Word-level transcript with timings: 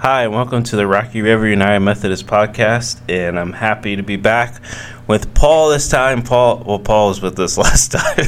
Hi, 0.00 0.22
and 0.24 0.32
welcome 0.32 0.62
to 0.62 0.76
the 0.76 0.86
Rocky 0.86 1.20
River 1.20 1.46
United 1.46 1.80
Methodist 1.80 2.26
Podcast. 2.26 3.02
And 3.06 3.38
I'm 3.38 3.52
happy 3.52 3.96
to 3.96 4.02
be 4.02 4.16
back 4.16 4.62
with 5.06 5.34
Paul 5.34 5.68
this 5.68 5.90
time. 5.90 6.22
Paul, 6.22 6.64
well, 6.66 6.78
Paul 6.78 7.08
was 7.08 7.20
with 7.20 7.38
us 7.38 7.58
last 7.58 7.92
time, 7.92 8.24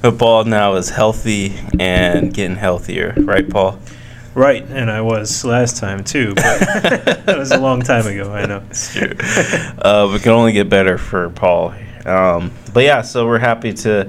but 0.00 0.16
Paul 0.16 0.44
now 0.44 0.74
is 0.74 0.90
healthy 0.90 1.58
and 1.80 2.32
getting 2.32 2.54
healthier, 2.54 3.14
right, 3.18 3.50
Paul? 3.50 3.80
Right, 4.36 4.62
and 4.68 4.88
I 4.88 5.00
was 5.00 5.44
last 5.44 5.76
time 5.78 6.04
too, 6.04 6.36
but 6.36 6.44
that 7.26 7.36
was 7.36 7.50
a 7.50 7.58
long 7.58 7.82
time 7.82 8.06
ago. 8.06 8.30
I 8.32 8.46
know. 8.46 8.62
It's 8.70 8.94
true. 8.94 9.16
uh, 9.80 10.08
we 10.12 10.20
can 10.20 10.30
only 10.30 10.52
get 10.52 10.68
better 10.68 10.98
for 10.98 11.30
Paul. 11.30 11.74
Um, 12.06 12.52
but 12.72 12.84
yeah, 12.84 13.02
so 13.02 13.26
we're 13.26 13.40
happy 13.40 13.72
to 13.72 14.08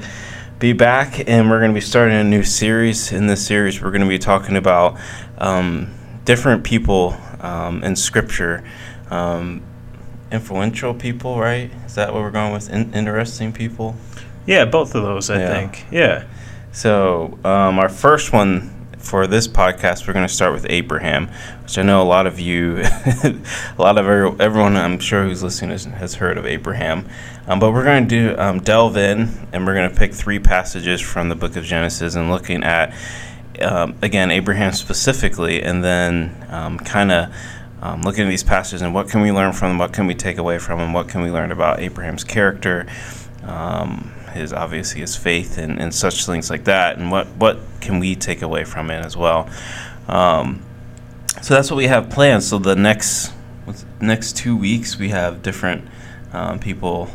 be 0.59 0.73
back, 0.73 1.27
and 1.27 1.49
we're 1.49 1.57
going 1.59 1.71
to 1.71 1.75
be 1.75 1.81
starting 1.81 2.17
a 2.17 2.23
new 2.23 2.43
series. 2.43 3.11
In 3.11 3.25
this 3.25 3.43
series, 3.43 3.81
we're 3.81 3.89
going 3.89 4.03
to 4.03 4.07
be 4.07 4.19
talking 4.19 4.57
about 4.57 4.99
um, 5.39 5.91
different 6.25 6.63
people 6.63 7.15
um, 7.41 7.83
in 7.83 7.95
Scripture, 7.95 8.63
um, 9.09 9.61
influential 10.31 10.93
people, 10.93 11.39
right? 11.39 11.71
Is 11.85 11.95
that 11.95 12.13
what 12.13 12.21
we're 12.21 12.31
going 12.31 12.53
with? 12.53 12.69
In- 12.69 12.93
interesting 12.93 13.51
people. 13.53 13.95
Yeah, 14.45 14.65
both 14.65 14.95
of 14.95 15.03
those, 15.03 15.29
I 15.29 15.39
Yeah. 15.39 15.47
think. 15.49 15.85
Yeah. 15.91 16.23
So, 16.71 17.37
um, 17.43 17.77
our 17.79 17.89
first 17.89 18.33
one 18.33 18.71
for 18.97 19.27
this 19.27 19.47
podcast, 19.47 20.07
we're 20.07 20.13
going 20.13 20.27
to 20.27 20.33
start 20.33 20.53
with 20.53 20.65
Abraham, 20.69 21.27
which 21.63 21.77
I 21.77 21.81
know 21.81 22.01
a 22.01 22.03
lot 22.07 22.25
of 22.25 22.39
you, 22.39 22.77
a 23.23 23.35
lot 23.77 23.97
of 23.97 24.07
everyone 24.39 24.77
I'm 24.77 24.97
sure 24.99 25.23
who's 25.23 25.43
listening 25.43 25.71
has, 25.71 25.83
has 25.85 26.15
heard 26.15 26.37
of 26.37 26.45
Abraham. 26.45 27.05
Um, 27.45 27.59
but 27.59 27.73
we're 27.73 27.83
going 27.83 28.07
to 28.07 28.29
do 28.33 28.39
um, 28.39 28.59
delve 28.61 28.95
in, 28.97 29.29
and 29.51 29.65
we're 29.67 29.73
going 29.75 29.89
to 29.89 29.95
pick 29.95 30.13
three 30.13 30.39
passages 30.39 31.01
from 31.01 31.27
the 31.29 31.35
book 31.35 31.57
of 31.57 31.65
Genesis 31.65 32.15
and 32.15 32.31
looking 32.31 32.63
at, 32.63 32.93
um, 33.61 33.95
again, 34.01 34.31
Abraham 34.31 34.73
specifically, 34.73 35.61
and 35.61 35.83
then 35.83 36.45
um, 36.49 36.77
kind 36.79 37.11
of 37.11 37.35
um, 37.81 38.01
looking 38.01 38.23
at 38.23 38.29
these 38.29 38.43
passages 38.43 38.81
and 38.81 38.93
what 38.93 39.09
can 39.09 39.21
we 39.21 39.31
learn 39.31 39.51
from 39.51 39.71
them, 39.71 39.77
what 39.77 39.91
can 39.91 40.07
we 40.07 40.15
take 40.15 40.37
away 40.37 40.57
from 40.57 40.79
them, 40.79 40.93
what 40.93 41.09
can 41.09 41.21
we 41.21 41.29
learn 41.29 41.51
about 41.51 41.81
Abraham's 41.81 42.23
character, 42.23 42.87
um, 43.43 44.13
his 44.33 44.53
obviously 44.53 45.01
his 45.01 45.15
faith 45.15 45.57
and, 45.57 45.79
and 45.79 45.93
such 45.93 46.25
things 46.25 46.49
like 46.49 46.63
that, 46.63 46.97
and 46.97 47.11
what 47.11 47.27
what 47.35 47.59
can 47.81 47.99
we 47.99 48.15
take 48.15 48.41
away 48.41 48.63
from 48.63 48.89
it 48.89 49.05
as 49.05 49.17
well. 49.17 49.49
Um, 50.07 50.63
so 51.41 51.53
that's 51.53 51.69
what 51.69 51.77
we 51.77 51.87
have 51.87 52.09
planned. 52.09 52.43
So 52.43 52.57
the 52.57 52.75
next 52.75 53.33
next 53.99 54.37
two 54.37 54.55
weeks 54.55 54.97
we 54.97 55.09
have 55.09 55.41
different 55.41 55.87
um, 56.31 56.59
people. 56.59 57.09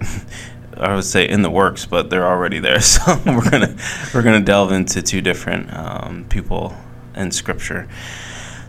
I 0.76 0.94
would 0.94 1.04
say 1.04 1.28
in 1.28 1.42
the 1.42 1.50
works, 1.50 1.86
but 1.86 2.10
they're 2.10 2.26
already 2.26 2.58
there. 2.58 2.80
So 2.80 3.20
we're 3.26 3.48
gonna 3.48 3.76
we're 4.14 4.22
gonna 4.22 4.40
delve 4.40 4.72
into 4.72 5.02
two 5.02 5.20
different 5.20 5.72
um, 5.72 6.26
people 6.28 6.76
in 7.14 7.30
Scripture. 7.30 7.88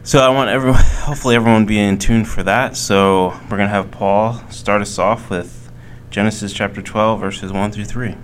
So 0.03 0.19
I 0.19 0.29
want 0.29 0.49
everyone, 0.49 0.81
hopefully 0.83 1.35
everyone 1.35 1.65
be 1.65 1.79
in 1.79 1.97
tune 1.97 2.25
for 2.25 2.43
that. 2.43 2.75
So 2.75 3.29
we're 3.49 3.57
gonna 3.57 3.69
have 3.69 3.91
Paul 3.91 4.41
start 4.49 4.81
us 4.81 4.99
off 4.99 5.29
with 5.29 5.71
Genesis 6.09 6.53
chapter 6.53 6.81
12, 6.81 7.19
verses 7.19 7.51
1 7.51 7.71
through 7.71 7.85
3. 7.85 8.09
All 8.11 8.17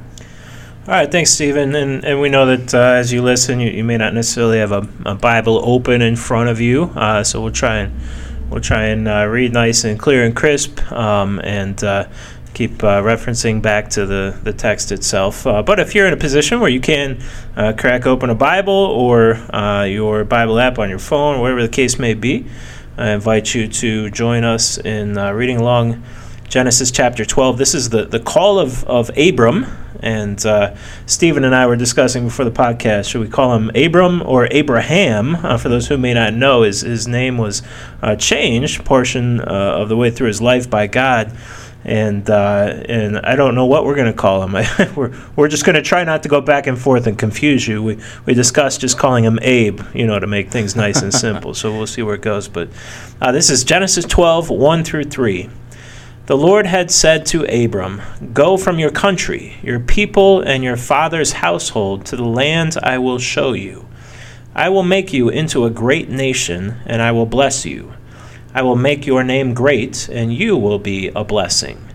right, 0.88 1.11
thanks, 1.11 1.31
Stephen. 1.31 1.75
And, 1.75 2.03
and 2.03 2.19
we 2.19 2.30
know 2.30 2.45
that 2.45 2.73
uh, 2.73 2.77
as 2.77 3.13
you 3.13 3.22
listen, 3.22 3.59
you, 3.59 3.69
you 3.69 3.83
may 3.83 3.97
not 3.97 4.13
necessarily 4.13 4.59
have 4.59 4.72
a, 4.72 4.88
a 5.05 5.16
Bible 5.16 5.61
open 5.63 6.02
in 6.02 6.16
front 6.16 6.50
of 6.50 6.59
you, 6.59 6.83
uh, 6.95 7.23
so 7.23 7.41
we'll 7.41 7.52
try 7.52 7.77
and 7.77 8.00
we'll 8.50 8.61
try 8.61 8.85
and 8.85 9.07
uh, 9.07 9.25
read 9.25 9.53
nice 9.53 9.83
and 9.83 10.00
clear 10.00 10.23
and 10.23 10.35
crisp, 10.35 10.81
um, 10.91 11.39
and 11.44 11.83
uh, 11.83 12.07
keep 12.60 12.84
uh, 12.84 13.02
referencing 13.02 13.62
back 13.62 13.90
to 13.90 14.06
the, 14.06 14.38
the 14.44 14.52
text 14.52 14.92
itself. 14.92 15.48
Uh, 15.48 15.64
but 15.64 15.80
if 15.80 15.96
you're 15.96 16.06
in 16.06 16.12
a 16.12 16.18
position 16.18 16.60
where 16.60 16.70
you 16.70 16.82
can 16.82 17.18
uh, 17.56 17.72
crack 17.72 18.06
open 18.06 18.30
a 18.30 18.36
Bible 18.36 18.74
or 18.74 19.36
uh, 19.56 19.86
your 19.86 20.26
Bible 20.26 20.60
app 20.60 20.78
on 20.78 20.90
your 20.90 21.00
phone, 21.00 21.40
whatever 21.40 21.62
the 21.62 21.70
case 21.70 21.98
may 21.98 22.14
be, 22.14 22.46
I 22.98 23.12
invite 23.12 23.56
you 23.56 23.70
to 23.70 24.10
join 24.10 24.44
us 24.44 24.78
in 24.78 25.18
uh, 25.18 25.32
reading 25.32 25.56
along 25.56 26.04
Genesis 26.50 26.92
chapter 26.92 27.24
12. 27.24 27.58
This 27.58 27.74
is 27.74 27.88
the, 27.92 28.04
the 28.04 28.20
call 28.20 28.60
of, 28.60 28.84
of 28.84 29.09
Abram. 29.18 29.66
And 30.02 30.46
uh, 30.46 30.75
Stephen 31.06 31.46
and 31.46 31.56
I 31.56 31.66
were 31.66 31.78
discussing 31.78 32.25
before 32.25 32.44
the 32.44 32.52
podcast 32.52 33.09
should 33.09 33.22
we 33.22 33.30
call 33.30 33.56
him 33.56 33.72
Abram 33.74 34.22
or 34.22 34.50
Abraham? 34.52 35.38
For 35.59 35.69
those 35.69 35.88
who 35.88 35.98
may 35.98 36.14
not 36.14 36.34
know, 36.34 36.64
his, 36.64 36.81
his 36.81 37.08
name 37.08 37.38
was 37.38 37.62
changed 38.18 38.84
portion 38.84 39.40
of 39.40 39.88
the 39.88 39.96
way 39.96 40.12
through 40.12 40.28
his 40.28 40.42
life 40.42 40.69
by 40.69 40.88
God. 40.88 41.31
And 41.89 42.29
uh, 42.29 42.83
and 42.88 43.17
I 43.17 43.35
don't 43.35 43.55
know 43.55 43.66
what 43.66 43.83
we're 43.83 43.95
going 43.95 44.11
to 44.11 44.17
call 44.17 44.45
him. 44.45 44.53
we're, 44.95 45.11
we're 45.35 45.47
just 45.47 45.66
going 45.66 45.75
to 45.75 45.81
try 45.81 46.03
not 46.03 46.22
to 46.22 46.29
go 46.29 46.39
back 46.39 46.67
and 46.67 46.77
forth 46.77 47.07
and 47.07 47.17
confuse 47.17 47.67
you. 47.67 47.81
We, 47.81 47.97
we 48.27 48.35
discussed 48.35 48.81
just 48.81 49.00
calling 49.00 49.23
him 49.23 49.39
Abe, 49.41 49.81
you 49.95 50.05
know, 50.05 50.19
to 50.19 50.27
make 50.27 50.51
things 50.51 50.75
nice 50.75 51.01
and 51.01 51.11
simple. 51.11 51.55
So 51.55 51.75
we'll 51.75 51.88
see 51.88 52.03
where 52.03 52.13
it 52.13 52.22
goes. 52.22 52.47
But 52.47 52.69
uh, 53.19 53.31
this 53.31 53.50
is 53.50 53.63
Genesis 53.63 54.05
12, 54.05 54.51
1 54.51 54.83
through 54.83 55.05
3. 55.05 55.50
The 56.27 56.38
Lord 56.38 56.67
had 56.67 56.91
said 56.91 57.25
to 57.27 57.44
Abram, 57.45 58.03
Go 58.33 58.56
from 58.56 58.77
your 58.77 58.91
country, 58.91 59.57
your 59.63 59.79
people, 59.79 60.41
and 60.41 60.63
your 60.63 60.77
father's 60.77 61.31
household 61.31 62.06
to 62.06 62.16
the 62.16 62.23
land 62.23 62.77
I 62.83 63.00
will 63.00 63.17
show 63.17 63.53
you. 63.53 63.88
I 64.53 64.69
will 64.69 64.83
make 64.83 65.11
you 65.11 65.29
into 65.29 65.66
a 65.66 65.71
great 65.71 66.07
nation, 66.07 66.75
and 66.85 67.01
I 67.01 67.11
will 67.13 67.25
bless 67.25 67.66
you. 67.66 67.94
I 68.54 68.62
will 68.62 68.76
make 68.76 69.06
your 69.06 69.24
name 69.24 69.54
great, 69.54 70.10
and 70.10 70.34
you 70.34 70.58
will 70.58 70.80
be 70.80 71.10
a 71.10 71.24
blessing. 71.24 71.86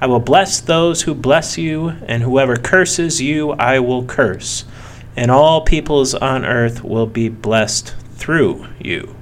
I 0.00 0.06
will 0.06 0.20
bless 0.20 0.60
those 0.60 1.02
who 1.02 1.14
bless 1.14 1.56
you, 1.56 1.90
and 2.06 2.22
whoever 2.22 2.56
curses 2.56 3.20
you, 3.20 3.52
I 3.52 3.78
will 3.78 4.04
curse. 4.04 4.64
And 5.16 5.30
all 5.30 5.62
peoples 5.62 6.14
on 6.14 6.44
earth 6.44 6.82
will 6.82 7.06
be 7.06 7.28
blessed 7.28 7.94
through 8.14 8.66
you. 8.78 9.14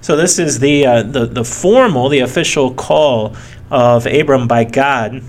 So 0.00 0.16
this 0.16 0.38
is 0.38 0.58
the 0.58 0.86
uh, 0.86 1.02
the 1.04 1.26
the 1.26 1.44
formal, 1.44 2.08
the 2.08 2.20
official 2.20 2.74
call 2.74 3.36
of 3.70 4.06
Abram 4.06 4.48
by 4.48 4.64
God 4.64 5.22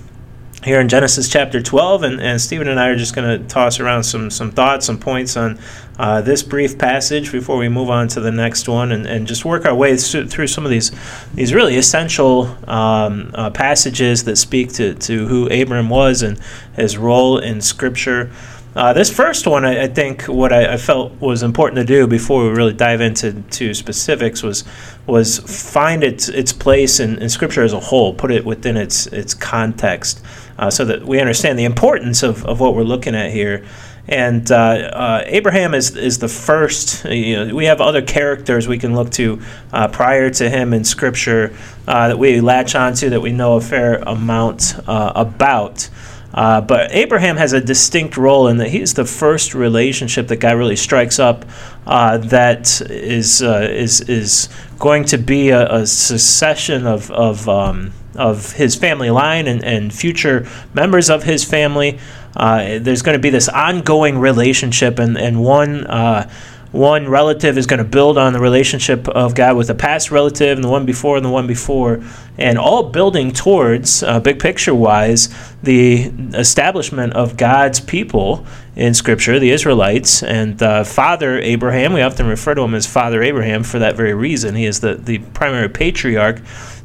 here 0.63 0.79
in 0.79 0.90
Genesis 0.90 1.29
chapter 1.29 1.62
12, 1.62 2.03
and, 2.03 2.22
and 2.22 2.40
Stephen 2.40 2.68
and 2.68 2.79
I 2.79 2.90
are 2.90 2.96
just 2.96 3.13
going 3.13 3.40
to 3.40 3.47
toss 3.47 3.79
around 3.79 4.03
some 4.03 4.29
some 4.29 4.51
thoughts, 4.51 4.85
some 4.85 4.97
points 4.97 5.35
on 5.35 5.59
uh, 6.00 6.22
this 6.22 6.41
brief 6.41 6.78
passage 6.78 7.31
before 7.31 7.57
we 7.57 7.69
move 7.69 7.90
on 7.90 8.07
to 8.09 8.19
the 8.19 8.31
next 8.31 8.68
one, 8.68 8.91
and, 8.91 9.06
and 9.06 9.28
just 9.28 9.46
work 9.46 9.66
our 9.66 9.75
way 9.75 9.97
through, 9.97 10.47
some 10.47 10.66
of 10.66 10.72
these 10.72 10.91
these 11.34 11.53
really 11.53 11.75
essential 11.75 12.47
um, 12.69 13.31
uh, 13.34 13.50
passages 13.50 14.24
that 14.24 14.38
speak 14.38 14.72
to, 14.74 14.96
to 14.96 15.28
who 15.28 15.47
Abram 15.47 15.90
was 15.90 16.22
and 16.22 16.40
his 16.75 16.97
role 16.97 17.38
in 17.38 17.62
Scripture. 17.62 18.31
Uh, 18.75 18.91
this 18.91 19.16
first 19.16 19.45
one, 19.45 19.66
I, 19.66 19.84
I 19.84 19.88
think, 19.88 20.24
what 20.24 20.51
I, 20.51 20.74
I 20.74 20.78
felt 20.78 21.12
was 21.22 21.44
important 21.44 21.78
to 21.78 21.85
do 21.85 22.07
before 22.07 22.44
we 22.44 22.50
really 22.50 22.74
dive 22.74 23.01
into 23.01 23.34
to 23.34 23.74
specifics 23.74 24.41
was 24.41 24.63
was 25.06 25.40
find 25.72 26.03
its 26.03 26.28
its 26.30 26.51
place 26.53 27.00
in, 27.00 27.22
in 27.22 27.30
Scripture 27.30 27.62
as 27.62 27.74
a 27.74 27.80
whole, 27.80 28.16
put 28.16 28.31
it 28.31 28.45
within 28.45 28.75
its 28.75 29.06
its 29.07 29.35
context, 29.35 30.25
uh, 30.58 30.69
so 30.69 30.86
that 30.86 31.03
we 31.03 31.19
understand 31.19 31.58
the 31.58 31.66
importance 31.66 32.24
of, 32.24 32.46
of 32.46 32.59
what 32.59 32.75
we're 32.75 32.84
looking 32.84 33.16
at 33.16 33.31
here. 33.31 33.66
And 34.08 34.52
uh, 34.52 34.56
uh, 34.56 35.24
Abraham 35.28 35.74
is 35.74 35.96
is 35.96 36.19
the 36.19 36.28
first. 36.28 37.06
You 37.06 37.46
know, 37.46 37.56
we 37.56 37.66
have 37.66 37.80
other 37.80 38.02
characters 38.02 38.68
we 38.68 38.78
can 38.78 38.94
look 38.96 39.12
to 39.12 39.42
uh, 39.72 39.88
prior 39.88 40.30
to 40.30 40.50
him 40.50 40.74
in 40.74 40.84
Scripture 40.84 41.56
uh, 41.88 42.09
that 42.09 42.19
we 42.19 42.42
latch 42.42 42.75
onto 42.75 43.09
that 43.12 43.22
we 43.22 43.31
know 43.31 43.56
a 43.56 43.62
fair 43.62 43.96
amount 44.06 44.75
uh, 44.88 45.13
about. 45.16 45.90
Uh, 46.34 46.59
but 46.62 46.92
Abraham 46.92 47.38
has 47.38 47.53
a 47.53 47.62
distinct 47.62 48.18
role 48.18 48.47
in 48.47 48.58
that 48.58 48.69
he's 48.69 48.96
the 48.96 49.06
first 49.06 49.53
relationship 49.53 50.28
that 50.30 50.38
God 50.38 50.58
really 50.58 50.75
strikes 50.75 51.19
up 51.19 51.46
uh, 51.86 52.18
that 52.18 52.81
is 52.90 53.44
uh, 53.44 53.68
is 53.72 54.02
is 54.02 54.50
going 54.80 55.06
to 55.06 55.18
be 55.18 55.50
a, 55.50 55.72
a 55.72 55.86
succession 55.86 56.88
of 56.88 57.12
of, 57.12 57.47
um, 57.47 57.94
of 58.16 58.53
his 58.53 58.75
family 58.75 59.09
line 59.09 59.47
and, 59.47 59.63
and 59.63 59.94
future 59.94 60.47
members 60.74 61.09
of 61.09 61.24
his 61.24 61.44
family. 61.44 62.00
Uh, 62.35 62.79
there's 62.79 63.01
going 63.01 63.18
to 63.18 63.22
be 63.22 63.29
this 63.29 63.50
ongoing 63.50 64.18
relationship, 64.18 65.00
and 65.00 65.18
and 65.18 65.44
one. 65.44 65.85
Uh, 65.85 66.29
one 66.74 67.07
relative 67.07 67.56
is 67.59 67.68
going 67.68 67.78
to 67.78 67.84
build 67.84 68.18
on 68.18 68.34
the 68.34 68.40
relationship 68.40 69.07
of 69.07 69.36
God 69.36 69.56
with 69.56 69.69
a 69.69 69.75
past 69.75 70.10
relative 70.10 70.57
and 70.57 70.63
the 70.63 70.69
one 70.69 70.88
before 70.88 71.18
and 71.18 71.24
the 71.24 71.30
one 71.30 71.45
before, 71.45 72.04
and 72.39 72.57
all 72.57 72.89
building 72.89 73.31
towards, 73.31 74.01
uh, 74.01 74.19
big 74.19 74.39
picture 74.39 74.74
wise, 74.74 75.30
the 75.62 76.06
establishment 76.33 77.13
of 77.13 77.38
God's 77.38 77.80
people 77.80 78.44
in 78.75 78.95
Scripture, 78.95 79.39
the 79.39 79.51
Israelites, 79.51 80.24
and 80.24 80.62
uh, 80.63 80.83
Father 80.83 81.38
Abraham. 81.38 81.94
We 81.94 82.01
often 82.01 82.25
refer 82.25 82.56
to 82.56 82.63
him 82.63 82.74
as 82.74 82.88
Father 82.88 83.21
Abraham 83.21 83.62
for 83.62 83.77
that 83.77 83.95
very 83.95 84.16
reason. 84.16 84.56
He 84.56 84.66
is 84.66 84.80
the, 84.80 84.95
the 84.95 85.19
primary 85.19 85.69
patriarch 85.69 86.42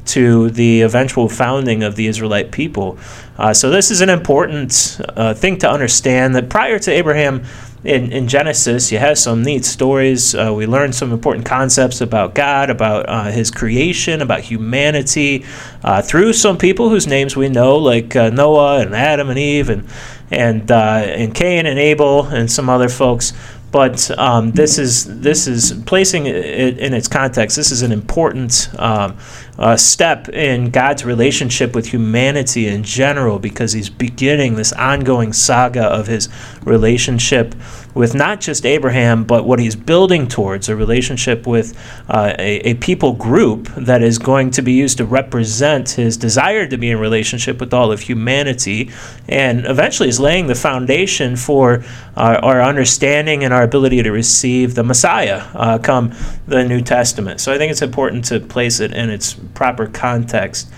to 0.09 0.49
the 0.49 0.81
eventual 0.81 1.29
founding 1.29 1.83
of 1.83 1.95
the 1.95 2.07
Israelite 2.07 2.51
people. 2.51 2.97
Uh, 3.37 3.53
so, 3.53 3.69
this 3.69 3.91
is 3.91 4.01
an 4.01 4.09
important 4.09 4.99
uh, 5.15 5.33
thing 5.33 5.57
to 5.59 5.69
understand 5.69 6.35
that 6.35 6.49
prior 6.49 6.79
to 6.79 6.91
Abraham, 6.91 7.45
in, 7.83 8.11
in 8.11 8.27
Genesis, 8.27 8.91
you 8.91 8.97
have 8.97 9.17
some 9.17 9.41
neat 9.41 9.63
stories. 9.63 10.35
Uh, 10.35 10.53
we 10.53 10.67
learn 10.67 10.91
some 10.91 11.13
important 11.13 11.45
concepts 11.45 12.01
about 12.01 12.35
God, 12.35 12.69
about 12.69 13.07
uh, 13.07 13.31
His 13.31 13.49
creation, 13.51 14.21
about 14.21 14.41
humanity, 14.41 15.45
uh, 15.83 16.01
through 16.01 16.33
some 16.33 16.57
people 16.57 16.89
whose 16.89 17.07
names 17.07 17.37
we 17.37 17.47
know, 17.47 17.77
like 17.77 18.15
uh, 18.15 18.31
Noah 18.31 18.79
and 18.81 18.93
Adam 18.93 19.29
and 19.29 19.39
Eve, 19.39 19.69
and 19.69 19.87
and 20.31 20.69
and 20.69 21.33
Cain 21.33 21.65
and 21.65 21.79
Abel 21.79 22.25
and 22.25 22.51
some 22.51 22.69
other 22.69 22.89
folks. 22.89 23.33
But 23.71 24.09
um, 24.17 24.51
this 24.51 24.79
is 24.79 25.19
this 25.19 25.47
is 25.47 25.73
placing 25.85 26.25
it 26.25 26.77
in 26.79 26.93
its 26.93 27.07
context. 27.07 27.55
This 27.55 27.71
is 27.71 27.81
an 27.81 27.91
important 27.91 28.69
um, 28.79 29.17
uh, 29.57 29.75
step 29.75 30.29
in 30.29 30.71
God's 30.71 31.05
relationship 31.05 31.75
with 31.75 31.87
humanity 31.87 32.67
in 32.67 32.83
general 32.83 33.37
because 33.37 33.73
He's 33.73 33.89
beginning 33.89 34.55
this 34.55 34.73
ongoing 34.73 35.33
saga 35.33 35.83
of 35.83 36.07
His 36.07 36.29
relationship 36.63 37.53
with 37.93 38.13
not 38.13 38.41
just 38.41 38.65
Abraham, 38.65 39.23
but 39.23 39.45
what 39.45 39.59
He's 39.59 39.75
building 39.75 40.27
towards 40.27 40.69
a 40.69 40.75
relationship 40.75 41.47
with 41.47 41.77
uh, 42.09 42.33
a, 42.37 42.69
a 42.69 42.73
people 42.75 43.13
group 43.13 43.67
that 43.75 44.01
is 44.01 44.17
going 44.17 44.51
to 44.51 44.61
be 44.61 44.73
used 44.73 44.97
to 44.97 45.05
represent 45.05 45.89
His 45.91 46.17
desire 46.17 46.67
to 46.67 46.77
be 46.77 46.89
in 46.89 46.99
relationship 46.99 47.59
with 47.59 47.73
all 47.73 47.91
of 47.91 48.01
humanity, 48.01 48.91
and 49.27 49.65
eventually 49.65 50.09
is 50.09 50.19
laying 50.19 50.47
the 50.47 50.55
foundation 50.55 51.35
for 51.35 51.83
our, 52.15 52.37
our 52.37 52.61
understanding 52.61 53.43
and 53.43 53.53
our 53.53 53.63
ability 53.63 54.03
to 54.03 54.11
receive 54.11 54.75
the 54.75 54.83
Messiah 54.83 55.43
uh, 55.53 55.77
come 55.79 56.13
the 56.47 56.63
New 56.63 56.81
Testament. 56.81 57.41
So 57.41 57.53
I 57.53 57.57
think 57.57 57.71
it's 57.71 57.81
important 57.81 58.25
to 58.25 58.39
place 58.39 58.79
it 58.79 58.93
in 58.93 59.09
its 59.09 59.33
proper 59.33 59.87
context. 59.87 60.71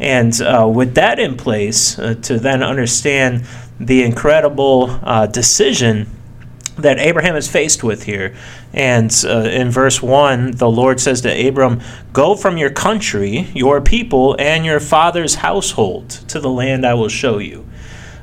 And 0.00 0.40
uh, 0.40 0.70
with 0.72 0.94
that 0.94 1.18
in 1.18 1.36
place, 1.36 1.98
uh, 1.98 2.14
to 2.22 2.38
then 2.38 2.62
understand 2.62 3.44
the 3.80 4.04
incredible 4.04 4.98
uh, 5.02 5.26
decision 5.26 6.08
that 6.78 6.98
Abraham 6.98 7.36
is 7.36 7.48
faced 7.48 7.82
with 7.82 8.04
here. 8.04 8.34
And 8.72 9.12
uh, 9.24 9.40
in 9.40 9.70
verse 9.70 10.02
1, 10.02 10.52
the 10.52 10.70
Lord 10.70 11.00
says 11.00 11.20
to 11.22 11.48
Abram, 11.48 11.80
Go 12.12 12.34
from 12.34 12.56
your 12.56 12.70
country, 12.70 13.48
your 13.54 13.80
people, 13.80 14.36
and 14.38 14.64
your 14.64 14.80
father's 14.80 15.36
household 15.36 16.10
to 16.28 16.40
the 16.40 16.50
land 16.50 16.86
I 16.86 16.94
will 16.94 17.08
show 17.08 17.38
you. 17.38 17.68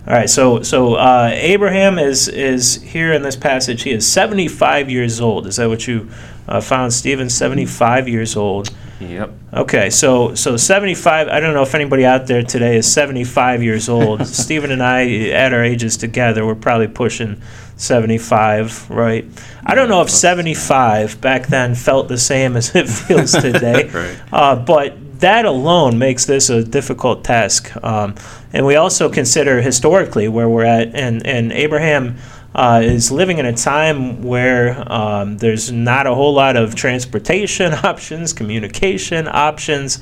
All 0.07 0.13
right, 0.13 0.29
so 0.29 0.61
so 0.61 0.95
uh, 0.95 1.31
Abraham 1.33 1.97
is 1.97 2.27
is 2.27 2.75
here 2.81 3.11
in 3.11 3.23
this 3.23 3.35
passage. 3.35 3.81
He 3.83 3.91
is 3.91 4.07
seventy 4.07 4.47
five 4.47 4.89
years 4.89 5.19
old. 5.19 5.47
Is 5.47 5.55
that 5.55 5.67
what 5.67 5.87
you 5.87 6.09
uh, 6.47 6.61
found, 6.61 6.93
Stephen? 6.93 7.27
Seventy 7.29 7.65
five 7.65 8.07
years 8.07 8.35
old. 8.35 8.69
Yep. 8.99 9.31
Okay, 9.51 9.89
so 9.89 10.35
so 10.35 10.57
seventy 10.57 10.93
five. 10.93 11.27
I 11.27 11.39
don't 11.39 11.55
know 11.55 11.63
if 11.63 11.73
anybody 11.73 12.05
out 12.05 12.27
there 12.27 12.43
today 12.43 12.77
is 12.77 12.91
seventy 12.91 13.23
five 13.23 13.63
years 13.63 13.89
old. 13.89 14.27
Stephen 14.43 14.69
and 14.71 14.83
I, 14.83 15.29
at 15.29 15.53
our 15.53 15.63
ages 15.63 15.97
together, 15.97 16.45
we're 16.45 16.53
probably 16.53 16.87
pushing 16.87 17.41
seventy 17.75 18.19
five, 18.19 18.87
right? 18.91 19.25
I 19.65 19.73
don't 19.73 19.89
know 19.89 20.01
if 20.03 20.11
seventy 20.11 20.53
five 20.53 21.19
back 21.19 21.47
then 21.47 21.73
felt 21.73 22.09
the 22.09 22.17
same 22.19 22.55
as 22.55 22.75
it 22.75 22.87
feels 23.07 23.31
today, 23.41 23.89
Right. 23.89 24.17
uh, 24.31 24.55
but 24.55 24.95
that 25.19 25.45
alone 25.45 25.97
makes 25.97 26.25
this 26.25 26.49
a 26.49 26.63
difficult 26.63 27.23
task. 27.23 27.71
Um, 27.83 28.15
and 28.53 28.65
we 28.65 28.75
also 28.75 29.09
consider 29.09 29.61
historically 29.61 30.27
where 30.27 30.49
we're 30.49 30.65
at, 30.65 30.95
and, 30.95 31.25
and 31.25 31.51
Abraham 31.51 32.17
uh, 32.55 32.81
is 32.83 33.11
living 33.11 33.37
in 33.37 33.45
a 33.45 33.53
time 33.53 34.23
where 34.23 34.91
um, 34.91 35.37
there's 35.37 35.71
not 35.71 36.07
a 36.07 36.15
whole 36.15 36.33
lot 36.33 36.55
of 36.55 36.73
transportation 36.73 37.73
options, 37.83 38.31
communication 38.31 39.27
options. 39.27 39.99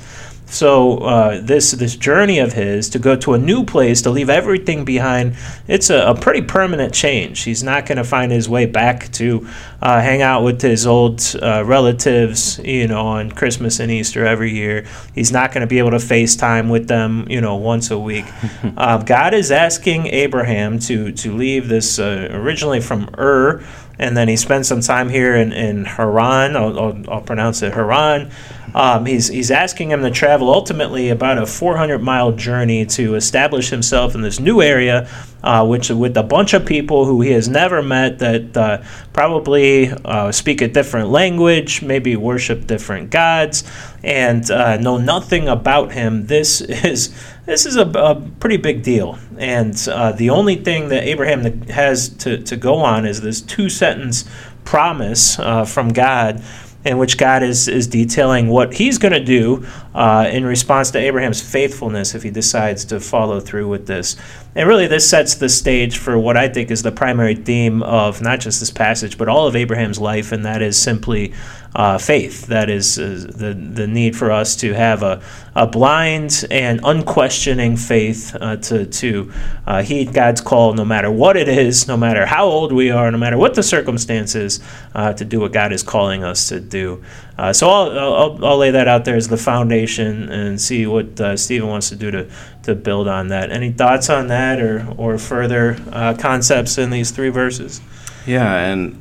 So 0.54 0.98
uh, 0.98 1.40
this 1.40 1.72
this 1.72 1.96
journey 1.96 2.38
of 2.38 2.52
his 2.52 2.88
to 2.90 3.00
go 3.00 3.16
to 3.16 3.34
a 3.34 3.38
new 3.38 3.64
place 3.64 4.02
to 4.02 4.10
leave 4.10 4.30
everything 4.30 4.84
behind, 4.84 5.34
it's 5.66 5.90
a, 5.90 6.06
a 6.06 6.14
pretty 6.14 6.42
permanent 6.42 6.94
change. 6.94 7.42
He's 7.42 7.64
not 7.64 7.86
going 7.86 7.98
to 7.98 8.04
find 8.04 8.30
his 8.30 8.48
way 8.48 8.64
back 8.64 9.10
to 9.14 9.48
uh, 9.82 10.00
hang 10.00 10.22
out 10.22 10.44
with 10.44 10.62
his 10.62 10.86
old 10.86 11.20
uh, 11.42 11.64
relatives, 11.64 12.60
you 12.60 12.86
know, 12.86 13.04
on 13.04 13.32
Christmas 13.32 13.80
and 13.80 13.90
Easter 13.90 14.24
every 14.24 14.52
year. 14.52 14.86
He's 15.12 15.32
not 15.32 15.50
going 15.50 15.62
to 15.62 15.66
be 15.66 15.78
able 15.78 15.90
to 15.90 15.96
FaceTime 15.96 16.70
with 16.70 16.86
them, 16.86 17.26
you 17.28 17.40
know, 17.40 17.56
once 17.56 17.90
a 17.90 17.98
week. 17.98 18.26
uh, 18.76 19.02
God 19.02 19.34
is 19.34 19.50
asking 19.50 20.06
Abraham 20.06 20.78
to 20.80 21.10
to 21.10 21.36
leave 21.36 21.66
this 21.66 21.98
uh, 21.98 22.28
originally 22.30 22.80
from 22.80 23.12
Ur 23.18 23.64
and 23.98 24.16
then 24.16 24.28
he 24.28 24.36
spent 24.36 24.66
some 24.66 24.80
time 24.80 25.08
here 25.08 25.34
in, 25.36 25.52
in 25.52 25.84
Haran. 25.84 26.56
I'll, 26.56 26.78
I'll, 26.78 27.10
I'll 27.10 27.20
pronounce 27.20 27.62
it 27.62 27.74
Haran. 27.74 28.30
Um, 28.74 29.06
he's, 29.06 29.28
he's 29.28 29.50
asking 29.50 29.90
him 29.90 30.02
to 30.02 30.10
travel 30.10 30.52
ultimately 30.52 31.10
about 31.10 31.38
a 31.38 31.46
400 31.46 32.00
mile 32.00 32.32
journey 32.32 32.84
to 32.86 33.14
establish 33.14 33.70
himself 33.70 34.14
in 34.14 34.22
this 34.22 34.40
new 34.40 34.60
area, 34.60 35.08
uh, 35.44 35.64
which 35.64 35.90
with 35.90 36.16
a 36.16 36.22
bunch 36.22 36.54
of 36.54 36.66
people 36.66 37.04
who 37.04 37.20
he 37.20 37.30
has 37.30 37.48
never 37.48 37.82
met 37.82 38.18
that 38.18 38.56
uh, 38.56 38.82
probably 39.12 39.90
uh, 40.04 40.32
speak 40.32 40.60
a 40.60 40.68
different 40.68 41.10
language, 41.10 41.82
maybe 41.82 42.16
worship 42.16 42.66
different 42.66 43.10
gods, 43.10 43.62
and 44.02 44.50
uh, 44.50 44.76
know 44.78 44.98
nothing 44.98 45.48
about 45.48 45.92
him. 45.92 46.26
This 46.26 46.60
is 46.60 47.14
this 47.46 47.66
is 47.66 47.76
a, 47.76 47.86
a 47.90 48.20
pretty 48.40 48.56
big 48.56 48.82
deal. 48.82 49.18
And 49.36 49.76
uh, 49.88 50.12
the 50.12 50.30
only 50.30 50.56
thing 50.56 50.88
that 50.88 51.04
Abraham 51.04 51.62
has 51.62 52.08
to, 52.08 52.38
to 52.38 52.56
go 52.56 52.76
on 52.76 53.06
is 53.06 53.20
this 53.20 53.40
two 53.40 53.68
sentence 53.68 54.24
promise 54.64 55.38
uh, 55.38 55.64
from 55.64 55.90
God 55.90 56.42
in 56.84 56.98
which 56.98 57.16
God 57.16 57.42
is, 57.42 57.66
is 57.66 57.86
detailing 57.86 58.48
what 58.48 58.74
he's 58.74 58.98
going 58.98 59.12
to 59.12 59.24
do 59.24 59.66
uh, 59.94 60.28
in 60.30 60.44
response 60.44 60.90
to 60.90 60.98
Abraham's 60.98 61.40
faithfulness 61.40 62.14
if 62.14 62.22
he 62.22 62.30
decides 62.30 62.84
to 62.86 63.00
follow 63.00 63.40
through 63.40 63.68
with 63.68 63.86
this. 63.86 64.16
And 64.54 64.68
really, 64.68 64.86
this 64.86 65.08
sets 65.08 65.34
the 65.34 65.48
stage 65.48 65.98
for 65.98 66.18
what 66.18 66.36
I 66.36 66.48
think 66.48 66.70
is 66.70 66.82
the 66.82 66.92
primary 66.92 67.34
theme 67.34 67.82
of 67.82 68.20
not 68.20 68.40
just 68.40 68.60
this 68.60 68.70
passage, 68.70 69.16
but 69.16 69.28
all 69.28 69.46
of 69.46 69.56
Abraham's 69.56 69.98
life, 69.98 70.30
and 70.30 70.44
that 70.44 70.62
is 70.62 70.80
simply 70.80 71.32
uh, 71.74 71.98
faith. 71.98 72.46
That 72.46 72.70
is 72.70 72.98
uh, 72.98 73.26
the, 73.28 73.52
the 73.52 73.86
need 73.86 74.16
for 74.16 74.30
us 74.30 74.54
to 74.56 74.72
have 74.74 75.02
a, 75.02 75.20
a 75.56 75.66
blind 75.66 76.44
and 76.50 76.80
unquestioning 76.84 77.76
faith 77.76 78.36
uh, 78.40 78.56
to, 78.56 78.86
to 78.86 79.32
uh, 79.66 79.82
heed 79.82 80.12
God's 80.14 80.40
call 80.40 80.74
no 80.74 80.84
matter 80.84 81.10
what 81.10 81.36
it 81.36 81.48
is, 81.48 81.88
no 81.88 81.96
matter 81.96 82.26
how 82.26 82.46
old 82.46 82.72
we 82.72 82.90
are, 82.90 83.10
no 83.10 83.18
matter 83.18 83.36
what 83.36 83.54
the 83.54 83.62
circumstances, 83.62 84.60
uh, 84.94 85.12
to 85.14 85.24
do 85.24 85.40
what 85.40 85.52
God 85.52 85.72
is 85.72 85.82
calling 85.82 86.22
us 86.22 86.48
to 86.48 86.60
do. 86.60 87.02
Uh, 87.36 87.52
so 87.52 87.68
I'll, 87.68 87.98
I'll, 87.98 88.44
I'll, 88.44 88.58
lay 88.58 88.70
that 88.70 88.86
out 88.86 89.04
there 89.04 89.16
as 89.16 89.26
the 89.26 89.36
foundation 89.36 90.28
and 90.30 90.60
see 90.60 90.86
what 90.86 91.20
Stephen 91.36 91.68
wants 91.68 91.88
to 91.88 91.96
do 91.96 92.12
to, 92.12 92.30
to 92.62 92.76
build 92.76 93.08
on 93.08 93.28
that. 93.28 93.50
Any 93.50 93.72
thoughts 93.72 94.08
on 94.08 94.28
that 94.28 94.60
or, 94.60 94.86
or 94.96 95.18
further 95.18 95.74
concepts 96.20 96.78
in 96.78 96.90
these 96.90 97.10
three 97.10 97.30
verses? 97.30 97.80
Yeah, 98.26 98.54
and 98.54 99.00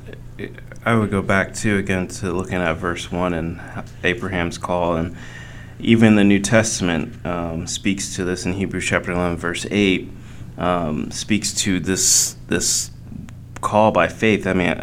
I 0.85 0.95
would 0.95 1.12
go 1.12 1.21
back 1.21 1.53
to 1.56 1.77
again 1.77 2.07
to 2.07 2.33
looking 2.33 2.56
at 2.56 2.74
verse 2.74 3.09
1 3.12 3.33
and 3.33 3.62
Abraham's 4.03 4.57
call. 4.57 4.97
And 4.97 5.15
even 5.80 6.15
the 6.15 6.25
New 6.25 6.39
Testament 6.39 7.25
um, 7.25 7.68
speaks 7.68 8.15
to 8.15 8.25
this 8.25 8.45
in 8.45 8.53
Hebrews 8.53 8.85
chapter 8.85 9.12
11, 9.13 9.38
verse 9.38 9.65
8, 9.71 10.09
um, 10.57 11.09
speaks 11.09 11.53
to 11.62 11.80
this, 11.80 12.35
this 12.47 12.91
call 13.62 13.91
by 13.91 14.09
faith. 14.09 14.45
I 14.45 14.53
mean, 14.53 14.75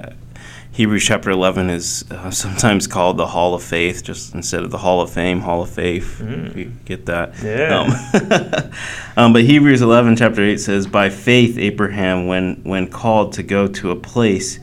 Hebrews 0.73 1.05
chapter 1.05 1.31
11 1.31 1.69
is 1.69 2.11
uh, 2.11 2.31
sometimes 2.31 2.87
called 2.87 3.19
the 3.19 3.26
Hall 3.26 3.55
of 3.55 3.62
Faith, 3.62 4.03
just 4.03 4.35
instead 4.35 4.62
of 4.62 4.70
the 4.70 4.79
Hall 4.79 5.03
of 5.03 5.10
Fame, 5.10 5.41
Hall 5.41 5.63
of 5.63 5.69
Faith. 5.69 6.19
Mm. 6.22 6.46
If 6.46 6.56
you 6.56 6.72
get 6.86 7.05
that. 7.06 7.34
Yeah. 7.43 8.70
Um, 9.17 9.22
um, 9.27 9.32
but 9.34 9.43
Hebrews 9.43 9.82
11, 9.82 10.17
chapter 10.17 10.43
8 10.43 10.56
says, 10.58 10.86
By 10.86 11.10
faith, 11.10 11.58
Abraham, 11.58 12.27
when, 12.27 12.63
when 12.65 12.89
called 12.89 13.34
to 13.34 13.43
go 13.43 13.67
to 13.67 13.91
a 13.91 13.96
place 13.96 14.60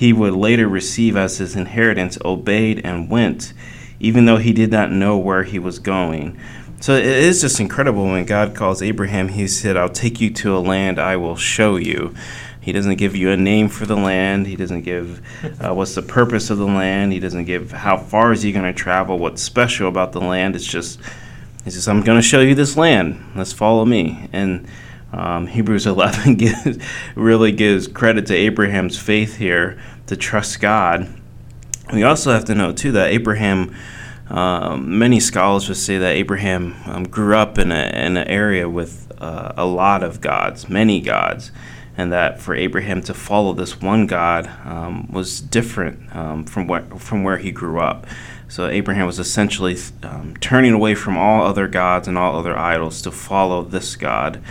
he 0.00 0.14
would 0.14 0.32
later 0.32 0.66
receive 0.66 1.14
as 1.14 1.36
his 1.36 1.54
inheritance, 1.54 2.16
obeyed 2.24 2.80
and 2.82 3.10
went, 3.10 3.52
even 4.00 4.24
though 4.24 4.38
he 4.38 4.50
did 4.50 4.70
not 4.70 4.90
know 4.90 5.18
where 5.18 5.42
he 5.42 5.58
was 5.58 5.78
going. 5.78 6.40
So 6.80 6.94
it 6.94 7.04
is 7.04 7.42
just 7.42 7.60
incredible 7.60 8.04
when 8.04 8.24
God 8.24 8.54
calls 8.54 8.80
Abraham, 8.80 9.28
he 9.28 9.46
said, 9.46 9.76
I'll 9.76 9.90
take 9.90 10.18
you 10.18 10.30
to 10.30 10.56
a 10.56 10.58
land 10.58 10.98
I 10.98 11.16
will 11.16 11.36
show 11.36 11.76
you. 11.76 12.14
He 12.62 12.72
doesn't 12.72 12.96
give 12.96 13.14
you 13.14 13.30
a 13.30 13.36
name 13.36 13.68
for 13.68 13.84
the 13.84 13.94
land. 13.94 14.46
He 14.46 14.56
doesn't 14.56 14.84
give 14.84 15.20
uh, 15.62 15.74
what's 15.74 15.94
the 15.94 16.00
purpose 16.00 16.48
of 16.48 16.56
the 16.56 16.64
land. 16.64 17.12
He 17.12 17.20
doesn't 17.20 17.44
give 17.44 17.70
how 17.70 17.98
far 17.98 18.32
is 18.32 18.40
he 18.40 18.52
going 18.52 18.64
to 18.64 18.72
travel, 18.72 19.18
what's 19.18 19.42
special 19.42 19.86
about 19.86 20.12
the 20.12 20.20
land. 20.22 20.56
It's 20.56 20.64
just, 20.64 20.98
he 21.62 21.70
says, 21.70 21.86
I'm 21.86 22.00
going 22.00 22.16
to 22.16 22.26
show 22.26 22.40
you 22.40 22.54
this 22.54 22.74
land. 22.74 23.22
Let's 23.36 23.52
follow 23.52 23.84
me. 23.84 24.30
And 24.32 24.66
um, 25.12 25.46
Hebrews 25.46 25.86
11 25.86 26.36
gives, 26.36 26.78
really 27.14 27.52
gives 27.52 27.88
credit 27.88 28.26
to 28.26 28.34
Abraham's 28.34 28.98
faith 28.98 29.36
here 29.36 29.80
to 30.06 30.16
trust 30.16 30.60
God. 30.60 31.08
We 31.92 32.02
also 32.02 32.32
have 32.32 32.44
to 32.46 32.54
know, 32.54 32.72
too, 32.72 32.92
that 32.92 33.10
Abraham, 33.10 33.74
um, 34.28 34.98
many 34.98 35.18
scholars 35.18 35.68
would 35.68 35.76
say 35.76 35.98
that 35.98 36.14
Abraham 36.14 36.76
um, 36.86 37.04
grew 37.04 37.36
up 37.36 37.58
in, 37.58 37.72
a, 37.72 37.86
in 37.86 38.16
an 38.16 38.28
area 38.28 38.68
with 38.68 39.10
uh, 39.18 39.52
a 39.56 39.66
lot 39.66 40.02
of 40.02 40.20
gods, 40.20 40.68
many 40.68 41.00
gods, 41.00 41.50
and 41.96 42.12
that 42.12 42.40
for 42.40 42.54
Abraham 42.54 43.02
to 43.02 43.14
follow 43.14 43.52
this 43.52 43.80
one 43.80 44.06
God 44.06 44.46
um, 44.64 45.10
was 45.10 45.40
different 45.40 46.14
um, 46.14 46.44
from, 46.44 46.68
where, 46.68 46.82
from 46.96 47.24
where 47.24 47.38
he 47.38 47.50
grew 47.50 47.80
up. 47.80 48.06
So 48.48 48.66
Abraham 48.66 49.06
was 49.06 49.18
essentially 49.18 49.76
um, 50.02 50.36
turning 50.40 50.72
away 50.72 50.94
from 50.94 51.16
all 51.16 51.44
other 51.44 51.68
gods 51.68 52.08
and 52.08 52.16
all 52.16 52.38
other 52.38 52.56
idols 52.56 53.02
to 53.02 53.10
follow 53.10 53.62
this 53.62 53.96
God 53.96 54.42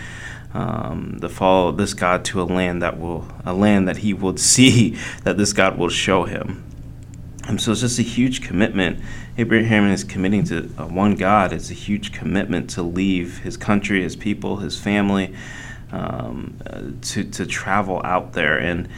um, 0.52 1.18
to 1.20 1.28
follow 1.28 1.72
this 1.72 1.94
God 1.94 2.24
to 2.26 2.42
a 2.42 2.44
land 2.44 2.82
that 2.82 2.98
will 2.98 3.26
a 3.44 3.52
land 3.52 3.88
that 3.88 3.98
he 3.98 4.12
will 4.12 4.36
see 4.52 4.96
that 5.24 5.36
this 5.36 5.52
God 5.52 5.78
will 5.78 5.88
show 5.88 6.24
him. 6.24 6.64
And 7.48 7.60
so 7.60 7.72
it's 7.72 7.80
just 7.80 7.98
a 7.98 8.02
huge 8.02 8.42
commitment. 8.42 9.00
Abraham 9.38 9.90
is 9.90 10.04
committing 10.04 10.44
to 10.44 10.70
uh, 10.78 10.86
one 10.86 11.14
God. 11.14 11.52
It's 11.52 11.70
a 11.70 11.74
huge 11.74 12.12
commitment 12.12 12.70
to 12.70 12.82
leave 12.82 13.38
his 13.38 13.56
country, 13.56 14.02
his 14.02 14.14
people, 14.14 14.58
his 14.58 14.78
family, 14.78 15.34
um, 15.90 16.58
uh, 16.66 16.82
to 17.00 17.24
to 17.24 17.46
travel 17.46 18.00
out 18.04 18.34
there 18.34 18.58
and 18.58 18.88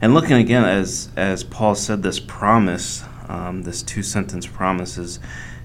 and 0.00 0.14
looking 0.14 0.36
again 0.36 0.64
as 0.64 1.10
as 1.16 1.44
Paul 1.44 1.74
said, 1.74 2.02
this 2.02 2.18
promise, 2.18 3.04
um, 3.28 3.62
this 3.62 3.82
two 3.82 4.02
sentence 4.02 4.46
promise 4.46 4.98
is 4.98 5.20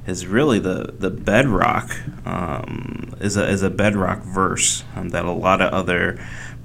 is 0.07 0.25
really 0.25 0.57
the 0.57 0.95
the 0.97 1.09
bedrock 1.09 1.95
um, 2.25 3.13
is 3.19 3.37
a 3.37 3.47
is 3.47 3.61
a 3.61 3.69
bedrock 3.69 4.23
verse 4.23 4.83
um, 4.95 5.09
that 5.09 5.25
a 5.25 5.31
lot 5.31 5.61
of 5.61 5.71
other 5.73 6.17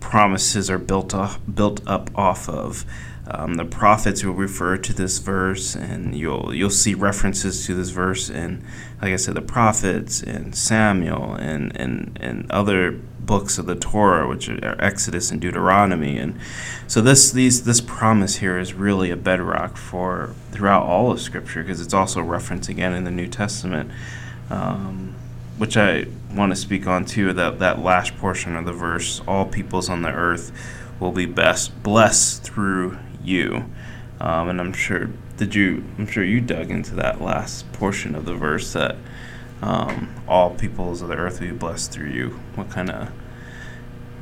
promises 0.03 0.69
are 0.69 0.79
built 0.79 1.15
off 1.15 1.41
built 1.53 1.81
up 1.87 2.11
off 2.15 2.49
of. 2.49 2.85
Um, 3.25 3.55
the 3.55 3.65
prophets 3.65 4.25
will 4.25 4.35
refer 4.35 4.77
to 4.77 4.93
this 4.93 5.19
verse, 5.19 5.77
and 5.77 6.15
you'll 6.15 6.53
you'll 6.53 6.71
see 6.71 6.93
references 6.93 7.65
to 7.67 7.75
this 7.75 7.91
verse 7.91 8.29
in, 8.29 8.65
like 9.01 9.13
I 9.13 9.17
said, 9.17 9.35
the 9.35 9.41
prophets 9.41 10.21
and 10.23 10.55
Samuel 10.57 11.35
and 11.35 11.75
and 11.77 12.19
and 12.21 12.51
other 12.51 12.91
books 13.21 13.59
of 13.59 13.67
the 13.67 13.77
Torah, 13.77 14.29
which 14.29 14.49
are 14.49 14.77
Exodus 14.81 15.31
and 15.31 15.41
Deuteronomy, 15.41 16.19
and 16.19 16.39
so 16.89 17.01
this 17.01 17.31
these 17.31 17.63
this 17.63 17.81
promise 17.81 18.37
here 18.37 18.59
is 18.59 18.75
really 18.75 19.11
a 19.13 19.17
bedrock 19.17 19.77
for 19.77 20.35
throughout 20.51 20.83
all 20.83 21.13
of 21.13 21.21
Scripture 21.21 21.63
because 21.63 21.81
it's 21.81 21.95
also 21.95 22.21
referenced 22.21 22.69
again 22.69 22.93
in 22.93 23.05
the 23.05 23.13
New 23.13 23.29
Testament, 23.29 23.89
um, 24.51 25.15
which 25.59 25.77
I 25.77 26.07
want 26.35 26.51
to 26.53 26.57
speak 26.57 26.87
on 26.87 27.05
too. 27.05 27.33
That 27.33 27.59
that 27.59 27.81
last 27.81 28.17
portion 28.17 28.57
of 28.57 28.65
the 28.65 28.73
verse: 28.73 29.21
"All 29.27 29.45
peoples 29.45 29.89
on 29.89 30.03
the 30.03 30.13
earth 30.13 30.53
will 31.01 31.13
be 31.13 31.27
best 31.27 31.83
blessed 31.83 32.43
through 32.43 32.99
you," 33.23 33.65
um, 34.21 34.49
and 34.49 34.61
I'm 34.61 34.73
sure 34.73 35.11
did 35.37 35.55
you 35.55 35.85
I'm 35.99 36.07
sure 36.07 36.25
you 36.25 36.41
dug 36.41 36.71
into 36.71 36.95
that 36.97 37.21
last 37.21 37.71
portion 37.73 38.15
of 38.15 38.25
the 38.25 38.35
verse 38.35 38.73
that 38.73 38.97
um, 39.61 40.15
all 40.27 40.51
peoples 40.51 41.03
of 41.03 41.09
the 41.09 41.17
earth 41.17 41.41
will 41.41 41.49
be 41.49 41.53
blessed 41.55 41.93
through 41.93 42.11
you. 42.11 42.41
What 42.55 42.71
kind 42.71 42.91
of 42.91 43.13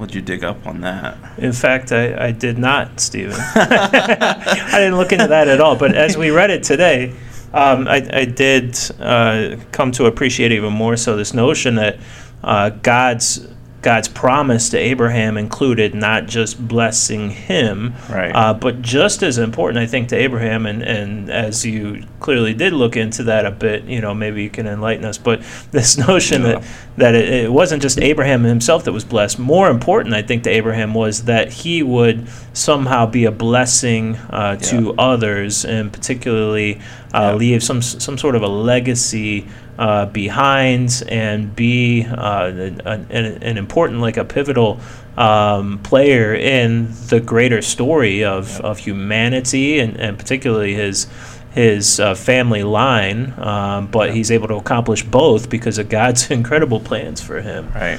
What'd 0.00 0.14
you 0.14 0.22
dig 0.22 0.44
up 0.44 0.66
on 0.66 0.80
that? 0.80 1.18
In 1.36 1.52
fact, 1.52 1.92
I, 1.92 2.28
I 2.28 2.32
did 2.32 2.56
not, 2.56 3.00
Stephen. 3.00 3.36
I 3.54 4.78
didn't 4.78 4.96
look 4.96 5.12
into 5.12 5.26
that 5.26 5.46
at 5.46 5.60
all. 5.60 5.76
But 5.76 5.94
as 5.94 6.16
we 6.16 6.30
read 6.30 6.48
it 6.48 6.62
today, 6.62 7.14
um, 7.52 7.88
I, 7.88 8.08
I, 8.12 8.24
did 8.26 8.78
uh, 9.00 9.56
come 9.72 9.90
to 9.92 10.06
appreciate 10.06 10.52
even 10.52 10.72
more 10.72 10.96
so 10.96 11.16
this 11.16 11.34
notion 11.34 11.74
that 11.76 11.98
uh, 12.44 12.70
God's 12.70 13.46
God's 13.82 14.08
promise 14.08 14.68
to 14.70 14.78
Abraham 14.78 15.38
included 15.38 15.94
not 15.94 16.26
just 16.26 16.68
blessing 16.68 17.30
him, 17.30 17.94
right. 18.10 18.30
uh, 18.30 18.52
but 18.52 18.82
just 18.82 19.22
as 19.22 19.38
important, 19.38 19.82
I 19.82 19.86
think, 19.86 20.10
to 20.10 20.16
Abraham. 20.16 20.66
And, 20.66 20.82
and 20.82 21.30
as 21.30 21.64
you 21.64 22.04
clearly 22.20 22.52
did 22.52 22.74
look 22.74 22.94
into 22.96 23.22
that 23.24 23.46
a 23.46 23.50
bit, 23.50 23.84
you 23.84 24.02
know, 24.02 24.12
maybe 24.12 24.42
you 24.42 24.50
can 24.50 24.66
enlighten 24.66 25.06
us. 25.06 25.16
But 25.16 25.42
this 25.70 25.96
notion 25.96 26.42
yeah. 26.42 26.58
that, 26.58 26.64
that 26.98 27.14
it, 27.14 27.44
it, 27.44 27.52
wasn't 27.52 27.80
just 27.80 27.98
Abraham 27.98 28.44
himself 28.44 28.84
that 28.84 28.92
was 28.92 29.04
blessed. 29.04 29.38
More 29.38 29.70
important, 29.70 30.14
I 30.14 30.22
think, 30.22 30.42
to 30.44 30.50
Abraham 30.50 30.92
was 30.92 31.24
that 31.24 31.50
he 31.50 31.82
would 31.82 32.28
somehow 32.52 33.06
be 33.06 33.24
a 33.24 33.32
blessing 33.32 34.16
uh, 34.16 34.58
yeah. 34.60 34.68
to 34.68 34.94
others, 34.98 35.64
and 35.64 35.90
particularly 35.90 36.76
uh, 37.14 37.30
yeah. 37.30 37.34
leave 37.34 37.62
some 37.62 37.80
some 37.80 38.18
sort 38.18 38.36
of 38.36 38.42
a 38.42 38.48
legacy 38.48 39.46
uh, 39.80 40.04
behind 40.04 41.02
and 41.08 41.56
be 41.56 42.04
uh, 42.04 42.48
an, 42.48 43.10
an, 43.10 43.56
important, 43.56 44.00
like 44.00 44.18
a 44.18 44.24
pivotal 44.26 44.78
um, 45.16 45.78
player 45.78 46.34
in 46.34 46.92
the 47.08 47.18
greater 47.18 47.62
story 47.62 48.22
of, 48.22 48.60
of 48.60 48.76
humanity 48.76 49.80
and, 49.80 49.96
and 49.96 50.18
particularly 50.18 50.74
his 50.74 51.06
his 51.52 51.98
uh, 51.98 52.14
family 52.14 52.62
line. 52.62 53.32
Um, 53.38 53.86
but 53.86 54.14
he's 54.14 54.30
able 54.30 54.48
to 54.48 54.56
accomplish 54.56 55.02
both 55.02 55.48
because 55.48 55.78
of 55.78 55.88
God's 55.88 56.30
incredible 56.30 56.80
plans 56.80 57.22
for 57.22 57.40
him. 57.40 57.72
Right. 57.74 57.98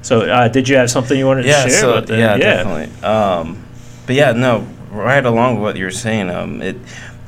So, 0.00 0.22
uh, 0.22 0.48
did 0.48 0.66
you 0.66 0.76
have 0.76 0.90
something 0.90 1.16
you 1.16 1.26
wanted 1.26 1.44
yeah, 1.44 1.64
to 1.64 1.70
share 1.70 1.80
so, 1.80 1.90
about 1.92 2.06
that? 2.06 2.18
Yeah, 2.18 2.36
yeah. 2.36 2.64
definitely. 2.64 3.02
Um, 3.02 3.62
but 4.06 4.16
yeah, 4.16 4.32
no, 4.32 4.66
right 4.90 5.24
along 5.24 5.56
with 5.56 5.62
what 5.62 5.76
you're 5.76 5.90
saying, 5.90 6.30
um, 6.30 6.62
it 6.62 6.76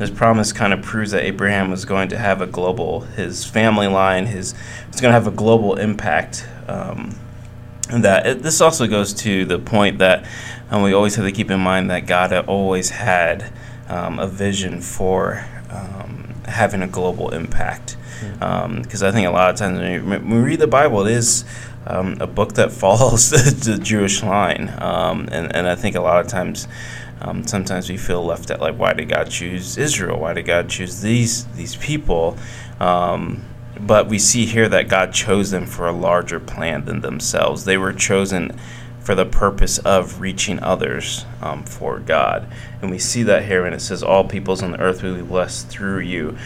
this 0.00 0.09
promise 0.09 0.50
kind 0.50 0.73
of 0.73 0.80
proves 0.80 1.11
that 1.11 1.25
Abraham 1.25 1.71
was 1.71 1.85
going 1.85 2.09
to 2.09 2.16
have 2.16 2.40
a 2.40 2.47
global, 2.47 3.00
his 3.00 3.45
family 3.45 3.87
line, 3.87 4.25
his 4.25 4.54
was 4.90 4.99
going 4.99 5.11
to 5.11 5.12
have 5.12 5.26
a 5.26 5.30
global 5.30 5.76
impact. 5.76 6.49
Um, 6.66 7.14
and 7.90 8.02
that 8.02 8.26
it, 8.26 8.42
this 8.42 8.62
also 8.62 8.87
goes 8.87 9.12
to 9.12 9.45
the 9.45 9.59
point 9.59 9.99
that 9.99 10.25
um, 10.71 10.83
we 10.83 10.95
always 10.95 11.16
have 11.16 11.26
to 11.26 11.33
keep 11.33 11.50
in 11.50 11.61
mind 11.61 11.90
that 11.90 12.07
God 12.07 12.33
always 12.33 12.88
had 12.88 13.52
um, 13.88 14.19
a 14.19 14.26
vision 14.26 14.80
for 14.80 15.45
um, 15.69 16.35
having 16.47 16.80
a 16.80 16.88
global 16.88 17.35
impact. 17.35 17.99
Because 18.38 19.02
um, 19.02 19.09
I 19.09 19.12
think 19.12 19.28
a 19.28 19.30
lot 19.30 19.50
of 19.50 19.57
times 19.57 19.80
when 19.80 20.30
we 20.30 20.38
read 20.38 20.61
the 20.61 20.66
Bible, 20.66 21.07
it 21.07 21.12
is 21.12 21.45
um, 21.87 22.16
a 22.21 22.26
book 22.26 22.54
that 22.54 22.73
follows 22.85 23.28
the, 23.28 23.73
the 23.73 23.78
Jewish 23.78 24.23
line, 24.23 24.73
um, 24.78 25.28
and 25.30 25.54
and 25.54 25.69
I 25.69 25.75
think 25.75 25.95
a 25.95 26.00
lot 26.00 26.21
of 26.25 26.26
times 26.26 26.69
um, 27.22 27.46
sometimes 27.46 27.90
we 27.90 27.96
feel 27.96 28.24
left 28.24 28.50
out, 28.50 28.60
like 28.60 28.76
why 28.76 28.92
did 28.94 29.08
God 29.08 29.30
choose 29.30 29.76
Israel? 29.76 30.20
Why 30.20 30.32
did 30.32 30.46
God 30.46 30.68
choose 30.68 31.02
these 31.02 31.44
these 31.48 31.76
people? 31.76 32.36
Um, 32.80 33.44
but 33.78 34.08
we 34.08 34.18
see 34.18 34.46
here 34.46 34.68
that 34.68 34.88
God 34.88 35.12
chose 35.12 35.50
them 35.50 35.66
for 35.66 35.86
a 35.86 35.92
larger 35.92 36.40
plan 36.40 36.84
than 36.84 37.00
themselves. 37.00 37.64
They 37.64 37.76
were 37.76 37.92
chosen 37.92 38.58
for 39.00 39.14
the 39.14 39.24
purpose 39.24 39.78
of 39.78 40.20
reaching 40.20 40.62
others 40.62 41.24
um, 41.40 41.64
for 41.64 41.98
God, 41.98 42.46
and 42.80 42.90
we 42.90 42.98
see 42.98 43.22
that 43.24 43.44
here 43.44 43.62
when 43.64 43.74
it 43.74 43.80
says, 43.80 44.02
"All 44.02 44.24
peoples 44.24 44.62
on 44.62 44.72
the 44.72 44.80
earth 44.80 45.02
will 45.02 45.16
be 45.16 45.22
blessed 45.22 45.68
through 45.68 46.00
you." 46.00 46.36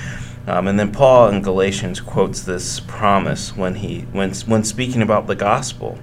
Um, 0.47 0.67
and 0.67 0.79
then 0.79 0.93
Paul 0.93 1.29
in 1.29 1.41
Galatians 1.41 2.01
quotes 2.01 2.43
this 2.43 2.81
promise 2.81 3.57
when 3.57 3.77
he 3.77 4.01
when 4.13 4.35
when 4.47 4.65
speaking 4.65 5.03
about 5.03 5.29
the 5.29 5.37
gospel. 5.37 5.99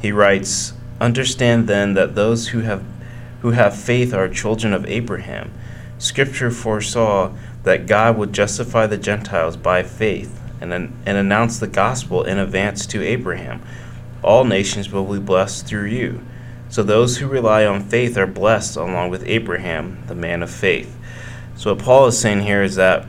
He 0.00 0.12
writes, 0.12 0.72
"Understand 1.00 1.68
then 1.68 1.94
that 1.94 2.14
those 2.14 2.48
who 2.48 2.60
have 2.60 2.82
who 3.40 3.50
have 3.50 3.76
faith 3.76 4.12
are 4.12 4.28
children 4.28 4.72
of 4.72 4.86
Abraham. 4.86 5.52
Scripture 5.98 6.50
foresaw 6.50 7.32
that 7.64 7.86
God 7.86 8.16
would 8.16 8.32
justify 8.32 8.86
the 8.86 8.98
Gentiles 8.98 9.56
by 9.56 9.82
faith 9.82 10.40
and, 10.60 10.72
and 10.72 11.06
announce 11.06 11.58
the 11.58 11.66
gospel 11.66 12.24
in 12.24 12.38
advance 12.38 12.86
to 12.86 13.02
Abraham. 13.02 13.62
All 14.22 14.44
nations 14.44 14.90
will 14.90 15.04
be 15.04 15.18
blessed 15.18 15.66
through 15.66 15.86
you. 15.86 16.20
So 16.68 16.82
those 16.82 17.18
who 17.18 17.28
rely 17.28 17.64
on 17.64 17.82
faith 17.82 18.16
are 18.18 18.26
blessed 18.26 18.76
along 18.76 19.10
with 19.10 19.26
Abraham, 19.26 20.04
the 20.06 20.14
man 20.14 20.42
of 20.42 20.50
faith. 20.50 20.96
So 21.56 21.74
what 21.74 21.82
Paul 21.82 22.06
is 22.06 22.18
saying 22.18 22.42
here 22.42 22.62
is 22.62 22.76
that 22.76 23.06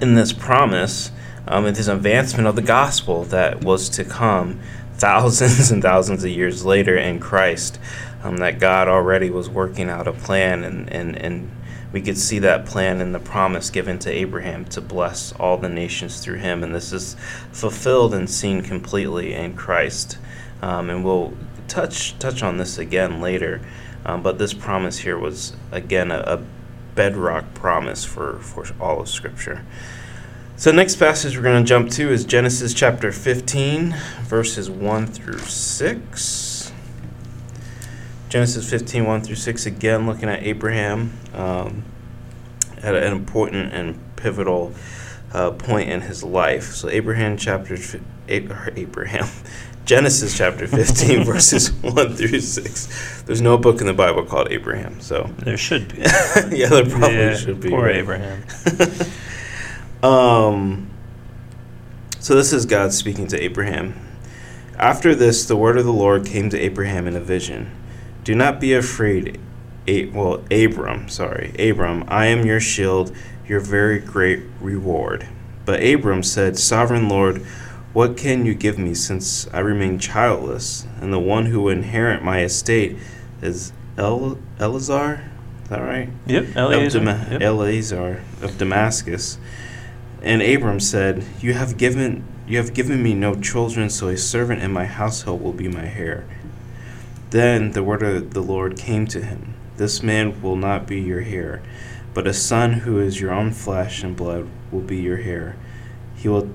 in 0.00 0.14
this 0.14 0.32
promise, 0.32 1.10
um, 1.46 1.66
in 1.66 1.74
this 1.74 1.88
advancement 1.88 2.46
of 2.46 2.56
the 2.56 2.62
gospel 2.62 3.24
that 3.24 3.64
was 3.64 3.88
to 3.90 4.04
come 4.04 4.60
thousands 4.94 5.70
and 5.72 5.82
thousands 5.82 6.24
of 6.24 6.30
years 6.30 6.64
later 6.64 6.96
in 6.96 7.20
Christ, 7.20 7.78
um, 8.22 8.38
that 8.38 8.58
God 8.58 8.88
already 8.88 9.30
was 9.30 9.48
working 9.48 9.88
out 9.88 10.08
a 10.08 10.12
plan, 10.12 10.64
and, 10.64 10.92
and, 10.92 11.16
and 11.16 11.50
we 11.92 12.02
could 12.02 12.18
see 12.18 12.38
that 12.40 12.66
plan 12.66 13.00
in 13.00 13.12
the 13.12 13.18
promise 13.18 13.70
given 13.70 13.98
to 14.00 14.10
Abraham 14.10 14.64
to 14.66 14.80
bless 14.80 15.32
all 15.32 15.56
the 15.56 15.68
nations 15.68 16.20
through 16.20 16.38
him. 16.38 16.62
And 16.62 16.74
this 16.74 16.92
is 16.92 17.16
fulfilled 17.52 18.12
and 18.12 18.28
seen 18.28 18.62
completely 18.62 19.32
in 19.32 19.54
Christ. 19.54 20.18
Um, 20.60 20.90
and 20.90 21.04
we'll 21.04 21.34
touch 21.66 22.18
touch 22.18 22.42
on 22.42 22.58
this 22.58 22.78
again 22.78 23.20
later. 23.20 23.60
Um, 24.04 24.22
but 24.22 24.38
this 24.38 24.52
promise 24.52 24.98
here 24.98 25.18
was 25.18 25.54
again 25.72 26.10
a, 26.10 26.18
a 26.20 26.44
bedrock 26.94 27.54
promise 27.54 28.04
for, 28.04 28.38
for 28.40 28.66
all 28.80 29.00
of 29.00 29.08
Scripture. 29.08 29.64
So, 30.56 30.72
next 30.72 30.96
passage 30.96 31.36
we're 31.36 31.44
going 31.44 31.62
to 31.62 31.68
jump 31.68 31.90
to 31.90 32.10
is 32.10 32.24
Genesis 32.24 32.74
chapter 32.74 33.12
15, 33.12 33.94
verses 34.22 34.68
1 34.68 35.06
through 35.06 35.38
6. 35.38 36.47
Genesis 38.28 38.68
15, 38.68 39.06
1 39.06 39.20
through 39.22 39.36
6, 39.36 39.66
again 39.66 40.06
looking 40.06 40.28
at 40.28 40.42
Abraham 40.42 41.12
um, 41.32 41.82
at 42.82 42.94
an 42.94 43.12
important 43.12 43.72
and 43.72 43.98
pivotal 44.16 44.74
uh, 45.32 45.50
point 45.52 45.88
in 45.88 46.02
his 46.02 46.22
life. 46.22 46.72
So, 46.74 46.88
Abraham 46.88 47.36
chapter, 47.36 47.78
Abraham, 48.28 49.26
Genesis 49.86 50.36
chapter 50.36 50.66
15, 50.66 51.24
verses 51.24 51.72
1 51.72 52.16
through 52.16 52.40
6. 52.40 53.22
There's 53.22 53.40
no 53.40 53.56
book 53.56 53.80
in 53.80 53.86
the 53.86 53.94
Bible 53.94 54.24
called 54.24 54.48
Abraham, 54.50 55.00
so. 55.00 55.30
There 55.38 55.56
should 55.56 55.88
be. 55.88 55.98
yeah, 56.56 56.68
there 56.68 56.84
probably 56.84 57.16
yeah, 57.16 57.34
should 57.34 57.60
be. 57.60 57.70
Poor 57.70 57.84
right? 57.84 57.96
Abraham. 57.96 58.42
um, 60.02 60.90
so, 62.20 62.34
this 62.34 62.52
is 62.52 62.66
God 62.66 62.92
speaking 62.92 63.26
to 63.28 63.42
Abraham. 63.42 63.94
After 64.76 65.14
this, 65.14 65.46
the 65.46 65.56
word 65.56 65.78
of 65.78 65.84
the 65.84 65.92
Lord 65.92 66.26
came 66.26 66.50
to 66.50 66.58
Abraham 66.58 67.06
in 67.06 67.16
a 67.16 67.20
vision. 67.20 67.72
Do 68.28 68.34
not 68.34 68.60
be 68.60 68.74
afraid, 68.74 69.40
a- 69.86 70.04
well, 70.10 70.42
Abram, 70.50 71.08
sorry, 71.08 71.54
Abram, 71.58 72.04
I 72.08 72.26
am 72.26 72.44
your 72.44 72.60
shield, 72.60 73.10
your 73.46 73.58
very 73.58 74.00
great 74.00 74.42
reward. 74.60 75.26
But 75.64 75.82
Abram 75.82 76.22
said, 76.22 76.58
Sovereign 76.58 77.08
Lord, 77.08 77.40
what 77.94 78.18
can 78.18 78.44
you 78.44 78.52
give 78.52 78.78
me 78.78 78.92
since 78.92 79.48
I 79.50 79.60
remain 79.60 79.98
childless, 79.98 80.86
and 81.00 81.10
the 81.10 81.18
one 81.18 81.46
who 81.46 81.62
will 81.62 81.72
inherit 81.72 82.22
my 82.22 82.42
estate 82.42 82.98
is 83.40 83.72
El- 83.96 84.36
Eleazar? 84.60 85.22
Is 85.62 85.70
that 85.70 85.80
right? 85.80 86.10
Yep, 86.26 86.54
Eleazar. 86.54 86.98
Dama- 86.98 87.28
yep. 87.30 87.40
Eleazar 87.40 88.20
of 88.42 88.58
Damascus. 88.58 89.38
And 90.20 90.42
Abram 90.42 90.80
said, 90.80 91.24
You 91.40 91.54
have 91.54 91.78
given 91.78 92.24
you 92.46 92.58
have 92.58 92.74
given 92.74 93.02
me 93.02 93.14
no 93.14 93.34
children, 93.34 93.88
so 93.88 94.08
a 94.08 94.18
servant 94.18 94.62
in 94.62 94.70
my 94.70 94.84
household 94.84 95.40
will 95.42 95.52
be 95.54 95.68
my 95.68 95.86
heir. 95.94 96.24
Then 97.30 97.72
the 97.72 97.82
word 97.82 98.02
of 98.02 98.32
the 98.32 98.42
Lord 98.42 98.78
came 98.78 99.06
to 99.08 99.22
him 99.22 99.54
This 99.76 100.02
man 100.02 100.40
will 100.40 100.56
not 100.56 100.86
be 100.86 101.00
your 101.00 101.20
heir, 101.20 101.62
but 102.14 102.26
a 102.26 102.34
son 102.34 102.72
who 102.72 102.98
is 102.98 103.20
your 103.20 103.32
own 103.32 103.52
flesh 103.52 104.02
and 104.02 104.16
blood 104.16 104.48
will 104.72 104.80
be 104.80 104.98
your 104.98 105.18
heir. 105.18 105.56
He 106.16 106.28
will 106.28 106.48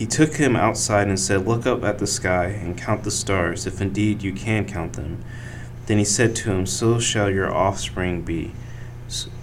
he 0.00 0.06
took 0.06 0.36
him 0.36 0.56
outside 0.56 1.08
and 1.08 1.20
said, 1.20 1.46
Look 1.46 1.66
up 1.66 1.84
at 1.84 1.98
the 1.98 2.06
sky 2.06 2.46
and 2.46 2.78
count 2.78 3.04
the 3.04 3.10
stars, 3.10 3.66
if 3.66 3.82
indeed 3.82 4.22
you 4.22 4.32
can 4.32 4.64
count 4.64 4.94
them. 4.94 5.22
Then 5.84 5.98
he 5.98 6.06
said 6.06 6.34
to 6.36 6.50
him, 6.52 6.64
So 6.64 6.98
shall 6.98 7.28
your 7.28 7.54
offspring 7.54 8.22
be. 8.22 8.52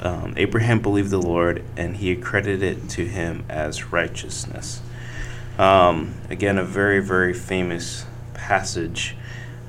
Um, 0.02 0.34
Abraham 0.36 0.80
believed 0.82 1.12
the 1.12 1.22
Lord, 1.22 1.64
and 1.76 1.98
he 1.98 2.12
accredited 2.12 2.64
it 2.64 2.90
to 2.90 3.06
him 3.06 3.46
as 3.48 3.92
righteousness. 3.92 4.82
Um, 5.60 6.16
again, 6.28 6.58
a 6.58 6.64
very, 6.64 7.02
very 7.04 7.36
famous 7.36 8.08
passage. 8.34 9.16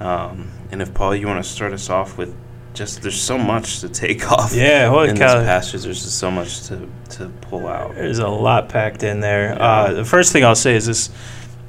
Um, 0.00 0.50
and 0.70 0.82
if 0.82 0.92
Paul, 0.94 1.14
you 1.14 1.26
want 1.26 1.42
to 1.42 1.48
start 1.48 1.72
us 1.72 1.90
off 1.90 2.18
with 2.18 2.34
just 2.74 3.02
there's 3.02 3.20
so 3.20 3.36
much 3.36 3.80
to 3.80 3.88
take 3.88 4.30
off. 4.32 4.54
Yeah, 4.54 4.88
holy 4.88 5.10
in 5.10 5.16
this 5.16 5.32
passage. 5.32 5.82
There's 5.82 6.02
just 6.02 6.18
so 6.18 6.30
much 6.30 6.62
to, 6.68 6.88
to 7.10 7.28
pull 7.42 7.66
out. 7.66 7.94
There's 7.94 8.20
a 8.20 8.28
lot 8.28 8.68
packed 8.68 9.02
in 9.02 9.20
there. 9.20 9.54
Yeah. 9.54 9.64
Uh, 9.64 9.92
the 9.94 10.04
first 10.04 10.32
thing 10.32 10.44
I'll 10.44 10.54
say 10.54 10.76
is 10.76 10.86
this: 10.86 11.10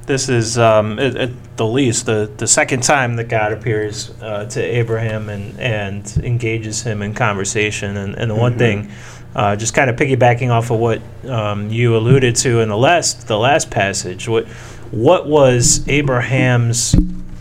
this 0.06 0.28
is 0.28 0.58
um, 0.58 0.98
at, 0.98 1.16
at, 1.16 1.30
the 1.56 1.66
least 1.66 2.06
the, 2.06 2.30
the 2.38 2.46
second 2.46 2.82
time 2.82 3.16
that 3.16 3.28
God 3.28 3.52
appears 3.52 4.10
uh, 4.22 4.46
to 4.46 4.62
Abraham 4.62 5.28
and 5.28 5.58
and 5.58 6.16
engages 6.24 6.82
him 6.82 7.02
in 7.02 7.14
conversation. 7.14 7.96
And, 7.96 8.14
and 8.14 8.30
the 8.30 8.34
mm-hmm. 8.34 8.40
one 8.40 8.58
thing, 8.58 8.90
uh, 9.34 9.56
just 9.56 9.74
kind 9.74 9.90
of 9.90 9.96
piggybacking 9.96 10.50
off 10.50 10.70
of 10.70 10.78
what 10.78 11.02
um, 11.28 11.70
you 11.70 11.96
alluded 11.96 12.36
to 12.36 12.60
in 12.60 12.68
the 12.68 12.78
last 12.78 13.26
the 13.26 13.38
last 13.38 13.70
passage, 13.70 14.28
what 14.28 14.46
what 14.90 15.26
was 15.26 15.86
Abraham's 15.88 16.94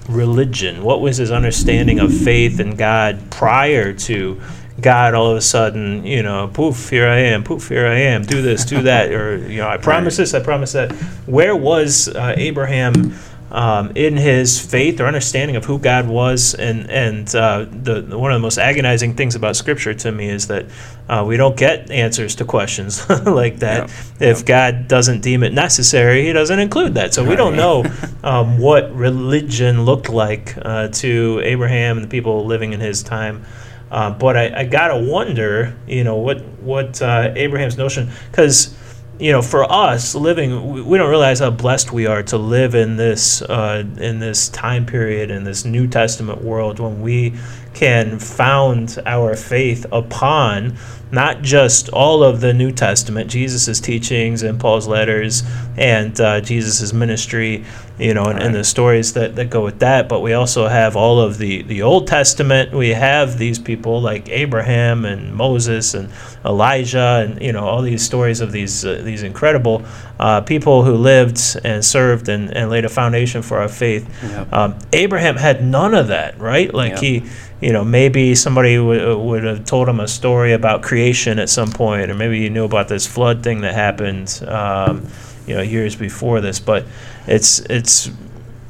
religion? 0.10 0.84
What 0.84 1.02
was 1.02 1.18
his 1.18 1.32
understanding 1.32 2.00
of 2.00 2.14
faith 2.14 2.60
and 2.60 2.78
God 2.78 3.32
prior 3.32 3.94
to 3.94 4.42
God 4.82 5.14
all 5.14 5.32
of 5.32 5.38
a 5.38 5.42
sudden, 5.42 6.06
you 6.06 6.24
know, 6.24 6.50
poof, 6.54 6.90
here 6.90 7.08
I 7.08 7.18
am, 7.18 7.44
poof, 7.44 7.70
here 7.70 7.88
I 7.88 7.96
am, 7.96 8.24
do 8.24 8.42
this, 8.42 8.66
do 8.66 8.82
that, 8.84 9.12
or, 9.12 9.38
you 9.38 9.58
know, 9.58 9.68
I 9.68 9.78
promise 9.90 10.18
this, 10.18 10.34
I 10.34 10.40
promise 10.42 10.72
that. 10.74 10.92
Where 11.26 11.56
was 11.56 12.08
uh, 12.10 12.34
Abraham 12.38 13.14
um, 13.52 13.92
in 13.96 14.18
his 14.18 14.60
faith 14.60 15.00
or 15.00 15.06
understanding 15.06 15.56
of 15.56 15.66
who 15.66 15.80
God 15.80 16.08
was. 16.08 16.54
And 16.54 16.90
and 16.90 17.34
uh, 17.36 17.66
the, 17.70 18.18
one 18.18 18.32
of 18.32 18.36
the 18.36 18.42
most 18.42 18.58
agonizing 18.58 19.16
things 19.16 19.36
about 19.36 19.56
Scripture 19.56 19.94
to 19.94 20.12
me 20.12 20.30
is 20.30 20.48
that 20.48 20.66
uh, 21.08 21.24
we 21.28 21.38
don't 21.38 21.58
get 21.58 21.90
answers 21.90 22.36
to 22.36 22.46
questions 22.46 23.10
like 23.26 23.60
that. 23.60 23.92
If. 24.20 24.46
God 24.46 24.88
doesn't 24.88 25.22
deem 25.22 25.44
it 25.44 25.54
necessary, 25.54 26.26
He 26.26 26.34
doesn't 26.34 26.60
include 26.60 26.96
that. 26.96 27.14
So 27.14 27.24
we 27.24 27.36
don't 27.36 27.56
know 27.56 27.86
um, 28.24 28.58
what 28.58 28.94
religion 28.96 29.86
looked 29.86 30.10
like 30.10 30.58
uh, 30.62 30.88
to 30.88 31.42
Abraham 31.44 31.98
and 31.98 32.04
the 32.04 32.10
people 32.10 32.46
living 32.46 32.74
in 32.74 32.80
his 32.80 33.04
time. 33.04 33.46
Uh, 33.92 34.12
but 34.12 34.38
I, 34.38 34.62
I, 34.62 34.64
gotta 34.66 34.98
wonder, 34.98 35.76
you 35.88 36.04
know, 36.04 36.18
what 36.18 36.44
what 36.60 37.02
uh, 37.02 37.34
Abraham's 37.36 37.78
notion 37.78 38.10
because 38.30 38.76
you 39.20 39.34
know, 39.34 39.42
for 39.42 39.70
us 39.70 40.16
living, 40.16 40.86
we 40.88 40.98
don't 40.98 41.10
realize 41.10 41.40
how 41.40 41.50
blessed 41.50 41.92
we 41.92 42.06
are 42.06 42.24
to 42.24 42.38
live 42.38 42.74
in 42.74 42.96
this 42.96 43.42
uh, 43.42 43.84
in 43.98 44.20
this 44.20 44.48
time 44.50 44.86
period 44.86 45.30
in 45.30 45.44
this 45.44 45.66
New 45.66 45.88
Testament 45.88 46.42
world 46.42 46.80
when 46.80 47.02
we 47.02 47.34
can 47.74 48.18
found 48.18 48.98
our 49.06 49.36
faith 49.36 49.86
upon 49.92 50.78
not 51.12 51.42
just 51.42 51.90
all 51.90 52.24
of 52.24 52.40
the 52.40 52.54
New 52.54 52.72
Testament, 52.72 53.30
Jesus' 53.32 53.80
teachings 53.80 54.44
and 54.44 54.60
Paul's 54.60 54.88
letters 54.88 55.44
and 55.76 56.20
uh, 56.22 56.40
Jesus' 56.42 56.94
ministry, 56.94 57.66
you 57.98 58.14
know, 58.14 58.26
and, 58.26 58.36
right. 58.36 58.46
and, 58.46 58.56
the 58.56 58.64
stories 58.64 59.14
that, 59.14 59.36
that 59.36 59.50
go 59.50 59.64
with 59.64 59.80
that, 59.80 60.08
but 60.08 60.20
we 60.20 60.34
also 60.34 60.68
have 60.68 60.96
all 60.96 61.20
of 61.20 61.38
the, 61.38 61.64
the 61.64 61.82
Old 61.82 62.08
Testament. 62.08 62.74
We 62.74 62.90
have 62.90 63.38
these 63.38 63.58
people 63.58 64.02
like 64.02 64.30
Abraham 64.30 65.04
and 65.06 65.34
Moses 65.34 65.96
and 65.96 66.10
Elijah 66.46 67.26
and, 67.26 67.42
you 67.42 67.54
know, 67.54 67.66
all 67.66 67.82
these 67.82 68.04
stories 68.04 68.40
of 68.40 68.52
these, 68.52 68.86
uh, 68.86 69.02
these 69.04 69.24
incredible 69.24 69.84
uh, 70.20 70.42
people 70.42 70.84
who 70.84 70.94
lived 70.94 71.40
and 71.64 71.84
served 71.84 72.30
and, 72.30 72.56
and 72.56 72.70
laid 72.70 72.86
a 72.86 72.90
foundation 72.90 73.42
for 73.42 73.58
our 73.58 73.68
faith. 73.68 74.08
Yep. 74.22 74.54
Um, 74.54 74.80
Abraham 74.94 75.38
had 75.38 75.64
none 75.64 75.96
of 75.96 76.10
that, 76.10 76.38
right? 76.40 76.72
Like 76.74 76.94
yep. 76.94 77.00
he 77.00 77.24
you 77.62 77.74
know, 77.74 77.84
maybe 77.84 78.36
somebody 78.36 78.76
w- 78.78 79.18
would 79.18 79.44
have 79.44 79.66
told 79.66 79.90
him 79.90 80.00
a 80.00 80.08
story 80.08 80.54
about 80.54 80.82
creation 80.82 81.40
at 81.40 81.50
some 81.50 81.72
point, 81.72 82.10
or 82.10 82.16
maybe 82.16 82.40
he 82.40 82.50
knew 82.50 82.64
about 82.64 82.88
this 82.88 83.06
flood 83.06 83.44
thing 83.44 83.62
that 83.62 83.74
happened, 83.74 84.42
um, 84.48 85.06
you 85.46 85.56
know, 85.56 85.62
years 85.62 85.96
before 85.96 86.40
this. 86.40 86.60
But 86.60 86.86
it's 87.28 87.60
it's 87.62 88.10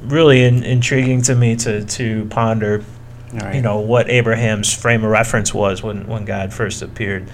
really 0.02 0.44
in, 0.44 0.64
intriguing 0.64 1.22
to 1.24 1.36
me 1.36 1.56
to 1.58 1.86
to 1.86 2.26
ponder, 2.26 2.84
right. 3.34 3.56
you 3.56 3.62
know, 3.62 3.80
what 3.80 4.10
Abraham's 4.10 4.74
frame 4.74 5.04
of 5.04 5.12
reference 5.12 5.54
was 5.54 5.84
when 5.84 6.08
when 6.08 6.26
God 6.26 6.52
first 6.52 6.82
appeared. 6.82 7.30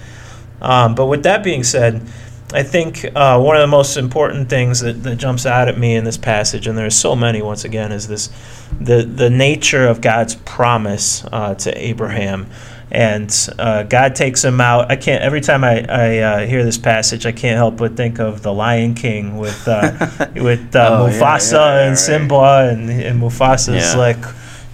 Um, 0.60 0.94
but 0.94 1.06
with 1.06 1.22
that 1.22 1.42
being 1.42 1.64
said, 1.64 2.02
I 2.52 2.62
think 2.62 3.04
uh, 3.04 3.40
one 3.40 3.56
of 3.56 3.62
the 3.62 3.66
most 3.66 3.96
important 3.96 4.48
things 4.48 4.80
that, 4.80 5.02
that 5.02 5.16
jumps 5.16 5.46
out 5.46 5.68
at 5.68 5.78
me 5.78 5.96
in 5.96 6.04
this 6.04 6.16
passage, 6.16 6.66
and 6.66 6.78
there's 6.78 6.94
so 6.94 7.16
many 7.16 7.42
once 7.42 7.64
again, 7.64 7.90
is 7.90 8.06
this 8.06 8.30
the 8.80 9.02
the 9.02 9.30
nature 9.30 9.86
of 9.86 10.00
God's 10.00 10.36
promise 10.36 11.24
uh, 11.32 11.54
to 11.56 11.76
Abraham. 11.76 12.48
And 12.88 13.34
uh, 13.58 13.82
God 13.82 14.14
takes 14.14 14.44
him 14.44 14.60
out. 14.60 14.92
I 14.92 14.96
can't. 14.96 15.20
Every 15.20 15.40
time 15.40 15.64
I, 15.64 15.84
I 15.88 16.18
uh, 16.18 16.46
hear 16.46 16.64
this 16.64 16.78
passage, 16.78 17.26
I 17.26 17.32
can't 17.32 17.56
help 17.56 17.78
but 17.78 17.96
think 17.96 18.20
of 18.20 18.42
the 18.42 18.52
Lion 18.52 18.94
King 18.94 19.38
with 19.38 19.66
uh, 19.66 20.28
with 20.36 20.74
uh, 20.76 21.00
oh, 21.02 21.10
Mufasa 21.10 21.52
yeah, 21.52 21.58
yeah, 21.58 21.80
yeah, 21.80 21.88
and 21.88 21.98
Simba, 21.98 22.68
and, 22.70 22.88
and 22.88 23.20
Mufasa's 23.20 23.96
like, 23.96 24.24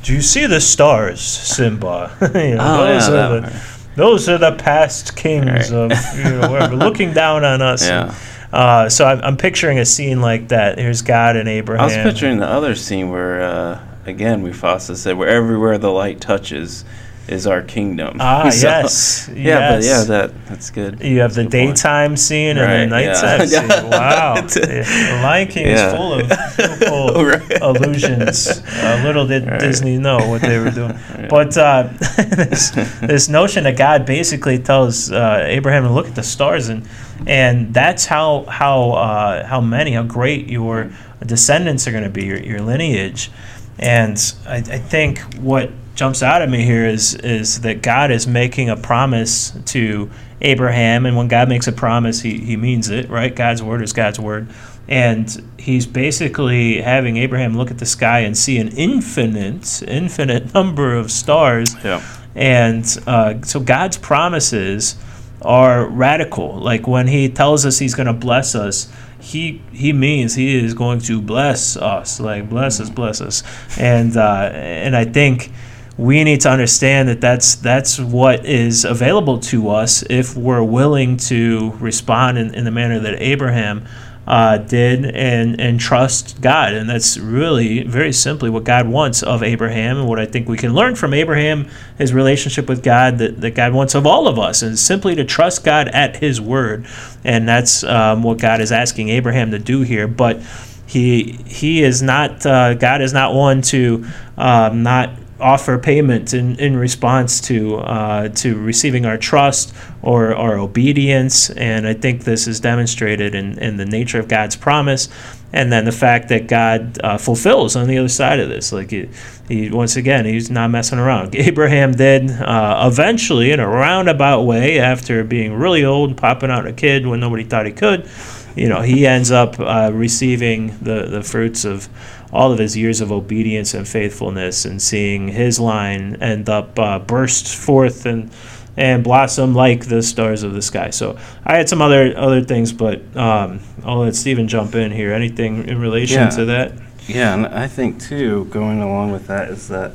"Do 0.03 0.13
you 0.13 0.21
see 0.21 0.45
the 0.45 0.61
stars, 0.61 1.23
Simba?" 1.23 2.15
you 2.35 2.57
know, 2.57 2.61
oh, 2.61 2.85
are 2.85 3.41
the, 3.41 3.72
those 3.97 4.29
are 4.29 4.39
the 4.39 4.53
past 4.53 5.17
kings 5.17 5.71
right. 5.71 5.73
of 5.73 5.93
you 6.17 6.25
know 6.25 6.51
wherever 6.51 6.77
looking 6.77 7.13
down 7.13 7.45
on 7.45 7.63
us. 7.63 7.87
Yeah. 7.87 8.07
And, 8.07 8.17
uh, 8.53 8.91
so 8.91 9.07
I'm, 9.07 9.21
I'm, 9.23 9.37
picturing 9.39 9.79
a 9.79 9.87
scene 9.87 10.21
like 10.21 10.49
that. 10.49 10.79
Here's 10.79 11.01
God 11.01 11.37
and 11.37 11.49
Abraham. 11.49 11.83
I 11.83 11.87
was 11.87 11.97
picturing 11.97 12.37
the 12.37 12.47
other 12.47 12.75
scene 12.75 13.11
where, 13.11 13.43
uh, 13.43 13.81
again, 14.05 14.43
we 14.43 14.51
Mufasa 14.51 14.95
said, 14.95 15.17
"Where 15.17 15.29
everywhere 15.29 15.79
the 15.79 15.91
light 15.91 16.21
touches." 16.21 16.85
Is 17.33 17.47
our 17.47 17.63
kingdom. 17.63 18.19
Ah, 18.21 18.49
so, 18.51 18.69
yes. 18.69 19.29
Yeah, 19.33 19.37
yes. 19.37 19.75
but 19.75 19.85
yeah, 19.85 20.05
that 20.05 20.47
that's 20.47 20.71
good. 20.71 21.03
You 21.03 21.21
have 21.21 21.35
the 21.35 21.45
daytime 21.45 22.13
point. 22.13 22.19
scene 22.19 22.59
and 22.59 22.93
the 22.93 22.97
nighttime 22.97 23.41
yeah. 23.49 23.81
scene. 23.81 23.91
Wow. 23.91 24.35
the 24.41 25.21
Lion 25.23 25.49
King 25.49 25.67
yeah. 25.67 25.87
is 25.87 25.95
full 25.95 26.13
of 26.15 26.29
beautiful 26.29 27.25
right. 27.25 27.63
illusions. 27.63 28.63
Uh, 28.67 29.01
little 29.05 29.27
did 29.27 29.47
right. 29.47 29.61
Disney 29.61 29.99
know 29.99 30.19
what 30.29 30.43
they 30.43 30.59
were 30.59 30.71
doing. 30.71 30.99
But 31.29 31.57
uh, 31.57 31.89
this, 32.17 32.71
this 33.01 33.29
notion 33.29 33.65
that 33.65 33.77
God 33.77 34.07
basically 34.07 34.59
tells 34.59 35.11
uh, 35.11 35.45
Abraham 35.47 35.85
to 35.85 35.91
look 35.91 36.09
at 36.09 36.15
the 36.15 36.23
stars 36.23 36.69
and 36.69 36.87
and 37.27 37.73
that's 37.73 38.07
how 38.07 38.45
how 38.45 38.93
uh, 38.93 39.47
how 39.47 39.61
many 39.61 39.93
how 39.93 40.03
great 40.03 40.49
your 40.49 40.91
descendants 41.25 41.87
are 41.87 41.93
going 41.93 42.05
to 42.05 42.11
be 42.11 42.25
your, 42.25 42.39
your 42.39 42.61
lineage 42.61 43.31
and 43.79 44.35
I, 44.47 44.57
I 44.57 44.79
think 44.79 45.21
what 45.37 45.71
jumps 45.95 46.23
out 46.23 46.43
at 46.43 46.49
me 46.49 46.65
here 46.65 46.87
is 46.87 47.15
is 47.15 47.61
that 47.63 47.83
God 47.83 48.11
is 48.11 48.27
making 48.27 48.71
a 48.71 48.77
promise 48.77 49.53
to 49.67 50.11
Abraham, 50.43 51.07
and 51.07 51.17
when 51.17 51.29
God 51.29 51.49
makes 51.49 51.69
a 51.69 51.73
promise, 51.73 52.21
he, 52.21 52.39
he 52.39 52.57
means 52.57 52.91
it, 52.91 53.09
right? 53.09 53.35
God's 53.35 53.63
word 53.63 53.81
is 53.83 53.93
God's 53.93 54.19
word. 54.19 54.49
And 54.89 55.53
he's 55.59 55.87
basically 55.87 56.83
having 56.83 57.17
Abraham 57.17 57.57
look 57.57 57.71
at 57.71 57.79
the 57.79 57.87
sky 57.87 58.21
and 58.21 58.37
see 58.37 58.59
an 58.59 58.69
infinite, 58.69 59.83
infinite 59.87 60.53
number 60.55 60.95
of 60.97 61.11
stars. 61.13 61.75
Yeah. 61.85 62.03
And 62.35 62.85
uh, 63.07 63.43
so 63.43 63.61
God's 63.61 63.97
promises 63.97 64.97
are 65.41 65.87
radical. 65.87 66.59
Like 66.59 66.89
when 66.89 67.07
he 67.07 67.29
tells 67.29 67.65
us 67.65 67.79
he's 67.79 67.95
going 67.95 68.09
to 68.09 68.13
bless 68.13 68.55
us, 68.55 68.93
he 69.21 69.63
he 69.71 69.93
means 69.93 70.35
he 70.35 70.57
is 70.57 70.75
going 70.75 70.99
to 71.01 71.23
bless 71.23 71.77
us. 71.77 72.19
Like 72.19 72.51
bless 72.51 72.81
us, 72.81 72.91
bless 72.91 73.21
us. 73.21 73.45
And 73.79 74.17
uh, 74.17 74.51
and 74.53 74.97
I 74.97 75.05
think 75.05 75.53
we 75.99 76.25
need 76.25 76.41
to 76.41 76.51
understand 76.51 77.09
that 77.09 77.21
that's 77.21 77.57
that's 77.57 77.99
what 77.99 78.47
is 78.47 78.85
available 78.85 79.39
to 79.39 79.69
us 79.69 80.03
if 80.09 80.37
we're 80.37 80.63
willing 80.63 81.17
to 81.19 81.71
respond 81.81 82.39
in, 82.39 82.55
in 82.55 82.65
the 82.65 82.71
manner 82.71 82.99
that 82.99 83.21
Abraham 83.21 83.87
uh, 84.27 84.57
did 84.57 85.05
and 85.05 85.61
and 85.61 85.79
trust 85.79 86.41
God. 86.41 86.73
And 86.73 86.89
that's 86.89 87.19
really 87.19 87.83
very 87.83 88.13
simply 88.13 88.49
what 88.49 88.65
God 88.65 88.89
wants 88.89 89.23
of 89.23 89.43
Abraham. 89.43 89.99
And 89.99 90.09
what 90.09 90.19
I 90.19 90.25
think 90.25 90.49
we 90.49 90.57
can 90.57 90.73
learn 90.73 90.95
from 90.95 91.13
Abraham 91.13 91.69
his 91.99 92.15
relationship 92.15 92.69
with 92.69 92.83
God 92.83 93.19
that, 93.19 93.41
that 93.41 93.55
God 93.55 93.75
wants 93.75 93.95
of 93.95 94.07
all 94.07 94.29
of 94.29 94.39
us 94.39 94.63
and 94.63 94.79
simply 94.79 95.15
to 95.17 95.25
trust 95.25 95.65
God 95.65 95.89
at 95.89 96.17
his 96.17 96.41
word. 96.41 96.87
And 97.25 97.47
that's 97.47 97.85
um, 97.85 98.23
what 98.23 98.39
God 98.39 98.61
is 98.61 98.73
asking 98.73 99.11
Abraham 99.11 99.51
to 99.51 99.59
do 99.59 99.83
here. 99.83 100.07
But 100.07 100.41
he 100.87 101.33
he 101.47 101.83
is 101.83 102.01
not 102.01 102.47
uh, 102.47 102.75
God 102.75 103.03
is 103.03 103.13
not 103.13 103.35
one 103.35 103.61
to 103.63 104.07
um, 104.39 104.83
not 104.83 105.11
offer 105.43 105.79
payment 105.79 106.33
in, 106.33 106.57
in 106.59 106.77
response 106.77 107.41
to 107.43 107.77
uh, 107.77 108.29
to 108.29 108.59
receiving 108.59 109.05
our 109.05 109.19
trust 109.19 109.75
or 110.03 110.35
our 110.35 110.59
obedience. 110.59 111.51
And 111.51 111.87
I 111.87 111.95
think 111.95 112.25
this 112.25 112.47
is 112.47 112.61
demonstrated 112.61 113.35
in, 113.35 113.59
in 113.59 113.77
the 113.77 113.85
nature 113.85 114.19
of 114.19 114.29
God's 114.29 114.57
promise 114.57 115.09
and 115.53 115.71
then 115.71 115.85
the 115.85 115.93
fact 115.93 116.29
that 116.29 116.47
God 116.47 116.99
uh, 117.05 117.19
fulfills 117.19 117.77
on 117.77 117.87
the 117.87 117.99
other 117.99 118.09
side 118.09 118.41
of 118.41 118.49
this. 118.49 118.73
Like 118.73 118.91
he, 118.91 119.09
he, 119.49 119.71
once 119.71 119.97
again, 119.97 120.25
he's 120.25 120.51
not 120.51 120.71
messing 120.71 120.99
around. 120.99 121.35
Abraham 121.37 121.93
did 121.93 122.31
uh, 122.31 122.89
eventually, 122.91 123.51
in 123.51 123.61
a 123.61 123.69
roundabout 123.69 124.43
way, 124.43 124.79
after 124.79 125.23
being 125.25 125.53
really 125.53 125.85
old 125.85 126.11
and 126.11 126.19
popping 126.19 126.51
out 126.51 126.67
a 126.67 126.73
kid 126.73 127.07
when 127.07 127.21
nobody 127.21 127.45
thought 127.45 127.67
he 127.67 127.73
could. 127.73 128.09
You 128.57 128.69
know, 128.69 128.83
he 128.83 129.07
ends 129.07 129.31
up 129.31 129.59
uh, 129.59 129.91
receiving 129.93 130.79
the, 130.79 131.07
the 131.07 131.23
fruits 131.23 131.65
of 131.65 131.89
all 132.33 132.51
of 132.53 132.59
his 132.59 132.77
years 132.77 133.01
of 133.01 133.13
obedience 133.13 133.75
and 133.75 133.87
faithfulness, 133.87 134.65
and 134.65 134.81
seeing 134.81 135.29
his 135.29 135.61
line 135.61 136.17
end 136.23 136.49
up 136.49 136.79
uh, 136.79 136.99
burst 136.99 137.55
forth 137.55 138.07
and 138.07 138.31
and 138.75 139.05
blossom 139.05 139.55
like 139.55 139.87
the 139.89 140.03
stars 140.03 140.43
of 140.43 140.55
the 140.55 140.63
sky. 140.63 140.89
So 140.89 141.19
I 141.45 141.57
had 141.57 141.69
some 141.69 141.83
other 141.83 142.17
other 142.17 142.43
things, 142.43 142.73
but 142.73 143.03
um, 143.17 143.61
I'll 143.85 143.99
let 143.99 144.15
Stephen 144.17 144.49
jump 144.49 144.75
in 144.75 144.91
here. 144.91 145.13
Anything 145.13 145.69
in 145.69 145.79
relation 145.79 146.21
Yeah. 146.23 146.31
to 146.31 146.45
that? 146.47 146.73
Yeah, 147.07 147.35
and 147.35 147.47
I 147.47 147.67
think 147.67 148.01
too, 148.01 148.47
going 148.47 148.81
along 148.81 149.13
with 149.13 149.27
that, 149.27 149.51
is 149.51 149.69
that 149.69 149.93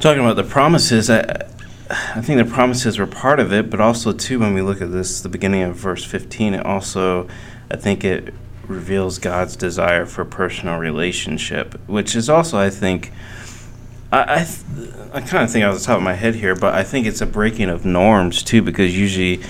talking 0.00 0.22
about 0.22 0.36
the 0.36 0.44
promises. 0.44 1.10
I, 1.10 1.44
I 1.90 2.20
think 2.20 2.38
the 2.38 2.50
promises 2.50 2.98
were 2.98 3.06
part 3.06 3.40
of 3.40 3.52
it, 3.52 3.68
but 3.68 3.80
also 3.80 4.12
too, 4.12 4.38
when 4.38 4.54
we 4.54 4.62
look 4.62 4.80
at 4.80 4.92
this, 4.92 5.20
the 5.20 5.28
beginning 5.28 5.62
of 5.62 5.74
verse 5.76 6.04
fifteen, 6.04 6.54
it 6.54 6.64
also, 6.64 7.28
I 7.70 7.76
think 7.76 8.04
it 8.04 8.32
reveals 8.68 9.18
God's 9.18 9.56
desire 9.56 10.06
for 10.06 10.24
personal 10.24 10.78
relationship, 10.78 11.74
which 11.88 12.14
is 12.14 12.28
also, 12.28 12.58
I 12.58 12.70
think, 12.70 13.10
I, 14.12 14.40
I, 14.40 14.44
th- 14.44 14.90
I 15.12 15.20
kind 15.20 15.44
of 15.44 15.50
think 15.50 15.64
off 15.64 15.78
the 15.78 15.84
top 15.84 15.96
of 15.96 16.02
my 16.02 16.14
head 16.14 16.34
here, 16.36 16.54
but 16.54 16.74
I 16.74 16.84
think 16.84 17.06
it's 17.06 17.20
a 17.20 17.26
breaking 17.26 17.70
of 17.70 17.84
norms 17.84 18.42
too, 18.42 18.62
because 18.62 18.96
usually, 18.96 19.40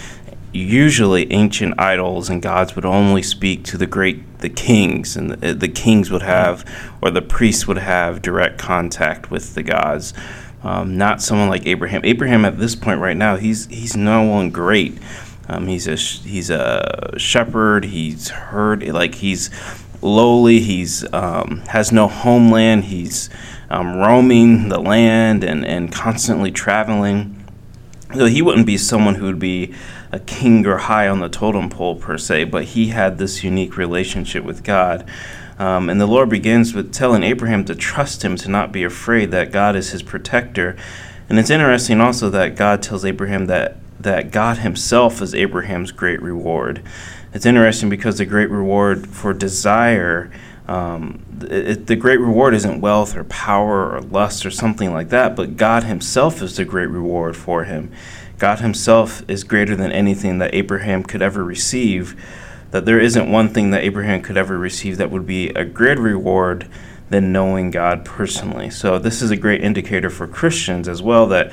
usually 0.52 1.30
ancient 1.32 1.78
idols 1.78 2.30
and 2.30 2.40
gods 2.40 2.74
would 2.74 2.84
only 2.84 3.22
speak 3.22 3.64
to 3.64 3.76
the 3.76 3.86
great, 3.86 4.38
the 4.38 4.48
kings, 4.48 5.16
and 5.16 5.30
the, 5.32 5.52
the 5.52 5.68
kings 5.68 6.10
would 6.10 6.22
have, 6.22 6.64
or 7.02 7.10
the 7.10 7.22
priests 7.22 7.66
would 7.66 7.78
have 7.78 8.22
direct 8.22 8.58
contact 8.58 9.30
with 9.30 9.54
the 9.54 9.62
gods. 9.62 10.14
Um, 10.62 10.96
not 10.96 11.22
someone 11.22 11.48
like 11.48 11.66
Abraham. 11.66 12.00
Abraham 12.04 12.44
at 12.44 12.58
this 12.58 12.74
point 12.74 13.00
right 13.00 13.16
now, 13.16 13.36
he's 13.36 13.66
he's 13.66 13.96
no 13.96 14.22
one 14.22 14.50
great. 14.50 14.98
Um, 15.48 15.66
he's 15.66 15.88
a 15.88 15.96
he's 15.96 16.50
a 16.50 17.14
shepherd. 17.16 17.86
He's 17.86 18.28
heard 18.28 18.86
like 18.88 19.16
he's 19.16 19.50
lowly. 20.02 20.60
He's 20.60 21.10
um, 21.12 21.60
has 21.68 21.90
no 21.90 22.06
homeland. 22.08 22.84
He's 22.84 23.30
um, 23.70 23.96
roaming 23.96 24.68
the 24.68 24.78
land 24.78 25.44
and, 25.44 25.64
and 25.64 25.92
constantly 25.92 26.50
traveling. 26.50 27.34
So 28.14 28.26
he 28.26 28.40
wouldn't 28.40 28.66
be 28.66 28.78
someone 28.78 29.16
who 29.16 29.26
would 29.26 29.38
be 29.38 29.74
a 30.10 30.18
king 30.18 30.66
or 30.66 30.78
high 30.78 31.08
on 31.08 31.20
the 31.20 31.28
totem 31.28 31.68
pole 31.68 31.96
per 31.96 32.16
se, 32.16 32.44
but 32.44 32.64
he 32.64 32.88
had 32.88 33.18
this 33.18 33.44
unique 33.44 33.76
relationship 33.76 34.44
with 34.44 34.64
God. 34.64 35.08
Um, 35.58 35.90
and 35.90 36.00
the 36.00 36.06
Lord 36.06 36.30
begins 36.30 36.72
with 36.72 36.92
telling 36.94 37.22
Abraham 37.22 37.64
to 37.66 37.74
trust 37.74 38.24
him, 38.24 38.36
to 38.36 38.48
not 38.48 38.72
be 38.72 38.84
afraid, 38.84 39.30
that 39.32 39.52
God 39.52 39.76
is 39.76 39.90
his 39.90 40.02
protector. 40.02 40.76
And 41.28 41.38
it's 41.38 41.50
interesting 41.50 42.00
also 42.00 42.30
that 42.30 42.56
God 42.56 42.82
tells 42.82 43.04
Abraham 43.04 43.46
that, 43.46 43.76
that 44.00 44.30
God 44.30 44.58
himself 44.58 45.20
is 45.20 45.34
Abraham's 45.34 45.92
great 45.92 46.20
reward. 46.22 46.82
It's 47.32 47.46
interesting 47.46 47.88
because 47.88 48.18
the 48.18 48.24
great 48.24 48.50
reward 48.50 49.08
for 49.08 49.32
desire, 49.32 50.30
um, 50.66 51.24
it, 51.42 51.86
the 51.86 51.96
great 51.96 52.20
reward 52.20 52.54
isn't 52.54 52.80
wealth 52.80 53.16
or 53.16 53.24
power 53.24 53.94
or 53.94 54.00
lust 54.00 54.46
or 54.46 54.50
something 54.50 54.92
like 54.92 55.08
that, 55.10 55.36
but 55.36 55.56
God 55.56 55.84
himself 55.84 56.40
is 56.42 56.56
the 56.56 56.64
great 56.64 56.88
reward 56.88 57.36
for 57.36 57.64
him. 57.64 57.92
God 58.38 58.60
himself 58.60 59.28
is 59.28 59.44
greater 59.44 59.74
than 59.74 59.90
anything 59.90 60.38
that 60.38 60.54
Abraham 60.54 61.02
could 61.02 61.22
ever 61.22 61.44
receive 61.44 62.16
that 62.70 62.84
there 62.84 63.00
isn't 63.00 63.30
one 63.30 63.48
thing 63.48 63.70
that 63.70 63.82
Abraham 63.82 64.22
could 64.22 64.36
ever 64.36 64.58
receive 64.58 64.98
that 64.98 65.10
would 65.10 65.26
be 65.26 65.48
a 65.50 65.64
greater 65.64 66.02
reward 66.02 66.68
than 67.10 67.32
knowing 67.32 67.70
God 67.70 68.04
personally. 68.04 68.68
So 68.70 68.98
this 68.98 69.22
is 69.22 69.30
a 69.30 69.36
great 69.36 69.62
indicator 69.62 70.10
for 70.10 70.26
Christians 70.26 70.88
as 70.88 71.00
well 71.00 71.26
that 71.28 71.52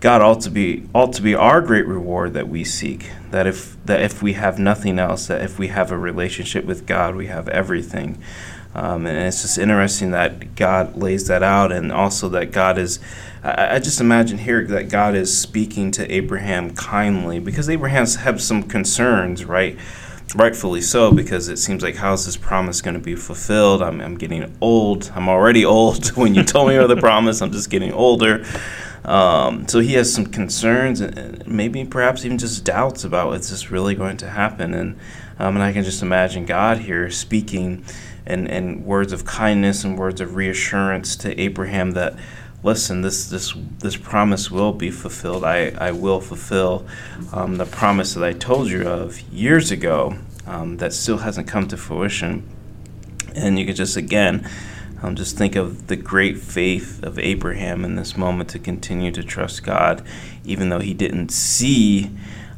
God 0.00 0.22
ought 0.22 0.40
to 0.42 0.50
be 0.50 0.88
ought 0.94 1.12
to 1.14 1.22
be 1.22 1.34
our 1.34 1.60
great 1.60 1.86
reward 1.86 2.34
that 2.34 2.48
we 2.48 2.62
seek. 2.64 3.10
That 3.30 3.46
if 3.46 3.76
that 3.86 4.00
if 4.00 4.22
we 4.22 4.34
have 4.34 4.58
nothing 4.58 4.98
else, 4.98 5.26
that 5.26 5.42
if 5.42 5.58
we 5.58 5.68
have 5.68 5.90
a 5.90 5.98
relationship 5.98 6.64
with 6.64 6.86
God, 6.86 7.16
we 7.16 7.26
have 7.26 7.48
everything. 7.48 8.22
Um, 8.74 9.06
and 9.06 9.18
it's 9.18 9.42
just 9.42 9.58
interesting 9.58 10.12
that 10.12 10.54
God 10.54 10.96
lays 10.96 11.26
that 11.26 11.42
out, 11.42 11.72
and 11.72 11.90
also 11.90 12.28
that 12.28 12.52
God 12.52 12.78
is. 12.78 13.00
I, 13.42 13.76
I 13.76 13.78
just 13.80 14.00
imagine 14.00 14.38
here 14.38 14.64
that 14.66 14.88
God 14.88 15.16
is 15.16 15.36
speaking 15.36 15.90
to 15.92 16.12
Abraham 16.12 16.74
kindly 16.74 17.40
because 17.40 17.68
Abraham's 17.68 18.16
have 18.16 18.40
some 18.40 18.62
concerns, 18.62 19.44
right? 19.44 19.76
rightfully 20.34 20.82
so 20.82 21.10
because 21.10 21.48
it 21.48 21.56
seems 21.56 21.82
like 21.82 21.96
how's 21.96 22.26
this 22.26 22.36
promise 22.36 22.82
going 22.82 22.92
to 22.92 23.00
be 23.00 23.14
fulfilled 23.14 23.82
I'm, 23.82 23.98
I'm 24.00 24.16
getting 24.16 24.54
old 24.60 25.10
i'm 25.14 25.26
already 25.26 25.64
old 25.64 26.08
when 26.18 26.34
you 26.34 26.42
told 26.42 26.68
me 26.68 26.76
of 26.76 26.90
the 26.90 26.96
promise 26.96 27.40
i'm 27.40 27.50
just 27.50 27.70
getting 27.70 27.92
older 27.92 28.44
um, 29.08 29.66
so 29.68 29.80
he 29.80 29.94
has 29.94 30.12
some 30.12 30.26
concerns 30.26 31.00
and- 31.00 31.46
maybe 31.46 31.84
perhaps 31.84 32.24
even 32.24 32.38
just 32.38 32.64
doubts 32.64 33.04
about 33.04 33.32
is 33.34 33.50
this 33.50 33.70
really 33.70 33.94
going 33.94 34.16
to 34.16 34.28
happen 34.28 34.74
and 34.74 34.96
um, 35.38 35.54
and 35.56 35.62
i 35.62 35.72
can 35.72 35.84
just 35.84 36.02
imagine 36.02 36.44
god 36.44 36.78
here 36.78 37.10
speaking 37.10 37.84
and, 38.26 38.48
and 38.48 38.84
words 38.84 39.12
of 39.12 39.24
kindness 39.24 39.84
and 39.84 39.98
words 39.98 40.20
of 40.20 40.36
reassurance 40.36 41.16
to 41.16 41.40
abraham 41.40 41.92
that 41.92 42.14
listen, 42.62 43.02
this 43.02 43.28
this 43.28 43.54
this 43.78 43.96
promise 43.96 44.50
will 44.50 44.72
be 44.72 44.90
fulfilled. 44.90 45.44
I, 45.44 45.70
I 45.78 45.92
will 45.92 46.20
fulfill 46.20 46.86
um, 47.32 47.56
the 47.56 47.66
promise 47.66 48.14
that 48.14 48.24
I 48.24 48.32
told 48.32 48.68
you 48.68 48.86
of 48.88 49.20
years 49.32 49.70
ago 49.70 50.16
um, 50.46 50.78
that 50.78 50.92
still 50.92 51.18
hasn't 51.18 51.46
come 51.48 51.68
to 51.68 51.76
fruition. 51.76 52.48
And 53.34 53.58
you 53.58 53.66
could 53.66 53.76
just 53.76 53.96
again 53.96 54.48
um, 55.02 55.14
just 55.14 55.36
think 55.36 55.56
of 55.56 55.86
the 55.86 55.96
great 55.96 56.38
faith 56.38 57.02
of 57.02 57.18
Abraham 57.18 57.84
in 57.84 57.96
this 57.96 58.16
moment 58.16 58.50
to 58.50 58.58
continue 58.58 59.10
to 59.12 59.22
trust 59.22 59.62
God, 59.62 60.02
even 60.44 60.68
though 60.68 60.80
he 60.80 60.94
didn't 60.94 61.30
see. 61.30 62.10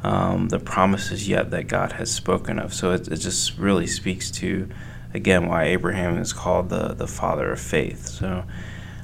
Um, 0.03 0.49
the 0.49 0.59
promises 0.59 1.29
yet 1.29 1.51
that 1.51 1.69
God 1.69 1.93
has 1.93 2.11
spoken 2.11 2.59
of. 2.59 2.73
So 2.73 2.93
it, 2.93 3.07
it 3.09 3.17
just 3.17 3.59
really 3.59 3.87
speaks 3.87 4.31
to, 4.31 4.67
again, 5.13 5.47
why 5.47 5.65
Abraham 5.65 6.17
is 6.17 6.33
called 6.33 6.71
the, 6.71 6.95
the 6.95 7.07
father 7.07 7.53
of 7.53 7.61
faith. 7.61 8.07
So, 8.07 8.45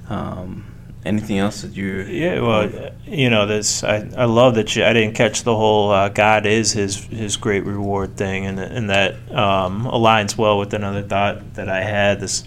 um, 0.09 0.65
anything 1.07 1.39
else 1.39 1.63
that 1.63 1.73
you 1.77 2.03
Yeah, 2.03 2.41
well, 2.41 2.91
you 3.07 3.31
know, 3.31 3.47
this 3.47 3.85
I, 3.85 4.09
I 4.17 4.25
love 4.25 4.57
that 4.57 4.75
you, 4.75 4.85
I 4.85 4.93
didn't 4.93 5.15
catch 5.15 5.45
the 5.45 5.55
whole 5.55 5.91
uh, 5.91 6.09
God 6.09 6.45
is 6.47 6.73
his 6.73 7.05
his 7.05 7.37
great 7.37 7.65
reward 7.65 8.17
thing, 8.17 8.45
and 8.47 8.59
and 8.59 8.91
that 8.91 9.15
um, 9.33 9.85
aligns 9.85 10.37
well 10.37 10.59
with 10.59 10.75
another 10.75 11.03
thought 11.03 11.55
that 11.55 11.69
I 11.69 11.83
had. 11.83 12.21
This 12.21 12.45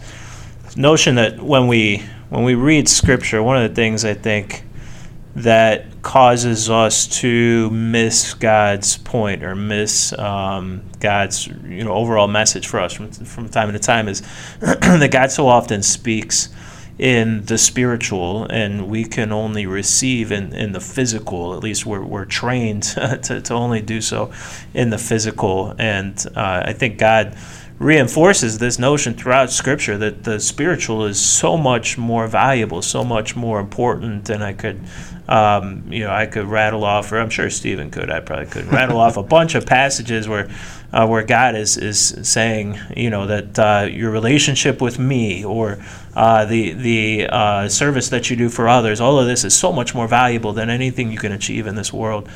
notion 0.76 1.16
that 1.16 1.42
when 1.42 1.68
we 1.68 2.04
when 2.30 2.44
we 2.44 2.56
read 2.56 2.88
Scripture, 2.88 3.42
one 3.42 3.62
of 3.62 3.70
the 3.70 3.76
things 3.76 4.06
I 4.06 4.14
think 4.14 4.64
that 5.36 6.02
causes 6.02 6.70
us 6.70 7.08
to 7.20 7.70
miss 7.70 8.34
God's 8.34 8.98
point 8.98 9.44
or 9.44 9.56
miss 9.56 10.12
um, 10.18 10.84
God's 11.00 11.48
you 11.48 11.84
know 11.84 11.94
overall 11.94 12.28
message 12.28 12.68
for 12.68 12.80
us 12.80 12.94
from 12.94 13.12
from 13.12 13.50
time 13.50 13.72
to 13.72 13.80
time 13.80 14.08
is 14.08 14.22
that 14.60 15.10
God 15.12 15.32
so 15.32 15.48
often 15.48 15.84
speaks 15.84 16.50
in 17.00 17.46
the 17.46 17.58
spiritual 17.58 18.44
and 18.50 18.90
we 18.90 19.06
can 19.06 19.32
only 19.32 19.66
receive 19.66 20.34
in, 20.34 20.54
in 20.54 20.74
the 20.74 20.82
physical. 20.82 21.56
At 21.56 21.64
least 21.64 21.86
we're, 21.86 22.04
we're 22.04 22.26
trained 22.26 22.84
to, 23.24 23.42
to 23.42 23.54
only 23.54 23.82
do 23.82 24.02
so 24.02 24.34
in 24.74 24.90
the 24.90 24.98
physical. 24.98 25.74
And 25.80 26.24
uh, 26.36 26.64
i 26.66 26.74
think 26.74 26.98
god 26.98 27.36
reinforces 27.80 28.58
this 28.58 28.78
notion 28.78 29.14
throughout 29.14 29.50
scripture 29.50 29.98
that 29.98 30.24
the 30.26 30.40
spiritual 30.40 31.06
is 31.06 31.20
so 31.20 31.58
much 31.58 31.98
more 31.98 32.28
valuable 32.28 32.82
so 32.82 33.04
much 33.04 33.36
more 33.36 33.60
important 33.60 34.26
than 34.26 34.42
i 34.42 34.54
could 34.54 34.80
um, 35.30 35.84
you 35.92 36.04
know 36.04 36.12
i 36.12 36.26
could 36.26 36.46
rattle 36.46 36.84
off 36.84 37.12
or 37.12 37.20
i'm 37.20 37.30
sure 37.30 37.50
stephen 37.50 37.90
could 37.90 38.12
i 38.12 38.20
probably 38.20 38.46
could 38.46 38.66
rattle 38.66 39.00
off 39.00 39.16
a 39.16 39.24
bunch 39.24 39.56
of 39.56 39.66
passages 39.66 40.28
where 40.28 40.50
uh, 40.92 41.06
where 41.08 41.24
God 41.24 41.56
is 41.56 41.78
is 41.78 42.16
saying, 42.24 42.80
you 42.96 43.10
know, 43.10 43.28
that 43.28 43.60
uh, 43.60 43.88
your 43.90 44.12
relationship 44.12 44.82
with 44.82 44.98
me 44.98 45.46
or 45.46 45.84
uh, 46.16 46.46
the 46.46 46.74
the 46.74 47.28
uh, 47.30 47.70
service 47.70 48.10
that 48.10 48.30
you 48.30 48.36
do 48.36 48.50
for 48.50 48.68
others, 48.68 49.00
all 49.00 49.20
of 49.20 49.28
this 49.28 49.44
is 49.44 49.56
so 49.56 49.72
much 49.72 49.94
more 49.94 50.08
valuable 50.08 50.54
than 50.54 50.70
anything 50.70 51.12
you 51.12 51.20
can 51.20 51.32
achieve 51.32 51.68
in 51.68 51.76
this 51.76 51.94
world. 51.94 52.28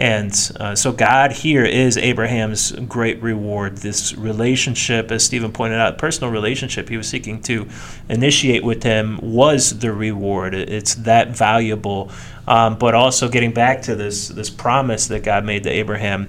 And 0.00 0.32
uh, 0.58 0.74
so 0.74 0.92
God 0.92 1.30
here 1.30 1.62
is 1.62 1.98
Abraham's 1.98 2.72
great 2.72 3.22
reward. 3.22 3.76
This 3.76 4.14
relationship, 4.16 5.12
as 5.12 5.22
Stephen 5.22 5.52
pointed 5.52 5.78
out, 5.78 5.98
personal 5.98 6.32
relationship 6.32 6.88
he 6.88 6.96
was 6.96 7.06
seeking 7.06 7.42
to 7.42 7.68
initiate 8.08 8.64
with 8.64 8.82
him 8.82 9.18
was 9.22 9.78
the 9.78 9.92
reward. 9.92 10.54
It's 10.54 10.94
that 10.94 11.36
valuable. 11.36 12.10
Um, 12.48 12.78
but 12.78 12.94
also 12.94 13.28
getting 13.28 13.52
back 13.52 13.82
to 13.82 13.94
this 13.94 14.28
this 14.28 14.48
promise 14.48 15.08
that 15.08 15.22
God 15.22 15.44
made 15.44 15.64
to 15.64 15.70
Abraham 15.70 16.28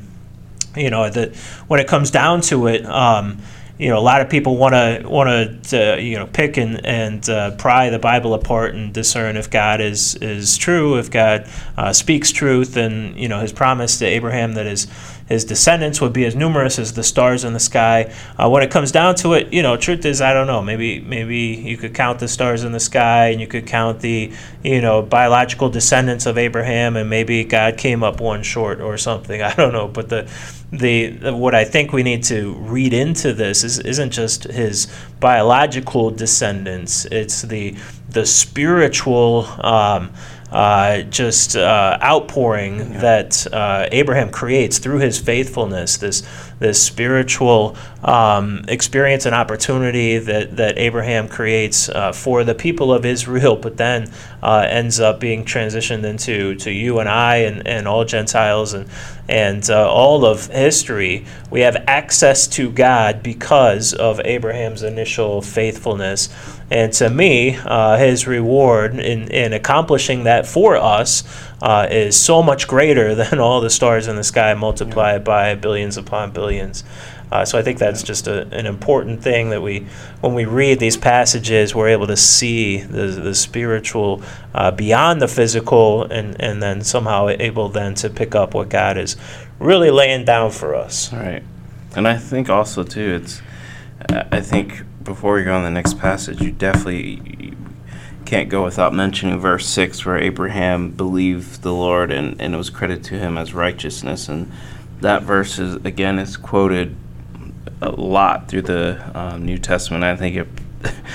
you 0.76 0.90
know 0.90 1.10
that 1.10 1.36
when 1.68 1.80
it 1.80 1.88
comes 1.88 2.12
down 2.12 2.42
to 2.42 2.68
it 2.68 2.86
um, 2.86 3.40
you 3.82 3.90
know, 3.90 3.98
a 3.98 4.00
lot 4.00 4.22
of 4.22 4.30
people 4.30 4.58
want 4.58 4.76
to 4.76 5.10
want 5.10 5.64
to 5.70 6.00
you 6.00 6.16
know 6.16 6.28
pick 6.28 6.58
and 6.58 6.86
and 6.86 7.28
uh, 7.28 7.56
pry 7.56 7.90
the 7.90 7.98
Bible 7.98 8.36
apart 8.36 8.76
and 8.76 8.94
discern 8.94 9.36
if 9.36 9.50
God 9.50 9.82
is 9.82 10.14
is 10.16 10.56
true, 10.56 11.00
if 11.00 11.10
God 11.10 11.50
uh, 11.78 11.92
speaks 11.92 12.32
truth, 12.32 12.78
and 12.78 13.18
you 13.18 13.28
know 13.28 13.40
His 13.40 13.52
promise 13.52 13.98
to 13.98 14.06
Abraham 14.06 14.54
that 14.54 14.68
his 14.68 14.86
his 15.32 15.46
descendants 15.46 16.02
would 16.02 16.12
be 16.12 16.26
as 16.26 16.36
numerous 16.36 16.78
as 16.78 16.94
the 16.94 17.04
stars 17.04 17.44
in 17.44 17.54
the 17.54 17.60
sky. 17.60 18.14
Uh, 18.38 18.50
when 18.50 18.64
it 18.64 18.70
comes 18.70 18.92
down 18.92 19.16
to 19.16 19.34
it, 19.34 19.52
you 19.54 19.64
know, 19.64 19.78
truth 19.78 20.06
is, 20.06 20.22
I 20.22 20.34
don't 20.34 20.48
know. 20.48 20.62
Maybe 20.62 21.00
maybe 21.00 21.38
you 21.38 21.78
could 21.78 21.96
count 21.96 22.20
the 22.20 22.28
stars 22.28 22.64
in 22.64 22.74
the 22.74 22.80
sky, 22.80 23.28
and 23.30 23.40
you 23.40 23.48
could 23.48 23.66
count 23.66 24.02
the 24.02 24.32
you 24.64 24.82
know 24.82 25.02
biological 25.02 25.70
descendants 25.70 26.26
of 26.26 26.38
Abraham, 26.38 26.98
and 26.98 27.10
maybe 27.10 27.44
God 27.46 27.78
came 27.78 28.04
up 28.04 28.20
one 28.20 28.44
short 28.44 28.82
or 28.82 28.98
something. 28.98 29.42
I 29.52 29.54
don't 29.56 29.74
know, 29.74 29.88
but 29.88 30.10
the 30.10 30.30
the 30.72 31.32
what 31.32 31.56
I 31.56 31.64
think 31.64 31.94
we 31.94 32.04
need 32.04 32.24
to 32.26 32.54
read 32.56 32.94
into 32.94 33.34
this 33.34 33.64
is 33.64 33.80
isn't 33.80 34.12
just 34.12 34.44
his 34.44 34.88
biological 35.20 36.12
descendants; 36.12 37.06
it's 37.06 37.42
the 37.42 37.76
the 38.10 38.26
spiritual. 38.26 39.46
Um, 39.64 40.12
uh, 40.52 41.02
just 41.04 41.56
uh, 41.56 41.98
outpouring 42.02 42.78
yeah. 42.78 43.00
that 43.00 43.48
uh, 43.54 43.88
Abraham 43.92 44.30
creates 44.30 44.80
through 44.80 45.00
his 45.00 45.18
faithfulness, 45.18 45.98
this 45.98 46.24
this 46.62 46.82
spiritual 46.82 47.76
um, 48.04 48.64
experience 48.68 49.26
and 49.26 49.34
opportunity 49.34 50.20
that, 50.20 50.58
that 50.58 50.78
Abraham 50.78 51.28
creates 51.28 51.90
uh, 51.90 52.12
for 52.12 52.44
the 52.44 52.54
people 52.54 52.94
of 52.94 53.04
Israel, 53.04 53.56
but 53.56 53.78
then 53.78 54.12
uh, 54.44 54.68
ends 54.70 55.00
up 55.00 55.20
being 55.20 55.44
transitioned 55.44 56.04
into 56.04 56.54
to 56.56 56.70
you 56.70 57.00
and 57.00 57.10
I 57.10 57.38
and, 57.38 57.68
and 57.68 57.88
all 57.88 58.06
Gentiles 58.06 58.74
and 58.74 58.88
and 59.28 59.68
uh, 59.70 59.90
all 59.90 60.26
of 60.26 60.48
history. 60.48 61.26
We 61.50 61.62
have 61.62 61.78
access 61.88 62.48
to 62.50 62.70
God 62.70 63.24
because 63.24 63.94
of 63.94 64.20
Abraham's 64.20 64.84
initial 64.84 65.42
faithfulness. 65.42 66.30
And 66.72 66.94
to 66.94 67.10
me, 67.10 67.58
uh, 67.58 67.98
his 67.98 68.28
reward 68.28 68.98
in, 68.98 69.28
in 69.28 69.52
accomplishing 69.52 70.24
that 70.24 70.48
for 70.48 70.78
us 70.78 71.24
uh, 71.62 71.88
is 71.92 72.20
so 72.20 72.42
much 72.42 72.66
greater 72.66 73.14
than 73.22 73.40
all 73.40 73.60
the 73.60 73.70
stars 73.70 74.08
in 74.08 74.16
the 74.16 74.24
sky 74.24 74.54
multiplied 74.54 75.22
yeah. 75.22 75.26
by 75.26 75.56
billions 75.56 75.98
upon 75.98 76.32
billions. 76.32 76.86
Uh, 77.30 77.46
so 77.46 77.58
I 77.58 77.62
think 77.62 77.78
that's 77.78 78.04
just 78.04 78.28
a, 78.28 78.48
an 78.54 78.66
important 78.66 79.22
thing 79.22 79.52
that 79.52 79.62
we, 79.62 79.86
when 80.22 80.34
we 80.34 80.46
read 80.46 80.80
these 80.80 80.98
passages, 80.98 81.76
we're 81.76 81.90
able 81.90 82.08
to 82.08 82.18
see 82.18 82.82
the, 82.82 83.08
the 83.08 83.36
spiritual 83.36 84.22
uh, 84.54 84.72
beyond 84.72 85.22
the 85.22 85.30
physical, 85.30 86.04
and, 86.04 86.40
and 86.42 86.62
then 86.62 86.82
somehow 86.82 87.30
able 87.30 87.70
then 87.70 87.96
to 87.96 88.10
pick 88.10 88.36
up 88.36 88.54
what 88.54 88.68
God 88.68 88.98
is 88.98 89.16
really 89.60 89.92
laying 89.92 90.26
down 90.26 90.52
for 90.52 90.76
us. 90.76 91.14
All 91.14 91.20
right, 91.20 91.44
and 91.96 92.06
I 92.06 92.18
think 92.18 92.50
also 92.50 92.84
too, 92.84 93.22
it's 93.22 93.42
I 94.10 94.42
think 94.42 94.84
before 95.04 95.40
you 95.40 95.46
go 95.46 95.56
on 95.56 95.64
the 95.64 95.72
next 95.72 95.98
passage, 96.00 96.42
you 96.42 96.52
definitely 96.52 97.56
can't 98.26 98.50
go 98.50 98.64
without 98.64 98.94
mentioning 98.94 99.40
verse 99.40 99.68
6 99.68 100.06
where 100.06 100.18
Abraham 100.18 100.92
believed 100.92 101.64
the 101.64 101.74
Lord 101.74 102.12
and, 102.12 102.40
and 102.40 102.54
it 102.54 102.58
was 102.58 102.70
credited 102.70 103.04
to 103.06 103.20
him 103.20 103.38
as 103.38 103.54
righteousness. 103.54 104.30
And 104.30 104.52
that 105.02 105.24
verse, 105.24 105.60
is, 105.60 105.76
again, 105.84 106.20
is 106.20 106.38
quoted 106.38 106.96
a 107.82 107.92
lot 107.92 108.48
through 108.48 108.62
the 108.64 109.12
um, 109.20 109.46
New 109.46 109.58
Testament. 109.58 110.04
I 110.04 110.16
think 110.16 110.36
if, 110.38 110.48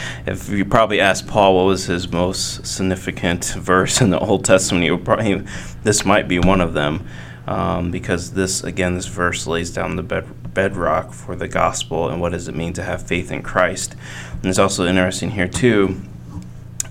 if 0.27 0.49
you 0.49 0.65
probably 0.65 1.01
asked 1.01 1.27
Paul 1.27 1.57
what 1.57 1.65
was 1.65 1.87
his 1.87 2.11
most 2.11 2.67
significant 2.67 3.45
verse 3.57 4.01
in 4.01 4.11
the 4.11 4.19
Old 4.19 4.45
Testament, 4.45 4.85
he 4.85 4.91
would 4.91 5.05
probably, 5.05 5.45
this 5.85 6.05
might 6.05 6.29
be 6.29 6.39
one 6.39 6.61
of 6.61 6.75
them. 6.75 7.07
Um, 7.47 7.93
because 7.93 8.33
this, 8.33 8.65
again, 8.65 8.97
this 8.97 9.07
verse 9.07 9.47
lays 9.47 9.71
down 9.71 9.95
the 9.95 10.03
bed, 10.03 10.27
bedrock 10.57 11.13
for 11.13 11.37
the 11.37 11.47
gospel 11.47 12.09
and 12.09 12.21
what 12.21 12.33
does 12.33 12.49
it 12.49 12.55
mean 12.57 12.73
to 12.73 12.83
have 12.83 13.07
faith 13.07 13.31
in 13.31 13.43
Christ. 13.43 13.95
And 14.33 14.47
it's 14.47 14.59
also 14.59 14.87
interesting 14.87 15.33
here, 15.33 15.47
too, 15.47 16.01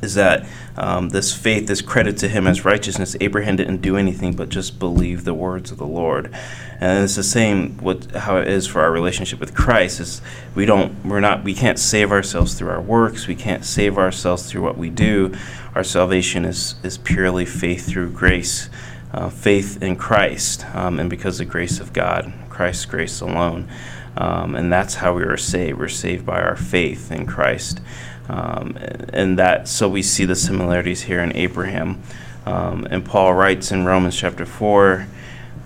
is 0.03 0.13
that 0.13 0.45
um, 0.77 1.09
this 1.09 1.33
faith 1.33 1.69
is 1.69 1.81
credit 1.81 2.17
to 2.17 2.27
him 2.27 2.45
as 2.47 2.63
righteousness. 2.63 3.15
Abraham 3.19 3.55
didn't 3.55 3.81
do 3.81 3.97
anything 3.97 4.35
but 4.35 4.49
just 4.49 4.77
believe 4.77 5.23
the 5.23 5.33
words 5.33 5.71
of 5.71 5.77
the 5.77 5.87
Lord, 5.87 6.33
and 6.79 7.03
it's 7.03 7.15
the 7.15 7.23
same 7.23 7.77
what 7.77 8.11
how 8.11 8.37
it 8.37 8.47
is 8.47 8.67
for 8.67 8.81
our 8.81 8.91
relationship 8.91 9.39
with 9.39 9.55
Christ. 9.55 9.99
Is 9.99 10.21
we 10.53 10.65
don't 10.65 11.05
we're 11.05 11.21
not 11.21 11.43
we 11.43 11.53
can't 11.53 11.79
save 11.79 12.11
ourselves 12.11 12.53
through 12.53 12.69
our 12.69 12.81
works. 12.81 13.27
We 13.27 13.35
can't 13.35 13.65
save 13.65 13.97
ourselves 13.97 14.51
through 14.51 14.63
what 14.63 14.77
we 14.77 14.89
do. 14.89 15.33
Our 15.73 15.83
salvation 15.83 16.45
is 16.45 16.75
is 16.83 16.97
purely 16.97 17.45
faith 17.45 17.87
through 17.87 18.11
grace, 18.11 18.69
uh, 19.13 19.29
faith 19.29 19.81
in 19.81 19.95
Christ, 19.95 20.65
um, 20.75 20.99
and 20.99 21.09
because 21.09 21.39
of 21.39 21.47
the 21.47 21.51
grace 21.51 21.79
of 21.79 21.93
God, 21.93 22.33
Christ's 22.55 22.85
grace 22.85 23.19
alone. 23.19 23.67
Um, 24.15 24.55
and 24.55 24.71
that's 24.71 24.95
how 24.95 25.13
we 25.13 25.23
are 25.23 25.35
saved. 25.35 25.77
We're 25.77 25.89
saved 25.89 26.25
by 26.25 26.41
our 26.41 26.55
faith 26.55 27.11
in 27.11 27.25
Christ. 27.25 27.81
Um, 28.29 28.77
and 29.11 29.37
that, 29.37 29.67
so 29.67 29.89
we 29.89 30.01
see 30.01 30.23
the 30.23 30.35
similarities 30.35 31.03
here 31.03 31.21
in 31.21 31.35
Abraham. 31.35 32.01
Um, 32.45 32.87
and 32.89 33.03
Paul 33.03 33.33
writes 33.33 33.73
in 33.73 33.85
Romans 33.85 34.15
chapter 34.15 34.45
4, 34.45 35.05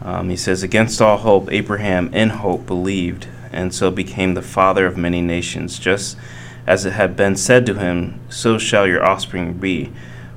um, 0.02 0.30
he 0.30 0.36
says, 0.36 0.64
Against 0.64 1.00
all 1.00 1.18
hope, 1.18 1.52
Abraham 1.52 2.12
in 2.14 2.30
hope 2.30 2.66
believed, 2.66 3.28
and 3.52 3.74
so 3.74 3.92
became 3.92 4.34
the 4.34 4.42
father 4.42 4.88
of 4.88 4.98
many 4.98 5.22
nations, 5.22 5.78
just 5.78 6.18
as 6.66 6.86
it 6.86 6.94
had 6.94 7.16
been 7.16 7.36
said 7.36 7.66
to 7.68 7.76
him, 7.76 8.20
So 8.30 8.58
shall 8.58 8.88
your 8.88 9.06
offspring 9.06 9.54
be. 9.54 9.92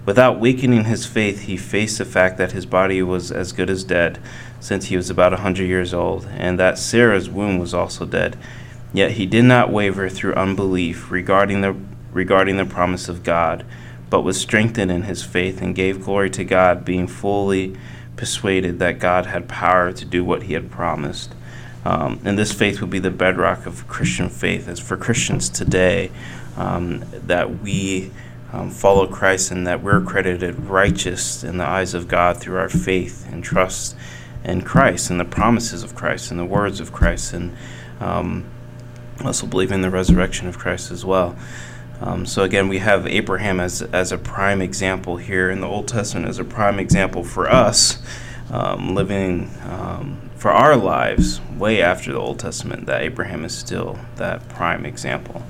Without 0.04 0.40
weakening 0.40 0.84
his 0.84 1.06
faith, 1.06 1.42
he 1.42 1.56
faced 1.56 1.98
the 1.98 2.04
fact 2.04 2.36
that 2.36 2.52
his 2.52 2.66
body 2.66 3.02
was 3.02 3.30
as 3.30 3.52
good 3.52 3.70
as 3.70 3.84
dead, 3.84 4.18
since 4.62 4.86
he 4.86 4.96
was 4.96 5.10
about 5.10 5.32
a 5.32 5.38
hundred 5.38 5.64
years 5.64 5.92
old, 5.92 6.28
and 6.38 6.56
that 6.56 6.78
Sarah's 6.78 7.28
womb 7.28 7.58
was 7.58 7.74
also 7.74 8.06
dead. 8.06 8.38
Yet 8.92 9.12
he 9.12 9.26
did 9.26 9.44
not 9.44 9.72
waver 9.72 10.08
through 10.08 10.34
unbelief 10.34 11.10
regarding 11.10 11.62
the 11.62 11.74
regarding 12.12 12.58
the 12.58 12.64
promise 12.64 13.08
of 13.08 13.24
God, 13.24 13.64
but 14.08 14.20
was 14.20 14.40
strengthened 14.40 14.92
in 14.92 15.02
his 15.02 15.24
faith 15.24 15.60
and 15.60 15.74
gave 15.74 16.04
glory 16.04 16.30
to 16.30 16.44
God, 16.44 16.84
being 16.84 17.08
fully 17.08 17.76
persuaded 18.14 18.78
that 18.78 19.00
God 19.00 19.26
had 19.26 19.48
power 19.48 19.92
to 19.92 20.04
do 20.04 20.24
what 20.24 20.44
he 20.44 20.52
had 20.52 20.70
promised. 20.70 21.34
Um, 21.84 22.20
and 22.24 22.38
this 22.38 22.52
faith 22.52 22.80
would 22.80 22.90
be 22.90 23.00
the 23.00 23.10
bedrock 23.10 23.66
of 23.66 23.88
Christian 23.88 24.28
faith, 24.28 24.68
as 24.68 24.78
for 24.78 24.96
Christians 24.96 25.48
today, 25.48 26.12
um, 26.56 27.02
that 27.12 27.62
we 27.62 28.12
um, 28.52 28.70
follow 28.70 29.08
Christ 29.08 29.50
and 29.50 29.66
that 29.66 29.82
we're 29.82 30.02
credited 30.02 30.56
righteous 30.66 31.42
in 31.42 31.58
the 31.58 31.66
eyes 31.66 31.94
of 31.94 32.06
God 32.06 32.36
through 32.36 32.58
our 32.58 32.68
faith 32.68 33.26
and 33.32 33.42
trust 33.42 33.96
in 34.44 34.62
Christ 34.62 35.10
and 35.10 35.20
the 35.20 35.24
promises 35.24 35.82
of 35.82 35.94
Christ 35.94 36.30
and 36.30 36.40
the 36.40 36.44
words 36.44 36.80
of 36.80 36.92
Christ, 36.92 37.32
and 37.32 37.56
um, 38.00 38.44
also 39.24 39.46
believe 39.46 39.72
in 39.72 39.82
the 39.82 39.90
resurrection 39.90 40.48
of 40.48 40.58
Christ 40.58 40.90
as 40.90 41.04
well. 41.04 41.36
Um, 42.00 42.26
so 42.26 42.42
again, 42.42 42.68
we 42.68 42.78
have 42.78 43.06
Abraham 43.06 43.60
as 43.60 43.82
as 43.82 44.10
a 44.10 44.18
prime 44.18 44.60
example 44.60 45.18
here 45.18 45.50
in 45.50 45.60
the 45.60 45.68
Old 45.68 45.86
Testament 45.86 46.28
as 46.28 46.38
a 46.38 46.44
prime 46.44 46.80
example 46.80 47.22
for 47.22 47.48
us 47.48 48.02
um, 48.50 48.94
living 48.94 49.50
um, 49.68 50.30
for 50.36 50.50
our 50.50 50.76
lives 50.76 51.40
way 51.56 51.80
after 51.80 52.12
the 52.12 52.18
Old 52.18 52.40
Testament. 52.40 52.86
That 52.86 53.02
Abraham 53.02 53.44
is 53.44 53.56
still 53.56 53.98
that 54.16 54.48
prime 54.48 54.84
example. 54.84 55.42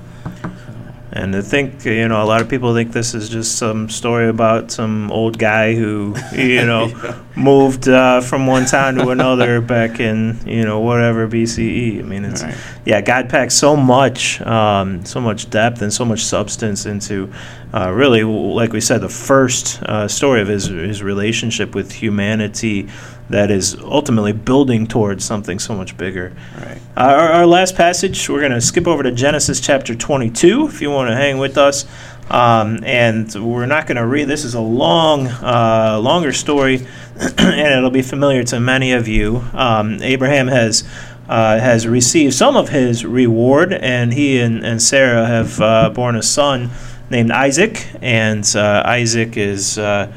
And 1.15 1.35
I 1.35 1.41
think, 1.41 1.85
you 1.85 2.07
know, 2.07 2.23
a 2.23 2.25
lot 2.25 2.41
of 2.41 2.49
people 2.49 2.73
think 2.73 2.91
this 2.91 3.13
is 3.13 3.29
just 3.29 3.57
some 3.57 3.87
story 3.87 4.29
about 4.29 4.71
some 4.71 5.11
old 5.11 5.37
guy 5.37 5.75
who, 5.75 6.15
you 6.35 6.65
know, 6.65 6.87
yeah. 6.87 7.21
moved 7.35 7.87
uh, 7.87 8.19
from 8.21 8.47
one 8.47 8.65
town 8.65 8.95
to 8.95 9.09
another 9.09 9.61
back 9.61 9.99
in, 9.99 10.39
you 10.47 10.63
know, 10.63 10.79
whatever 10.79 11.27
BCE. 11.27 11.99
I 11.99 12.01
mean, 12.01 12.25
it's 12.25 12.41
right. 12.41 12.57
yeah, 12.83 12.99
God 12.99 13.29
packed 13.29 13.51
so 13.51 13.75
much, 13.75 14.41
um, 14.41 15.05
so 15.05 15.21
much 15.21 15.51
depth 15.51 15.83
and 15.83 15.93
so 15.93 16.03
much 16.03 16.25
substance 16.25 16.87
into, 16.87 17.31
uh, 17.75 17.91
really, 17.91 18.23
like 18.23 18.73
we 18.73 18.81
said, 18.81 19.01
the 19.01 19.09
first 19.09 19.83
uh, 19.83 20.07
story 20.07 20.41
of 20.41 20.47
his 20.47 20.65
his 20.65 21.03
relationship 21.03 21.75
with 21.75 21.91
humanity 21.91 22.89
that 23.29 23.49
is 23.49 23.75
ultimately 23.75 24.33
building 24.33 24.85
towards 24.85 25.23
something 25.23 25.59
so 25.59 25.75
much 25.75 25.97
bigger. 25.97 26.35
Right. 26.57 26.79
Our, 26.97 27.29
our, 27.29 27.45
last 27.45 27.75
passage, 27.75 28.29
we're 28.29 28.41
going 28.41 28.51
to 28.51 28.61
skip 28.61 28.87
over 28.87 29.03
to 29.03 29.11
Genesis 29.11 29.59
chapter 29.59 29.95
22 29.95 30.67
if 30.67 30.81
you 30.81 30.91
want 30.91 31.09
to 31.09 31.15
hang 31.15 31.37
with 31.37 31.57
us. 31.57 31.85
Um, 32.29 32.83
and 32.83 33.33
we're 33.35 33.65
not 33.65 33.85
going 33.87 33.97
to 33.97 34.05
read, 34.05 34.27
this 34.27 34.45
is 34.45 34.53
a 34.53 34.61
long, 34.61 35.27
uh, 35.27 35.99
longer 36.01 36.31
story, 36.31 36.85
and 37.37 37.73
it'll 37.73 37.89
be 37.89 38.01
familiar 38.01 38.43
to 38.45 38.59
many 38.59 38.93
of 38.93 39.07
you. 39.07 39.43
Um, 39.53 40.01
Abraham 40.01 40.47
has. 40.47 40.83
Uh, 41.25 41.57
has 41.57 41.87
received 41.87 42.33
some 42.33 42.57
of 42.57 42.67
his 42.67 43.05
reward, 43.05 43.71
and 43.71 44.13
he 44.13 44.41
and, 44.41 44.63
and 44.63 44.81
Sarah 44.81 45.25
have 45.25 45.61
uh, 45.61 45.89
born 45.89 46.17
a 46.17 46.21
son 46.21 46.69
named 47.09 47.31
Isaac. 47.31 47.87
And 48.01 48.45
uh, 48.57 48.83
Isaac 48.85 49.37
is 49.37 49.77
uh, 49.77 50.11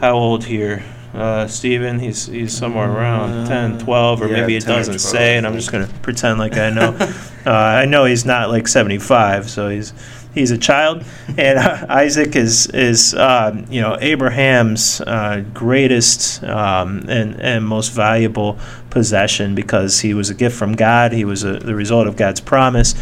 how 0.00 0.14
old 0.14 0.44
here? 0.44 0.84
Uh, 1.14 1.46
Stephen. 1.46 1.98
He's 1.98 2.26
he's 2.26 2.56
somewhere 2.56 2.90
around 2.90 3.30
uh, 3.30 3.46
10, 3.46 3.78
12, 3.78 4.22
or 4.22 4.26
yeah, 4.26 4.40
maybe 4.40 4.56
it 4.56 4.64
doesn't 4.64 4.98
say, 4.98 5.36
and 5.36 5.46
I'm 5.46 5.54
just 5.54 5.70
going 5.70 5.86
to 5.86 5.94
pretend 6.00 6.38
like 6.38 6.56
I 6.56 6.70
know. 6.70 6.96
uh, 7.46 7.50
I 7.50 7.86
know 7.86 8.04
he's 8.04 8.24
not 8.24 8.50
like 8.50 8.68
75, 8.68 9.48
so 9.48 9.68
he's 9.68 9.92
he's 10.34 10.50
a 10.50 10.58
child, 10.58 11.04
and 11.38 11.58
uh, 11.58 11.86
Isaac 11.88 12.36
is 12.36 12.66
is 12.68 13.14
um, 13.14 13.66
you 13.70 13.80
know 13.80 13.96
Abraham's 14.00 15.00
uh, 15.00 15.44
greatest 15.54 16.42
um, 16.44 17.04
and 17.08 17.40
and 17.40 17.64
most 17.64 17.92
valuable 17.92 18.58
possession 18.90 19.54
because 19.54 20.00
he 20.00 20.14
was 20.14 20.30
a 20.30 20.34
gift 20.34 20.56
from 20.56 20.74
God. 20.74 21.12
He 21.12 21.24
was 21.24 21.44
a, 21.44 21.58
the 21.58 21.74
result 21.74 22.06
of 22.06 22.16
God's 22.16 22.40
promise. 22.40 22.94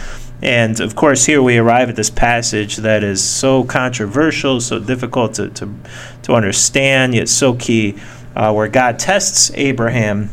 And 0.43 0.81
of 0.81 0.97
course, 0.97 1.25
here 1.25 1.41
we 1.41 1.57
arrive 1.57 1.89
at 1.89 1.95
this 1.95 2.11
passage 2.11 2.79
that 2.79 3.05
is 3.05 3.23
so 3.23 3.63
controversial, 3.63 4.61
so 4.61 4.81
difficult 4.81 5.35
to, 5.35 5.49
to, 5.51 5.73
to 6.23 6.35
understand, 6.35 7.15
yet 7.15 7.29
so 7.29 7.55
key, 7.55 7.97
uh, 8.35 8.53
where 8.53 8.67
God 8.67 8.99
tests 8.99 9.53
Abraham 9.55 10.31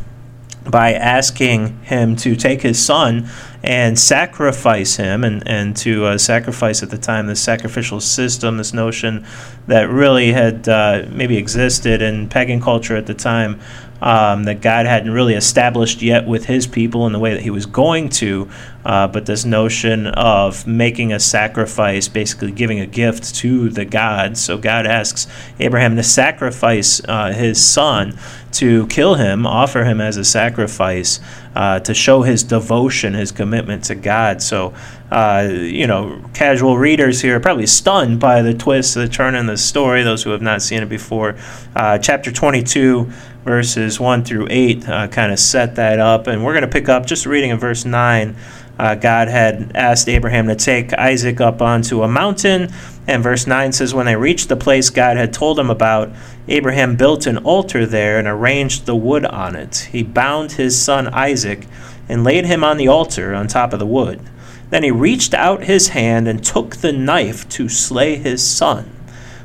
by 0.65 0.93
asking 0.93 1.79
him 1.83 2.15
to 2.15 2.35
take 2.35 2.61
his 2.61 2.83
son 2.83 3.27
and 3.61 3.99
sacrifice 3.99 4.95
him 4.95 5.23
and, 5.23 5.47
and 5.47 5.75
to 5.77 6.05
uh, 6.05 6.17
sacrifice 6.17 6.81
at 6.81 6.89
the 6.89 6.97
time 6.97 7.27
the 7.27 7.35
sacrificial 7.35 7.99
system, 7.99 8.57
this 8.57 8.73
notion 8.73 9.25
that 9.67 9.89
really 9.89 10.31
had 10.31 10.67
uh, 10.67 11.05
maybe 11.09 11.37
existed 11.37 12.01
in 12.01 12.29
pagan 12.29 12.61
culture 12.61 12.95
at 12.95 13.05
the 13.05 13.13
time 13.13 13.59
um, 14.01 14.43
that 14.45 14.61
God 14.61 14.85
hadn't 14.85 15.11
really 15.11 15.33
established 15.33 16.01
yet 16.01 16.27
with 16.27 16.45
his 16.45 16.67
people 16.67 17.05
in 17.05 17.13
the 17.13 17.19
way 17.19 17.33
that 17.33 17.41
he 17.41 17.49
was 17.49 17.65
going 17.65 18.09
to. 18.09 18.49
Uh, 18.85 19.07
but 19.07 19.25
this 19.25 19.43
notion 19.43 20.07
of 20.07 20.65
making 20.65 21.11
a 21.11 21.19
sacrifice, 21.19 22.07
basically 22.07 22.51
giving 22.51 22.79
a 22.79 22.85
gift 22.85 23.35
to 23.35 23.69
the 23.69 23.83
gods. 23.83 24.41
So 24.41 24.57
God 24.57 24.85
asks 24.85 25.27
Abraham 25.59 25.97
to 25.97 26.03
sacrifice 26.03 27.01
uh, 27.05 27.33
his 27.33 27.63
son, 27.63 28.17
to 28.53 28.87
kill 28.87 29.15
him, 29.15 29.45
offer 29.45 29.83
him 29.83 29.99
as 29.99 30.15
a 30.15 30.23
sacrifice, 30.23 31.19
uh, 31.55 31.79
to 31.81 31.93
show 31.93 32.21
his 32.21 32.41
devotion, 32.41 33.13
his 33.13 33.31
commitment 33.31 33.83
to 33.83 33.95
God. 33.95 34.41
So, 34.41 34.73
uh, 35.11 35.47
you 35.51 35.85
know, 35.85 36.23
casual 36.33 36.77
readers 36.77 37.21
here 37.21 37.35
are 37.35 37.39
probably 37.39 37.67
stunned 37.67 38.19
by 38.19 38.41
the 38.41 38.53
twist, 38.53 38.95
the 38.95 39.09
turn 39.09 39.35
in 39.35 39.45
the 39.45 39.57
story, 39.57 40.03
those 40.03 40.23
who 40.23 40.29
have 40.29 40.41
not 40.41 40.61
seen 40.61 40.81
it 40.81 40.89
before. 40.89 41.35
Uh, 41.75 41.97
chapter 41.97 42.31
22 42.31 43.11
verses 43.43 43.99
1 43.99 44.23
through 44.25 44.47
8 44.49 44.89
uh, 44.89 45.07
kind 45.07 45.31
of 45.31 45.39
set 45.39 45.75
that 45.75 45.99
up. 45.99 46.27
And 46.27 46.43
we're 46.43 46.53
going 46.53 46.61
to 46.61 46.67
pick 46.67 46.89
up 46.89 47.05
just 47.05 47.25
reading 47.25 47.49
in 47.49 47.57
verse 47.57 47.85
9. 47.85 48.35
Uh, 48.77 48.95
God 48.95 49.27
had 49.27 49.73
asked 49.75 50.07
Abraham 50.07 50.47
to 50.47 50.55
take 50.55 50.93
Isaac 50.93 51.41
up 51.41 51.61
onto 51.61 52.03
a 52.03 52.07
mountain. 52.07 52.71
And 53.07 53.23
verse 53.23 53.45
9 53.45 53.73
says, 53.73 53.93
When 53.93 54.05
they 54.05 54.15
reached 54.15 54.49
the 54.49 54.55
place 54.55 54.89
God 54.89 55.17
had 55.17 55.33
told 55.33 55.59
him 55.59 55.69
about, 55.69 56.11
Abraham 56.47 56.95
built 56.95 57.25
an 57.25 57.37
altar 57.39 57.85
there 57.85 58.19
and 58.19 58.27
arranged 58.27 58.85
the 58.85 58.95
wood 58.95 59.25
on 59.25 59.55
it. 59.55 59.89
He 59.91 60.03
bound 60.03 60.53
his 60.53 60.79
son 60.79 61.07
Isaac 61.07 61.67
and 62.07 62.23
laid 62.23 62.45
him 62.45 62.63
on 62.63 62.77
the 62.77 62.87
altar 62.87 63.33
on 63.33 63.47
top 63.47 63.73
of 63.73 63.79
the 63.79 63.85
wood. 63.85 64.21
Then 64.69 64.83
he 64.83 64.91
reached 64.91 65.33
out 65.33 65.63
his 65.63 65.89
hand 65.89 66.27
and 66.27 66.43
took 66.43 66.77
the 66.77 66.91
knife 66.91 67.49
to 67.49 67.69
slay 67.69 68.17
his 68.17 68.45
son. 68.45 68.95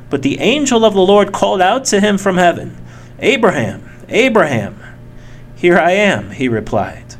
But 0.09 0.21
the 0.21 0.39
angel 0.39 0.85
of 0.85 0.93
the 0.93 1.01
Lord 1.01 1.33
called 1.33 1.61
out 1.61 1.85
to 1.85 1.99
him 1.99 2.17
from 2.17 2.37
heaven, 2.37 2.77
Abraham, 3.25 3.89
Abraham. 4.07 4.79
Here 5.55 5.79
I 5.79 5.93
am, 5.93 6.29
he 6.29 6.47
replied. 6.47 7.15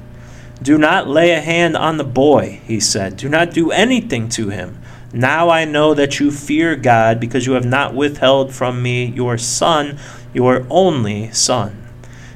Do 0.62 0.78
not 0.78 1.08
lay 1.08 1.32
a 1.32 1.42
hand 1.42 1.76
on 1.76 1.98
the 1.98 2.04
boy, 2.04 2.62
he 2.64 2.80
said. 2.80 3.18
Do 3.18 3.28
not 3.28 3.56
do 3.56 3.72
anything 3.72 4.30
to 4.30 4.50
him. 4.50 4.80
Now 5.12 5.50
I 5.50 5.66
know 5.66 5.96
that 5.96 6.20
you 6.20 6.30
fear 6.30 6.76
God 6.76 7.20
because 7.20 7.48
you 7.48 7.54
have 7.54 7.66
not 7.66 7.96
withheld 7.96 8.54
from 8.54 8.84
me 8.84 9.06
your 9.06 9.40
son, 9.40 9.98
your 10.32 10.68
only 10.70 11.32
son. 11.32 11.88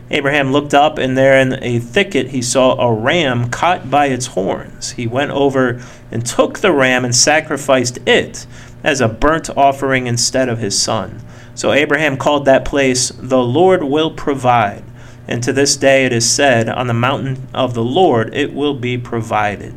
Abraham 0.10 0.51
looked 0.51 0.73
up, 0.73 0.97
and 0.97 1.15
there 1.15 1.39
in 1.39 1.63
a 1.63 1.77
thicket 1.77 2.29
he 2.29 2.41
saw 2.41 2.73
a 2.79 2.91
ram 2.91 3.51
caught 3.51 3.91
by 3.91 4.08
its 4.08 4.25
horns. 4.27 4.93
He 4.93 5.05
went 5.05 5.29
over 5.29 5.79
and 6.10 6.25
took 6.25 6.58
the 6.58 6.71
ram 6.71 7.05
and 7.05 7.15
sacrificed 7.15 7.99
it 8.08 8.47
as 8.84 8.99
a 8.99 9.08
burnt 9.08 9.47
offering 9.55 10.08
instead 10.08 10.49
of 10.49 10.58
his 10.58 10.82
son. 10.82 11.21
So 11.60 11.74
Abraham 11.74 12.15
called 12.15 12.45
that 12.45 12.63
place, 12.63 13.10
The 13.10 13.43
Lord 13.43 13.84
will 13.84 14.12
provide. 14.12 14.82
And 15.28 15.43
to 15.43 15.52
this 15.52 15.76
day 15.76 16.06
it 16.06 16.13
is 16.13 16.30
said, 16.30 16.69
On 16.69 16.88
the 16.88 16.93
mountain 16.93 17.50
of 17.54 17.74
the 17.74 17.84
Lord 17.84 18.34
it 18.34 18.54
will 18.54 18.76
be 18.76 18.98
provided. 18.98 19.76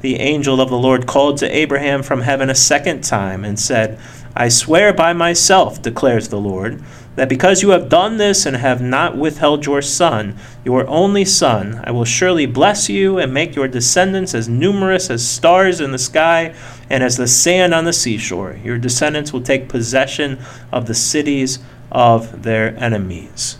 The 0.00 0.16
angel 0.16 0.60
of 0.60 0.68
the 0.68 0.76
Lord 0.76 1.06
called 1.06 1.36
to 1.38 1.56
Abraham 1.56 2.02
from 2.02 2.22
heaven 2.22 2.50
a 2.50 2.56
second 2.56 3.04
time 3.04 3.44
and 3.44 3.56
said, 3.56 4.00
I 4.34 4.48
swear 4.48 4.92
by 4.92 5.12
myself, 5.12 5.80
declares 5.80 6.26
the 6.26 6.40
Lord 6.40 6.82
that 7.16 7.28
because 7.28 7.62
you 7.62 7.70
have 7.70 7.88
done 7.88 8.16
this 8.16 8.46
and 8.46 8.56
have 8.56 8.80
not 8.80 9.16
withheld 9.16 9.66
your 9.66 9.82
son, 9.82 10.36
your 10.64 10.86
only 10.88 11.24
son, 11.24 11.80
I 11.84 11.90
will 11.90 12.04
surely 12.04 12.46
bless 12.46 12.88
you 12.88 13.18
and 13.18 13.34
make 13.34 13.54
your 13.54 13.68
descendants 13.68 14.34
as 14.34 14.48
numerous 14.48 15.10
as 15.10 15.26
stars 15.26 15.80
in 15.80 15.92
the 15.92 15.98
sky 15.98 16.54
and 16.88 17.02
as 17.02 17.16
the 17.16 17.28
sand 17.28 17.74
on 17.74 17.84
the 17.84 17.92
seashore. 17.92 18.58
Your 18.64 18.78
descendants 18.78 19.32
will 19.32 19.42
take 19.42 19.68
possession 19.68 20.38
of 20.72 20.86
the 20.86 20.94
cities 20.94 21.58
of 21.90 22.42
their 22.42 22.76
enemies. 22.82 23.58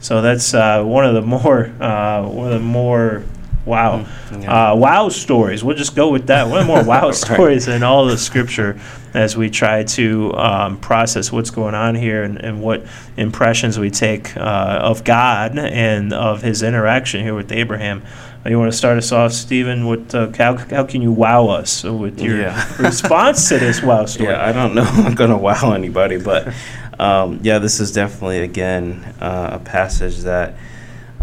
So 0.00 0.20
that's 0.20 0.52
uh, 0.52 0.82
one 0.82 1.06
of 1.06 1.14
the 1.14 1.22
more 1.22 1.66
uh, 1.80 2.26
one 2.28 2.48
of 2.48 2.52
the 2.52 2.60
more 2.60 3.24
wow 3.64 4.00
mm, 4.00 4.42
yeah. 4.42 4.72
uh, 4.72 4.76
wow 4.76 5.08
stories. 5.08 5.62
We'll 5.62 5.76
just 5.76 5.94
go 5.94 6.10
with 6.10 6.26
that. 6.26 6.48
One 6.48 6.66
more 6.66 6.84
wow 6.84 7.06
right. 7.06 7.14
stories 7.14 7.68
in 7.68 7.82
all 7.82 8.06
the 8.06 8.18
scripture 8.18 8.80
as 9.14 9.36
we 9.36 9.50
try 9.50 9.84
to 9.84 10.34
um, 10.34 10.78
process 10.80 11.30
what's 11.30 11.50
going 11.50 11.74
on 11.74 11.94
here 11.94 12.22
and, 12.22 12.38
and 12.38 12.62
what 12.62 12.84
impressions 13.16 13.78
we 13.78 13.90
take 13.90 14.36
uh, 14.36 14.80
of 14.82 15.04
God 15.04 15.58
and 15.58 16.12
of 16.12 16.42
his 16.42 16.62
interaction 16.62 17.22
here 17.22 17.34
with 17.34 17.52
Abraham. 17.52 18.02
You 18.44 18.58
want 18.58 18.72
to 18.72 18.76
start 18.76 18.98
us 18.98 19.12
off, 19.12 19.32
Stephen? 19.32 19.86
What, 19.86 20.12
uh, 20.14 20.32
how, 20.36 20.56
how 20.56 20.84
can 20.84 21.00
you 21.00 21.12
wow 21.12 21.46
us 21.46 21.84
with 21.84 22.20
your 22.20 22.40
yeah. 22.40 22.76
response 22.82 23.48
to 23.50 23.58
this 23.58 23.82
wow 23.82 24.06
story? 24.06 24.30
Yeah, 24.30 24.44
I 24.44 24.52
don't 24.52 24.74
know 24.74 24.82
I'm 24.86 25.14
going 25.14 25.30
to 25.30 25.36
wow 25.36 25.72
anybody, 25.72 26.18
but 26.18 26.52
um, 26.98 27.38
yeah, 27.42 27.58
this 27.58 27.78
is 27.78 27.92
definitely, 27.92 28.40
again, 28.40 29.14
uh, 29.20 29.50
a 29.52 29.58
passage 29.60 30.18
that, 30.20 30.54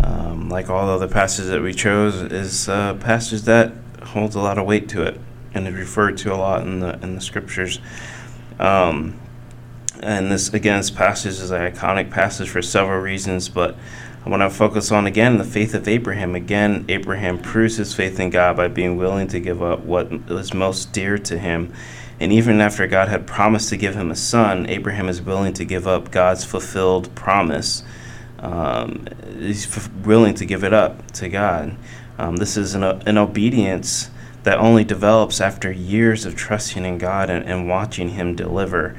um, 0.03 0.49
like 0.49 0.69
all 0.69 0.88
the 0.88 0.93
other 0.93 1.07
passages 1.07 1.49
that 1.49 1.62
we 1.62 1.73
chose, 1.73 2.15
is 2.15 2.67
a 2.67 2.97
passage 2.99 3.41
that 3.43 3.73
holds 4.03 4.35
a 4.35 4.39
lot 4.39 4.57
of 4.57 4.65
weight 4.65 4.89
to 4.89 5.03
it 5.03 5.19
and 5.53 5.67
is 5.67 5.73
referred 5.73 6.17
to 6.17 6.33
a 6.33 6.38
lot 6.38 6.62
in 6.62 6.79
the 6.79 6.99
in 7.01 7.15
the 7.15 7.21
scriptures. 7.21 7.79
Um, 8.59 9.19
and 10.01 10.31
this 10.31 10.53
again, 10.53 10.77
this 10.77 10.91
passage 10.91 11.33
is 11.33 11.51
an 11.51 11.62
iconic 11.62 12.09
passage 12.09 12.49
for 12.49 12.62
several 12.62 12.99
reasons, 12.99 13.49
but 13.49 13.75
I 14.25 14.29
want 14.29 14.41
to 14.41 14.49
focus 14.49 14.91
on 14.91 15.07
again 15.07 15.38
the 15.38 15.43
faith 15.43 15.73
of 15.73 15.88
Abraham. 15.88 16.35
Again, 16.35 16.85
Abraham 16.89 17.39
proves 17.39 17.77
his 17.77 17.93
faith 17.93 18.19
in 18.19 18.29
God 18.29 18.57
by 18.57 18.67
being 18.67 18.97
willing 18.97 19.27
to 19.29 19.39
give 19.39 19.62
up 19.62 19.81
what 19.81 20.29
was 20.29 20.53
most 20.53 20.93
dear 20.93 21.17
to 21.17 21.38
him. 21.38 21.73
And 22.19 22.33
even 22.33 22.59
after 22.59 22.85
God 22.85 23.07
had 23.07 23.25
promised 23.25 23.69
to 23.69 23.77
give 23.77 23.95
him 23.95 24.12
a 24.12 24.15
son, 24.15 24.67
Abraham 24.67 25.07
is 25.07 25.21
willing 25.21 25.53
to 25.53 25.63
give 25.63 25.88
up 25.88 26.12
God's 26.12 26.43
fulfilled 26.43 27.13
promise. 27.15 27.83
Um, 28.39 29.06
he's 29.38 29.89
willing 30.04 30.34
to 30.36 30.45
give 30.45 30.63
it 30.63 30.73
up 30.73 31.12
to 31.13 31.30
God. 31.30 31.75
Um, 32.17 32.38
this 32.38 32.58
is 32.58 32.75
an, 32.75 32.84
an 32.84 33.17
obedience 33.17 34.10
that 34.43 34.58
only 34.60 34.84
develops 34.84 35.41
after 35.41 35.71
years 35.71 36.25
of 36.25 36.36
trusting 36.36 36.86
in 36.86 36.97
God 36.97 37.30
and, 37.30 37.45
and 37.45 37.67
watching 37.67 38.10
Him 38.10 38.36
deliver. 38.36 38.95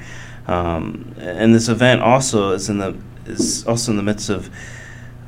Um, 0.47 1.15
and 1.19 1.55
this 1.55 1.69
event 1.69 2.03
also 2.03 2.53
is 2.53 2.69
in 2.69 2.79
the 2.79 2.97
is 3.27 3.67
also 3.67 3.93
in 3.93 3.97
the 3.97 4.03
midst 4.03 4.31
of. 4.31 4.51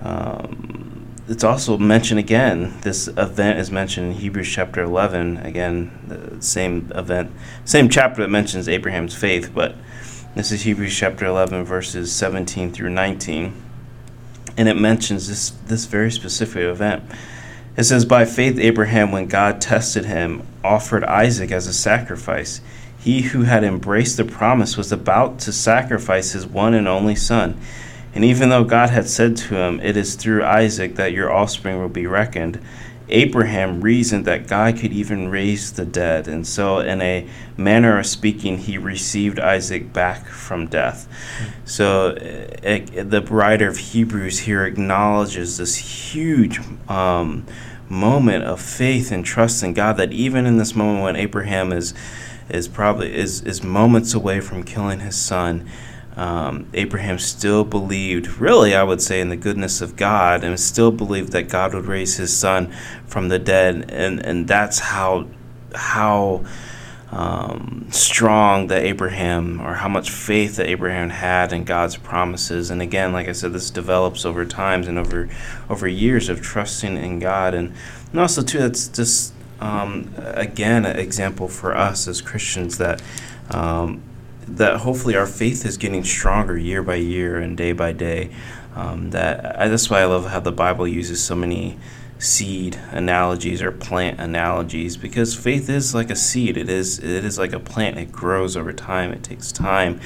Um, 0.02 1.06
it's 1.28 1.44
also 1.44 1.78
mentioned 1.78 2.18
again. 2.18 2.78
This 2.80 3.06
event 3.08 3.58
is 3.60 3.70
mentioned 3.70 4.12
in 4.12 4.18
Hebrews 4.18 4.48
chapter 4.48 4.82
11. 4.82 5.38
Again, 5.38 5.90
the 6.08 6.42
same 6.42 6.90
event, 6.94 7.30
same 7.64 7.88
chapter 7.88 8.22
that 8.22 8.28
mentions 8.28 8.68
Abraham's 8.68 9.14
faith, 9.14 9.52
but 9.54 9.76
this 10.34 10.50
is 10.50 10.62
Hebrews 10.62 10.96
chapter 10.96 11.24
11, 11.24 11.64
verses 11.64 12.12
17 12.12 12.72
through 12.72 12.90
19. 12.90 13.71
And 14.56 14.68
it 14.68 14.76
mentions 14.76 15.28
this, 15.28 15.50
this 15.66 15.86
very 15.86 16.10
specific 16.10 16.62
event. 16.62 17.04
It 17.76 17.84
says, 17.84 18.04
By 18.04 18.24
faith, 18.24 18.58
Abraham, 18.58 19.12
when 19.12 19.26
God 19.26 19.60
tested 19.60 20.04
him, 20.04 20.46
offered 20.62 21.04
Isaac 21.04 21.50
as 21.50 21.66
a 21.66 21.72
sacrifice. 21.72 22.60
He 22.98 23.22
who 23.22 23.42
had 23.42 23.64
embraced 23.64 24.16
the 24.16 24.24
promise 24.24 24.76
was 24.76 24.92
about 24.92 25.38
to 25.40 25.52
sacrifice 25.52 26.32
his 26.32 26.46
one 26.46 26.74
and 26.74 26.86
only 26.86 27.16
son. 27.16 27.58
And 28.14 28.24
even 28.24 28.50
though 28.50 28.64
God 28.64 28.90
had 28.90 29.08
said 29.08 29.36
to 29.38 29.56
him, 29.56 29.80
It 29.80 29.96
is 29.96 30.14
through 30.14 30.44
Isaac 30.44 30.96
that 30.96 31.12
your 31.12 31.32
offspring 31.32 31.80
will 31.80 31.88
be 31.88 32.06
reckoned, 32.06 32.60
Abraham 33.12 33.82
reasoned 33.82 34.24
that 34.24 34.46
God 34.46 34.78
could 34.78 34.92
even 34.92 35.28
raise 35.28 35.72
the 35.72 35.84
dead, 35.84 36.26
and 36.26 36.46
so, 36.46 36.78
in 36.78 37.02
a 37.02 37.28
manner 37.58 37.98
of 37.98 38.06
speaking, 38.06 38.56
he 38.56 38.78
received 38.78 39.38
Isaac 39.38 39.92
back 39.92 40.26
from 40.26 40.66
death. 40.66 41.06
So, 41.66 42.16
it, 42.16 42.98
uh, 42.98 43.04
the 43.04 43.20
writer 43.20 43.68
of 43.68 43.76
Hebrews 43.76 44.40
here 44.40 44.64
acknowledges 44.64 45.58
this 45.58 45.76
huge 45.76 46.58
um, 46.88 47.46
moment 47.88 48.44
of 48.44 48.60
faith 48.60 49.12
and 49.12 49.24
trust 49.24 49.62
in 49.62 49.74
God. 49.74 49.98
That 49.98 50.12
even 50.12 50.46
in 50.46 50.56
this 50.56 50.74
moment 50.74 51.04
when 51.04 51.16
Abraham 51.16 51.70
is 51.70 51.92
is 52.48 52.66
probably 52.66 53.14
is 53.14 53.42
is 53.42 53.62
moments 53.62 54.14
away 54.14 54.40
from 54.40 54.62
killing 54.62 55.00
his 55.00 55.16
son 55.16 55.68
um, 56.16 56.68
Abraham 56.74 57.18
still 57.18 57.64
believed, 57.64 58.38
really, 58.38 58.74
I 58.74 58.82
would 58.82 59.00
say, 59.00 59.20
in 59.20 59.30
the 59.30 59.36
goodness 59.36 59.80
of 59.80 59.96
God, 59.96 60.44
and 60.44 60.58
still 60.60 60.90
believed 60.90 61.32
that 61.32 61.48
God 61.48 61.74
would 61.74 61.86
raise 61.86 62.16
his 62.16 62.36
son 62.36 62.72
from 63.06 63.28
the 63.28 63.38
dead, 63.38 63.90
and 63.90 64.20
and 64.20 64.46
that's 64.46 64.78
how 64.78 65.26
how 65.74 66.44
um, 67.10 67.86
strong 67.90 68.66
that 68.66 68.82
Abraham, 68.82 69.60
or 69.60 69.74
how 69.74 69.88
much 69.88 70.10
faith 70.10 70.56
that 70.56 70.66
Abraham 70.66 71.08
had 71.08 71.52
in 71.52 71.64
God's 71.64 71.96
promises. 71.96 72.70
And 72.70 72.82
again, 72.82 73.12
like 73.12 73.28
I 73.28 73.32
said, 73.32 73.54
this 73.54 73.70
develops 73.70 74.26
over 74.26 74.44
times 74.44 74.88
and 74.88 74.98
over 74.98 75.30
over 75.70 75.88
years 75.88 76.28
of 76.28 76.42
trusting 76.42 76.98
in 76.98 77.20
God, 77.20 77.54
and 77.54 77.72
and 78.10 78.20
also 78.20 78.42
too, 78.42 78.58
that's 78.58 78.88
just 78.88 79.32
um, 79.60 80.12
again 80.18 80.84
an 80.84 80.98
example 80.98 81.48
for 81.48 81.74
us 81.74 82.06
as 82.06 82.20
Christians 82.20 82.76
that 82.76 83.00
um, 83.50 84.02
that 84.46 84.80
hopefully 84.80 85.16
our 85.16 85.26
faith 85.26 85.64
is 85.64 85.76
getting 85.76 86.04
stronger 86.04 86.56
year 86.56 86.82
by 86.82 86.96
year 86.96 87.38
and 87.38 87.56
day 87.56 87.72
by 87.72 87.92
day. 87.92 88.30
Um, 88.74 89.10
that 89.10 89.60
I, 89.60 89.68
that's 89.68 89.90
why 89.90 90.00
I 90.00 90.06
love 90.06 90.26
how 90.26 90.40
the 90.40 90.52
Bible 90.52 90.88
uses 90.88 91.22
so 91.22 91.34
many 91.34 91.78
seed 92.18 92.78
analogies 92.92 93.60
or 93.60 93.72
plant 93.72 94.20
analogies 94.20 94.96
because 94.96 95.34
faith 95.34 95.68
is 95.68 95.94
like 95.94 96.10
a 96.10 96.16
seed. 96.16 96.56
It 96.56 96.68
is 96.68 96.98
it 96.98 97.24
is 97.24 97.38
like 97.38 97.52
a 97.52 97.60
plant. 97.60 97.98
It 97.98 98.12
grows 98.12 98.56
over 98.56 98.72
time. 98.72 99.12
It 99.12 99.22
takes 99.22 99.52
time. 99.52 100.00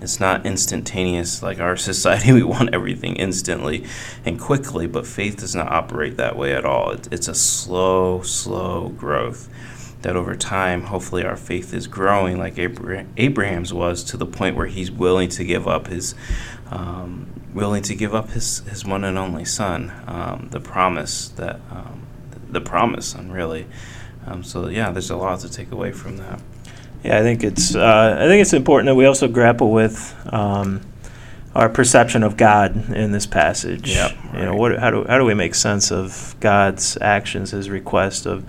It's 0.00 0.20
not 0.20 0.44
instantaneous 0.44 1.42
like 1.42 1.58
our 1.60 1.76
society. 1.90 2.32
We 2.32 2.42
want 2.42 2.74
everything 2.74 3.16
instantly 3.16 3.84
and 4.24 4.38
quickly, 4.38 4.86
but 4.86 5.06
faith 5.06 5.38
does 5.38 5.54
not 5.54 5.72
operate 5.72 6.16
that 6.18 6.36
way 6.36 6.54
at 6.54 6.64
all. 6.64 6.90
It, 6.90 7.08
it's 7.10 7.28
a 7.28 7.34
slow, 7.34 8.22
slow 8.22 8.90
growth 8.90 9.48
that 10.04 10.16
over 10.16 10.36
time, 10.36 10.82
hopefully, 10.82 11.24
our 11.24 11.36
faith 11.36 11.72
is 11.72 11.86
growing 11.86 12.38
like 12.38 12.58
Abraham's 12.58 13.72
was 13.72 14.04
to 14.04 14.18
the 14.18 14.26
point 14.26 14.54
where 14.54 14.66
he's 14.66 14.90
willing 14.90 15.30
to 15.30 15.44
give 15.44 15.66
up 15.66 15.86
his 15.86 16.14
um, 16.70 17.28
willing 17.54 17.82
to 17.84 17.94
give 17.94 18.14
up 18.14 18.30
his, 18.30 18.58
his 18.68 18.84
one 18.84 19.04
and 19.04 19.16
only 19.16 19.46
son, 19.46 19.92
um, 20.06 20.48
the 20.50 20.60
promise 20.60 21.28
that 21.30 21.56
um, 21.70 22.06
the 22.50 22.60
promise 22.60 23.06
son 23.06 23.32
really. 23.32 23.66
Um, 24.26 24.44
so 24.44 24.68
yeah, 24.68 24.90
there's 24.90 25.10
a 25.10 25.16
lot 25.16 25.40
to 25.40 25.50
take 25.50 25.72
away 25.72 25.92
from 25.92 26.18
that. 26.18 26.40
Yeah, 27.02 27.18
I 27.18 27.22
think 27.22 27.42
it's 27.42 27.74
uh, 27.74 28.18
I 28.18 28.26
think 28.26 28.42
it's 28.42 28.52
important 28.52 28.88
that 28.88 28.96
we 28.96 29.06
also 29.06 29.26
grapple 29.26 29.72
with 29.72 30.14
um, 30.30 30.82
our 31.54 31.70
perception 31.70 32.22
of 32.22 32.36
God 32.36 32.94
in 32.94 33.12
this 33.12 33.24
passage. 33.24 33.90
Yeah, 33.90 34.12
right. 34.32 34.40
you 34.40 34.44
know, 34.44 34.56
what 34.56 34.78
how 34.78 34.90
do 34.90 35.04
how 35.04 35.16
do 35.16 35.24
we 35.24 35.32
make 35.32 35.54
sense 35.54 35.90
of 35.90 36.36
God's 36.40 36.98
actions, 37.00 37.52
His 37.52 37.70
request 37.70 38.26
of 38.26 38.44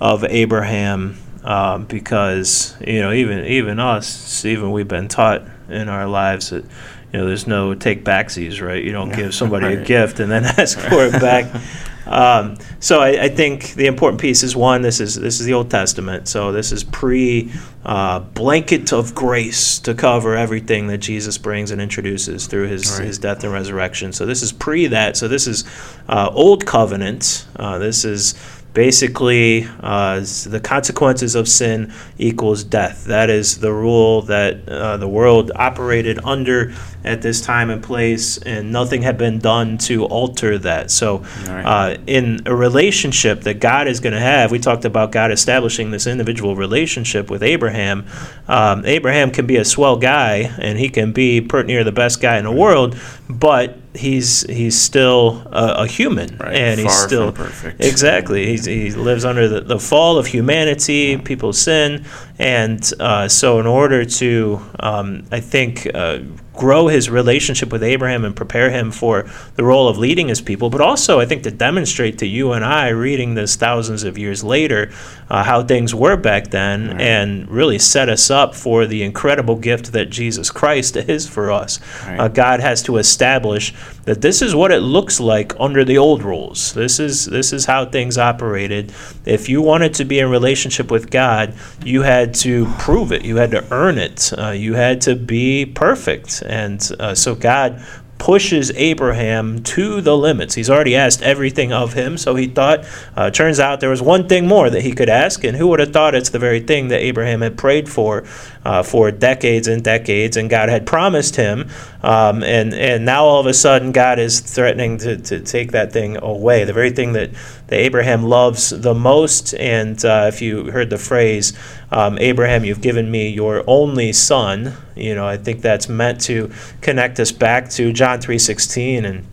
of 0.00 0.24
Abraham? 0.24 1.18
Uh, 1.42 1.78
because 1.78 2.76
you 2.86 3.00
know, 3.00 3.12
even 3.12 3.46
even 3.46 3.78
us, 3.78 4.44
even 4.44 4.72
we've 4.72 4.88
been 4.88 5.08
taught 5.08 5.42
in 5.68 5.88
our 5.88 6.06
lives 6.06 6.50
that 6.50 6.64
you 7.12 7.18
know, 7.18 7.26
there's 7.26 7.46
no 7.46 7.74
take 7.74 8.04
backsies, 8.04 8.64
right? 8.64 8.82
You 8.82 8.92
don't 8.92 9.10
give 9.10 9.34
somebody 9.34 9.66
right. 9.66 9.78
a 9.78 9.84
gift 9.84 10.20
and 10.20 10.30
then 10.30 10.44
ask 10.58 10.78
for 10.78 11.06
it 11.06 11.12
back. 11.12 11.60
Um, 12.06 12.56
so 12.80 13.00
I, 13.00 13.24
I, 13.24 13.28
think 13.28 13.74
the 13.74 13.86
important 13.86 14.20
piece 14.20 14.42
is 14.42 14.56
one. 14.56 14.82
This 14.82 15.00
is 15.00 15.14
this 15.14 15.38
is 15.38 15.46
the 15.46 15.52
Old 15.52 15.70
Testament, 15.70 16.26
so 16.26 16.50
this 16.50 16.72
is 16.72 16.82
pre 16.82 17.52
uh, 17.84 18.20
blanket 18.20 18.92
of 18.92 19.14
grace 19.14 19.78
to 19.80 19.94
cover 19.94 20.34
everything 20.34 20.88
that 20.88 20.98
Jesus 20.98 21.38
brings 21.38 21.70
and 21.70 21.80
introduces 21.80 22.46
through 22.48 22.66
his 22.66 22.90
right. 22.98 23.06
his 23.06 23.18
death 23.18 23.44
and 23.44 23.52
resurrection. 23.52 24.12
So 24.12 24.26
this 24.26 24.42
is 24.42 24.50
pre 24.50 24.86
that. 24.88 25.16
So 25.16 25.28
this 25.28 25.46
is 25.46 25.64
uh, 26.08 26.30
Old 26.32 26.66
Covenant. 26.66 27.46
Uh, 27.54 27.78
this 27.78 28.04
is 28.04 28.34
basically 28.72 29.66
uh, 29.80 30.20
the 30.20 30.60
consequences 30.62 31.34
of 31.34 31.48
sin 31.48 31.92
equals 32.18 32.64
death. 32.64 33.04
That 33.04 33.30
is 33.30 33.58
the 33.58 33.72
rule 33.72 34.22
that 34.22 34.68
uh, 34.68 34.96
the 34.96 35.08
world 35.08 35.50
operated 35.54 36.18
under 36.24 36.72
at 37.04 37.22
this 37.22 37.40
time 37.40 37.70
and 37.70 37.82
place, 37.82 38.38
and 38.38 38.70
nothing 38.72 39.02
had 39.02 39.16
been 39.16 39.38
done 39.38 39.78
to 39.78 40.04
alter 40.04 40.58
that. 40.58 40.90
So, 40.90 41.18
right. 41.46 41.64
uh, 41.64 41.98
in 42.06 42.40
a 42.46 42.54
relationship 42.54 43.42
that 43.42 43.54
God 43.54 43.88
is 43.88 44.00
going 44.00 44.12
to 44.12 44.20
have, 44.20 44.50
we 44.50 44.58
talked 44.58 44.84
about 44.84 45.10
God 45.10 45.32
establishing 45.32 45.90
this 45.90 46.06
individual 46.06 46.56
relationship 46.56 47.30
with 47.30 47.42
Abraham. 47.42 48.06
Um, 48.48 48.84
Abraham 48.84 49.30
can 49.30 49.46
be 49.46 49.56
a 49.56 49.64
swell 49.64 49.96
guy, 49.96 50.54
and 50.58 50.78
he 50.78 50.90
can 50.90 51.12
be 51.12 51.40
pretty 51.40 51.68
near 51.68 51.84
the 51.84 51.92
best 51.92 52.20
guy 52.20 52.38
in 52.38 52.44
the 52.44 52.52
world, 52.52 52.98
but 53.28 53.78
he's 53.94 54.42
he's 54.42 54.80
still 54.80 55.42
a, 55.52 55.82
a 55.82 55.86
human, 55.86 56.36
right. 56.38 56.54
and 56.54 56.80
Far 56.80 56.84
he's 56.84 56.98
still 56.98 57.32
perfect. 57.32 57.82
Exactly, 57.82 58.46
he's, 58.46 58.64
he 58.64 58.90
lives 58.90 59.24
under 59.24 59.48
the, 59.48 59.60
the 59.60 59.78
fall 59.78 60.18
of 60.18 60.26
humanity, 60.26 61.16
people's 61.18 61.58
sin, 61.58 62.04
and 62.40 62.92
uh, 62.98 63.28
so 63.28 63.60
in 63.60 63.66
order 63.66 64.04
to, 64.04 64.60
um, 64.80 65.24
I 65.30 65.40
think. 65.40 65.86
Uh, 65.94 66.20
grow 66.60 66.88
his 66.88 67.08
relationship 67.08 67.72
with 67.72 67.82
Abraham 67.82 68.22
and 68.22 68.36
prepare 68.36 68.70
him 68.70 68.90
for 68.90 69.24
the 69.54 69.64
role 69.64 69.88
of 69.88 69.96
leading 69.96 70.28
his 70.28 70.42
people, 70.42 70.68
but 70.68 70.82
also, 70.82 71.18
I 71.18 71.24
think, 71.24 71.42
to 71.44 71.50
demonstrate 71.50 72.18
to 72.18 72.26
you 72.26 72.52
and 72.52 72.62
I, 72.62 72.88
reading 72.88 73.32
this 73.32 73.56
thousands 73.56 74.04
of 74.04 74.18
years 74.18 74.44
later, 74.44 74.92
uh, 75.30 75.42
how 75.42 75.62
things 75.62 75.94
were 75.94 76.18
back 76.18 76.48
then 76.48 76.88
right. 76.88 77.00
and 77.00 77.48
really 77.48 77.78
set 77.78 78.10
us 78.10 78.30
up 78.30 78.54
for 78.54 78.84
the 78.84 79.02
incredible 79.02 79.56
gift 79.56 79.92
that 79.92 80.10
Jesus 80.10 80.50
Christ 80.50 80.96
is 80.96 81.26
for 81.26 81.50
us. 81.50 81.80
Right. 82.06 82.20
Uh, 82.20 82.28
God 82.28 82.60
has 82.60 82.82
to 82.82 82.98
establish 82.98 83.72
that 84.04 84.20
this 84.20 84.42
is 84.42 84.54
what 84.54 84.70
it 84.70 84.80
looks 84.80 85.18
like 85.18 85.54
under 85.58 85.84
the 85.84 85.96
old 85.96 86.22
rules. 86.22 86.74
This 86.74 86.98
is 86.98 87.26
this 87.26 87.52
is 87.52 87.64
how 87.64 87.86
things 87.86 88.18
operated. 88.18 88.92
If 89.24 89.48
you 89.48 89.62
wanted 89.62 89.94
to 89.94 90.04
be 90.04 90.18
in 90.18 90.30
relationship 90.30 90.90
with 90.90 91.10
God, 91.10 91.54
you 91.84 92.02
had 92.02 92.29
to 92.34 92.66
prove 92.78 93.12
it. 93.12 93.24
You 93.24 93.36
had 93.36 93.50
to 93.52 93.64
earn 93.72 93.98
it. 93.98 94.32
Uh, 94.36 94.50
you 94.50 94.74
had 94.74 95.00
to 95.02 95.16
be 95.16 95.66
perfect. 95.66 96.42
And 96.46 96.86
uh, 96.98 97.14
so 97.14 97.34
God 97.34 97.84
pushes 98.20 98.70
Abraham 98.72 99.62
to 99.62 100.02
the 100.02 100.14
limits. 100.14 100.54
He's 100.54 100.68
already 100.68 100.94
asked 100.94 101.22
everything 101.22 101.72
of 101.72 101.94
him, 101.94 102.18
so 102.18 102.34
he 102.34 102.46
thought, 102.46 102.84
uh, 103.16 103.30
turns 103.30 103.58
out 103.58 103.80
there 103.80 103.88
was 103.88 104.02
one 104.02 104.28
thing 104.28 104.46
more 104.46 104.68
that 104.68 104.82
he 104.82 104.92
could 104.92 105.08
ask, 105.08 105.42
and 105.42 105.56
who 105.56 105.66
would 105.68 105.80
have 105.80 105.92
thought 105.92 106.14
it's 106.14 106.28
the 106.28 106.38
very 106.38 106.60
thing 106.60 106.88
that 106.88 107.00
Abraham 107.00 107.40
had 107.40 107.56
prayed 107.56 107.88
for 107.88 108.24
uh, 108.62 108.82
for 108.82 109.10
decades 109.10 109.66
and 109.68 109.82
decades, 109.82 110.36
and 110.36 110.50
God 110.50 110.68
had 110.68 110.86
promised 110.86 111.36
him, 111.36 111.70
um, 112.02 112.44
and, 112.44 112.74
and 112.74 113.06
now 113.06 113.24
all 113.24 113.40
of 113.40 113.46
a 113.46 113.54
sudden 113.54 113.90
God 113.90 114.18
is 114.18 114.40
threatening 114.40 114.98
to, 114.98 115.16
to 115.16 115.40
take 115.40 115.72
that 115.72 115.90
thing 115.90 116.18
away, 116.18 116.64
the 116.64 116.74
very 116.74 116.90
thing 116.90 117.14
that, 117.14 117.30
that 117.68 117.76
Abraham 117.76 118.24
loves 118.24 118.68
the 118.68 118.94
most, 118.94 119.54
and 119.54 120.04
uh, 120.04 120.26
if 120.28 120.42
you 120.42 120.70
heard 120.70 120.90
the 120.90 120.98
phrase, 120.98 121.54
um, 121.90 122.18
Abraham, 122.18 122.64
you've 122.64 122.80
given 122.80 123.10
me 123.10 123.28
your 123.28 123.64
only 123.66 124.12
son. 124.12 124.74
You 124.94 125.14
know, 125.14 125.26
I 125.26 125.36
think 125.36 125.60
that's 125.60 125.88
meant 125.88 126.20
to 126.22 126.52
connect 126.80 127.18
us 127.20 127.32
back 127.32 127.70
to 127.70 127.92
John 127.92 128.20
3:16 128.20 129.04
and 129.04 129.26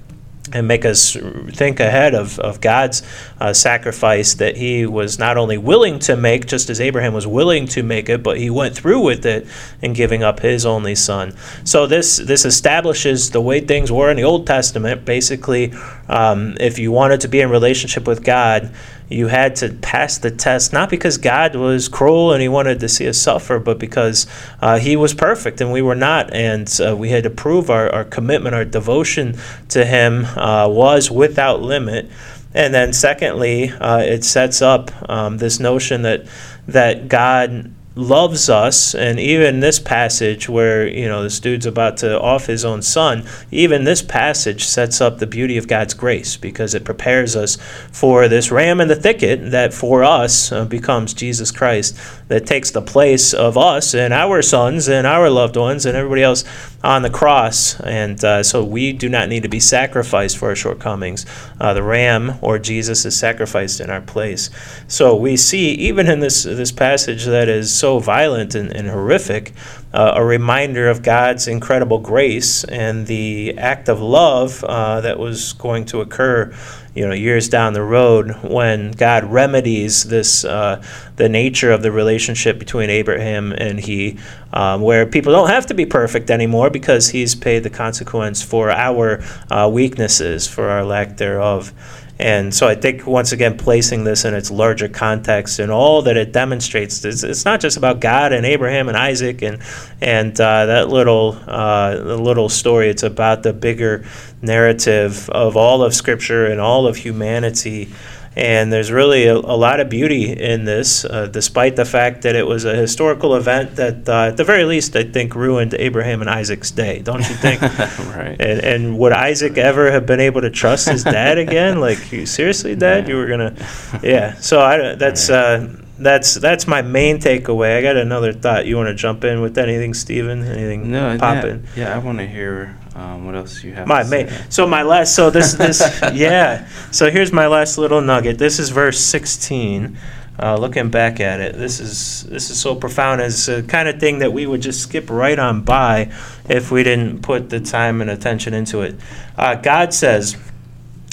and 0.53 0.67
make 0.67 0.85
us 0.85 1.17
think 1.51 1.79
ahead 1.79 2.15
of, 2.15 2.39
of 2.39 2.61
God's 2.61 3.03
uh, 3.39 3.53
sacrifice 3.53 4.35
that 4.35 4.55
he 4.57 4.85
was 4.85 5.19
not 5.19 5.37
only 5.37 5.57
willing 5.57 5.99
to 5.99 6.15
make, 6.15 6.45
just 6.45 6.69
as 6.69 6.79
Abraham 6.79 7.13
was 7.13 7.27
willing 7.27 7.67
to 7.67 7.83
make 7.83 8.09
it, 8.09 8.23
but 8.23 8.37
he 8.37 8.49
went 8.49 8.75
through 8.75 9.01
with 9.01 9.25
it 9.25 9.47
in 9.81 9.93
giving 9.93 10.23
up 10.23 10.39
his 10.39 10.65
only 10.65 10.95
son. 10.95 11.35
So 11.63 11.85
this 11.85 12.17
this 12.17 12.45
establishes 12.45 13.31
the 13.31 13.41
way 13.41 13.59
things 13.59 13.91
were 13.91 14.09
in 14.09 14.17
the 14.17 14.23
Old 14.23 14.47
Testament. 14.47 15.05
Basically, 15.05 15.73
um, 16.07 16.55
if 16.59 16.79
you 16.79 16.91
wanted 16.91 17.21
to 17.21 17.27
be 17.27 17.41
in 17.41 17.49
relationship 17.49 18.07
with 18.07 18.23
God, 18.23 18.73
you 19.09 19.27
had 19.27 19.55
to 19.57 19.69
pass 19.69 20.17
the 20.17 20.31
test, 20.31 20.73
not 20.73 20.89
because 20.89 21.17
God 21.17 21.55
was 21.55 21.87
cruel 21.87 22.33
and 22.33 22.41
he 22.41 22.49
wanted 22.49 22.79
to 22.81 22.89
see 22.89 23.07
us 23.07 23.17
suffer, 23.17 23.59
but 23.59 23.79
because 23.79 24.27
uh, 24.61 24.79
he 24.79 24.95
was 24.95 25.13
perfect 25.13 25.61
and 25.61 25.71
we 25.71 25.81
were 25.81 25.95
not. 25.95 26.33
And 26.33 26.69
uh, 26.85 26.95
we 26.95 27.09
had 27.09 27.23
to 27.23 27.29
prove 27.29 27.69
our, 27.69 27.89
our 27.89 28.03
commitment, 28.03 28.53
our 28.53 28.65
devotion 28.65 29.37
to 29.69 29.85
him 29.85 30.25
uh, 30.25 30.67
was 30.67 31.09
without 31.09 31.61
limit. 31.61 32.09
And 32.53 32.73
then, 32.73 32.91
secondly, 32.91 33.69
uh, 33.69 33.99
it 33.99 34.23
sets 34.23 34.61
up 34.61 34.91
um, 35.09 35.37
this 35.37 35.59
notion 35.59 36.01
that 36.03 36.25
that 36.67 37.07
God 37.07 37.71
loves 37.97 38.49
us 38.49 38.93
and 38.93 39.19
even 39.19 39.59
this 39.59 39.79
passage 39.79 40.47
where 40.47 40.87
you 40.87 41.07
know 41.07 41.23
this 41.23 41.39
dude's 41.39 41.65
about 41.65 41.97
to 41.97 42.19
off 42.21 42.45
his 42.45 42.63
own 42.63 42.81
son 42.81 43.27
even 43.49 43.83
this 43.83 44.03
passage 44.03 44.63
sets 44.63 45.01
up 45.01 45.17
the 45.17 45.25
beauty 45.25 45.57
of 45.57 45.67
god's 45.67 45.95
grace 45.95 46.37
because 46.37 46.75
it 46.75 46.85
prepares 46.85 47.35
us 47.35 47.57
for 47.91 48.27
this 48.27 48.51
ram 48.51 48.79
in 48.79 48.87
the 48.87 48.95
thicket 48.95 49.51
that 49.51 49.73
for 49.73 50.03
us 50.03 50.51
uh, 50.51 50.63
becomes 50.65 51.13
jesus 51.13 51.51
christ 51.51 51.97
that 52.27 52.45
takes 52.45 52.71
the 52.71 52.81
place 52.81 53.33
of 53.33 53.57
us 53.57 53.93
and 53.93 54.13
our 54.13 54.41
sons 54.41 54.87
and 54.89 55.07
our 55.07 55.29
loved 55.29 55.55
ones 55.55 55.85
and 55.85 55.95
everybody 55.95 56.23
else 56.23 56.43
on 56.83 57.01
the 57.01 57.09
cross. 57.09 57.79
And 57.79 58.23
uh, 58.23 58.43
so 58.43 58.63
we 58.63 58.93
do 58.93 59.09
not 59.09 59.29
need 59.29 59.43
to 59.43 59.49
be 59.49 59.59
sacrificed 59.59 60.37
for 60.37 60.49
our 60.49 60.55
shortcomings. 60.55 61.25
Uh, 61.59 61.73
the 61.73 61.83
ram 61.83 62.37
or 62.41 62.59
jesus 62.59 63.05
is 63.05 63.17
sacrificed 63.17 63.79
in 63.79 63.89
our 63.89 64.01
place. 64.01 64.49
So 64.87 65.15
we 65.15 65.37
see 65.37 65.71
even 65.71 66.07
in 66.07 66.19
this 66.19 66.43
this 66.43 66.71
passage 66.71 67.25
that 67.25 67.47
is 67.47 67.73
so 67.73 67.99
violent 67.99 68.55
and, 68.55 68.71
and 68.71 68.87
horrific, 68.87 69.53
uh, 69.93 70.13
a 70.15 70.23
reminder 70.23 70.89
of 70.89 71.01
God's 71.01 71.47
incredible 71.47 71.99
grace 71.99 72.63
and 72.65 73.07
the 73.07 73.57
act 73.57 73.89
of 73.89 74.01
love 74.01 74.63
uh, 74.63 75.01
that 75.01 75.17
was 75.17 75.53
going 75.53 75.85
to 75.85 76.01
occur, 76.01 76.53
you 76.97 77.07
know, 77.07 77.13
years 77.13 77.47
down 77.47 77.73
the 77.73 77.83
road 77.83 78.31
when 78.43 78.89
God 78.91 79.23
remedies 79.25 80.05
this, 80.05 80.43
uh, 80.43 80.83
the 81.15 81.29
nature 81.29 81.71
of 81.71 81.83
the 81.83 81.91
relationship 81.91 82.57
between 82.57 82.89
Abraham 82.89 83.51
and 83.51 83.79
he, 83.79 84.17
um, 84.51 84.81
where 84.81 85.05
people 85.05 85.31
don't 85.31 85.49
have 85.49 85.67
to 85.67 85.75
be 85.75 85.85
perfect 85.85 86.31
anymore 86.31 86.71
because 86.71 87.09
He's 87.09 87.35
paid 87.35 87.59
the 87.59 87.69
consequence 87.69 88.41
for 88.41 88.71
our 88.71 89.23
uh, 89.51 89.69
weaknesses, 89.71 90.47
for 90.47 90.69
our 90.69 90.83
lack 90.83 91.17
thereof. 91.17 91.71
And 92.19 92.53
so 92.53 92.67
I 92.67 92.73
think 92.73 93.05
once 93.05 93.31
again 93.31 93.57
placing 93.57 94.03
this 94.03 94.25
in 94.25 94.33
its 94.33 94.49
larger 94.49 94.87
context 94.87 95.59
and 95.59 95.71
all 95.71 96.01
that 96.01 96.17
it 96.17 96.33
demonstrates, 96.33 97.05
it's, 97.05 97.23
it's 97.23 97.45
not 97.45 97.59
just 97.59 97.77
about 97.77 97.99
God 97.99 98.33
and 98.33 98.45
Abraham 98.45 98.87
and 98.87 98.97
Isaac 98.97 99.43
and 99.43 99.61
and 100.01 100.39
uh, 100.39 100.65
that 100.65 100.89
little 100.89 101.37
uh, 101.45 101.95
little 101.95 102.49
story. 102.49 102.89
It's 102.89 103.03
about 103.03 103.43
the 103.43 103.53
bigger 103.53 104.03
narrative 104.41 105.29
of 105.29 105.55
all 105.55 105.83
of 105.83 105.93
Scripture 105.93 106.47
and 106.47 106.59
all 106.59 106.87
of 106.87 106.95
humanity 106.95 107.89
And 108.37 108.71
there's 108.71 108.91
really 108.91 109.25
a, 109.25 109.35
a 109.35 109.57
lot 109.57 109.79
of 109.79 109.89
beauty 109.89 110.31
in 110.31 110.63
this, 110.65 111.03
uh, 111.03 111.25
despite 111.25 111.75
the 111.75 111.85
fact 111.85 112.21
that 112.21 112.35
it 112.35 112.45
was 112.45 112.65
a 112.65 112.75
historical 112.75 113.35
event 113.35 113.77
that, 113.77 114.07
uh, 114.07 114.27
at 114.27 114.37
the 114.37 114.43
very 114.43 114.63
least, 114.63 114.95
I 114.95 115.05
think 115.05 115.33
ruined 115.33 115.73
Abraham 115.73 116.21
and 116.21 116.29
Isaac's 116.29 116.69
day. 116.69 116.99
Don't 116.99 117.27
you 117.27 117.35
think? 117.35 117.61
right. 118.15 118.37
And, 118.39 118.61
and 118.61 118.99
would 118.99 119.11
Isaac 119.11 119.57
ever 119.57 119.89
have 119.91 120.05
been 120.05 120.19
able 120.19 120.41
to 120.41 120.51
trust 120.51 120.87
his 120.87 121.03
dad 121.03 121.37
again? 121.45 121.79
Like, 121.79 122.11
you, 122.11 122.27
seriously, 122.27 122.75
Dad, 122.75 123.07
you 123.09 123.15
were 123.15 123.25
gonna, 123.25 123.55
yeah. 124.03 124.35
So 124.35 124.61
I, 124.61 124.93
that's 124.93 125.31
uh, 125.31 125.75
that's 125.97 126.35
that's 126.35 126.67
my 126.67 126.83
main 126.83 127.17
takeaway. 127.17 127.77
I 127.77 127.81
got 127.81 127.97
another 127.97 128.33
thought. 128.33 128.67
You 128.67 128.77
want 128.77 128.89
to 128.89 128.93
jump 128.93 129.23
in 129.23 129.41
with 129.41 129.57
anything, 129.57 129.95
Stephen? 129.95 130.43
Anything 130.43 130.91
No, 130.91 131.17
popping? 131.17 131.65
yeah, 131.75 131.89
yeah, 131.89 131.95
I 131.95 131.97
want 131.97 132.19
to 132.19 132.27
hear 132.27 132.77
um, 132.97 133.25
what 133.25 133.35
else 133.35 133.63
you 133.63 133.73
have. 133.73 133.87
My 133.87 134.01
say. 134.01 134.27
So 134.49 134.65
my 134.65 134.81
last. 134.81 135.13
So 135.13 135.29
this 135.29 135.53
this 135.53 135.81
yeah. 136.13 136.67
So 136.91 137.11
here's 137.11 137.31
my 137.31 137.45
last 137.45 137.77
little 137.77 138.01
nugget. 138.01 138.39
This 138.39 138.57
is 138.57 138.69
verse 138.69 138.99
16. 138.99 139.97
Uh, 140.39 140.55
looking 140.55 140.89
back 140.89 141.19
at 141.19 141.39
it, 141.39 141.55
this 141.55 141.79
is 141.79 142.23
this 142.23 142.49
is 142.49 142.59
so 142.59 142.75
profound. 142.75 143.21
It's 143.21 143.45
the 143.45 143.63
kind 143.63 143.87
of 143.87 143.99
thing 143.99 144.19
that 144.19 144.33
we 144.33 144.47
would 144.47 144.61
just 144.61 144.81
skip 144.81 145.09
right 145.09 145.37
on 145.37 145.61
by 145.61 146.11
if 146.49 146.71
we 146.71 146.83
didn't 146.83 147.21
put 147.21 147.49
the 147.49 147.59
time 147.59 148.01
and 148.01 148.09
attention 148.09 148.53
into 148.53 148.81
it. 148.81 148.95
Uh, 149.37 149.55
God 149.55 149.93
says. 149.93 150.35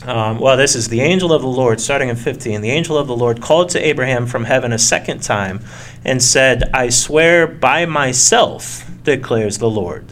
Um, 0.03 0.39
well, 0.39 0.59
this 0.59 0.75
is 0.75 0.89
the 0.89 1.01
angel 1.01 1.33
of 1.33 1.41
the 1.41 1.49
Lord, 1.49 1.81
starting 1.81 2.11
in 2.11 2.17
15. 2.17 2.61
The 2.61 2.69
angel 2.69 2.99
of 2.99 3.07
the 3.07 3.17
Lord 3.17 3.41
called 3.41 3.71
to 3.71 3.81
Abraham 3.81 4.27
from 4.27 4.45
heaven 4.45 4.71
a 4.71 4.79
second 4.79 5.23
time 5.23 5.65
and 6.05 6.23
said, 6.23 6.69
I 6.75 6.91
swear 6.91 7.47
by 7.47 7.87
myself, 7.87 8.85
declares 9.03 9.57
the 9.59 9.71
Lord, 9.71 10.05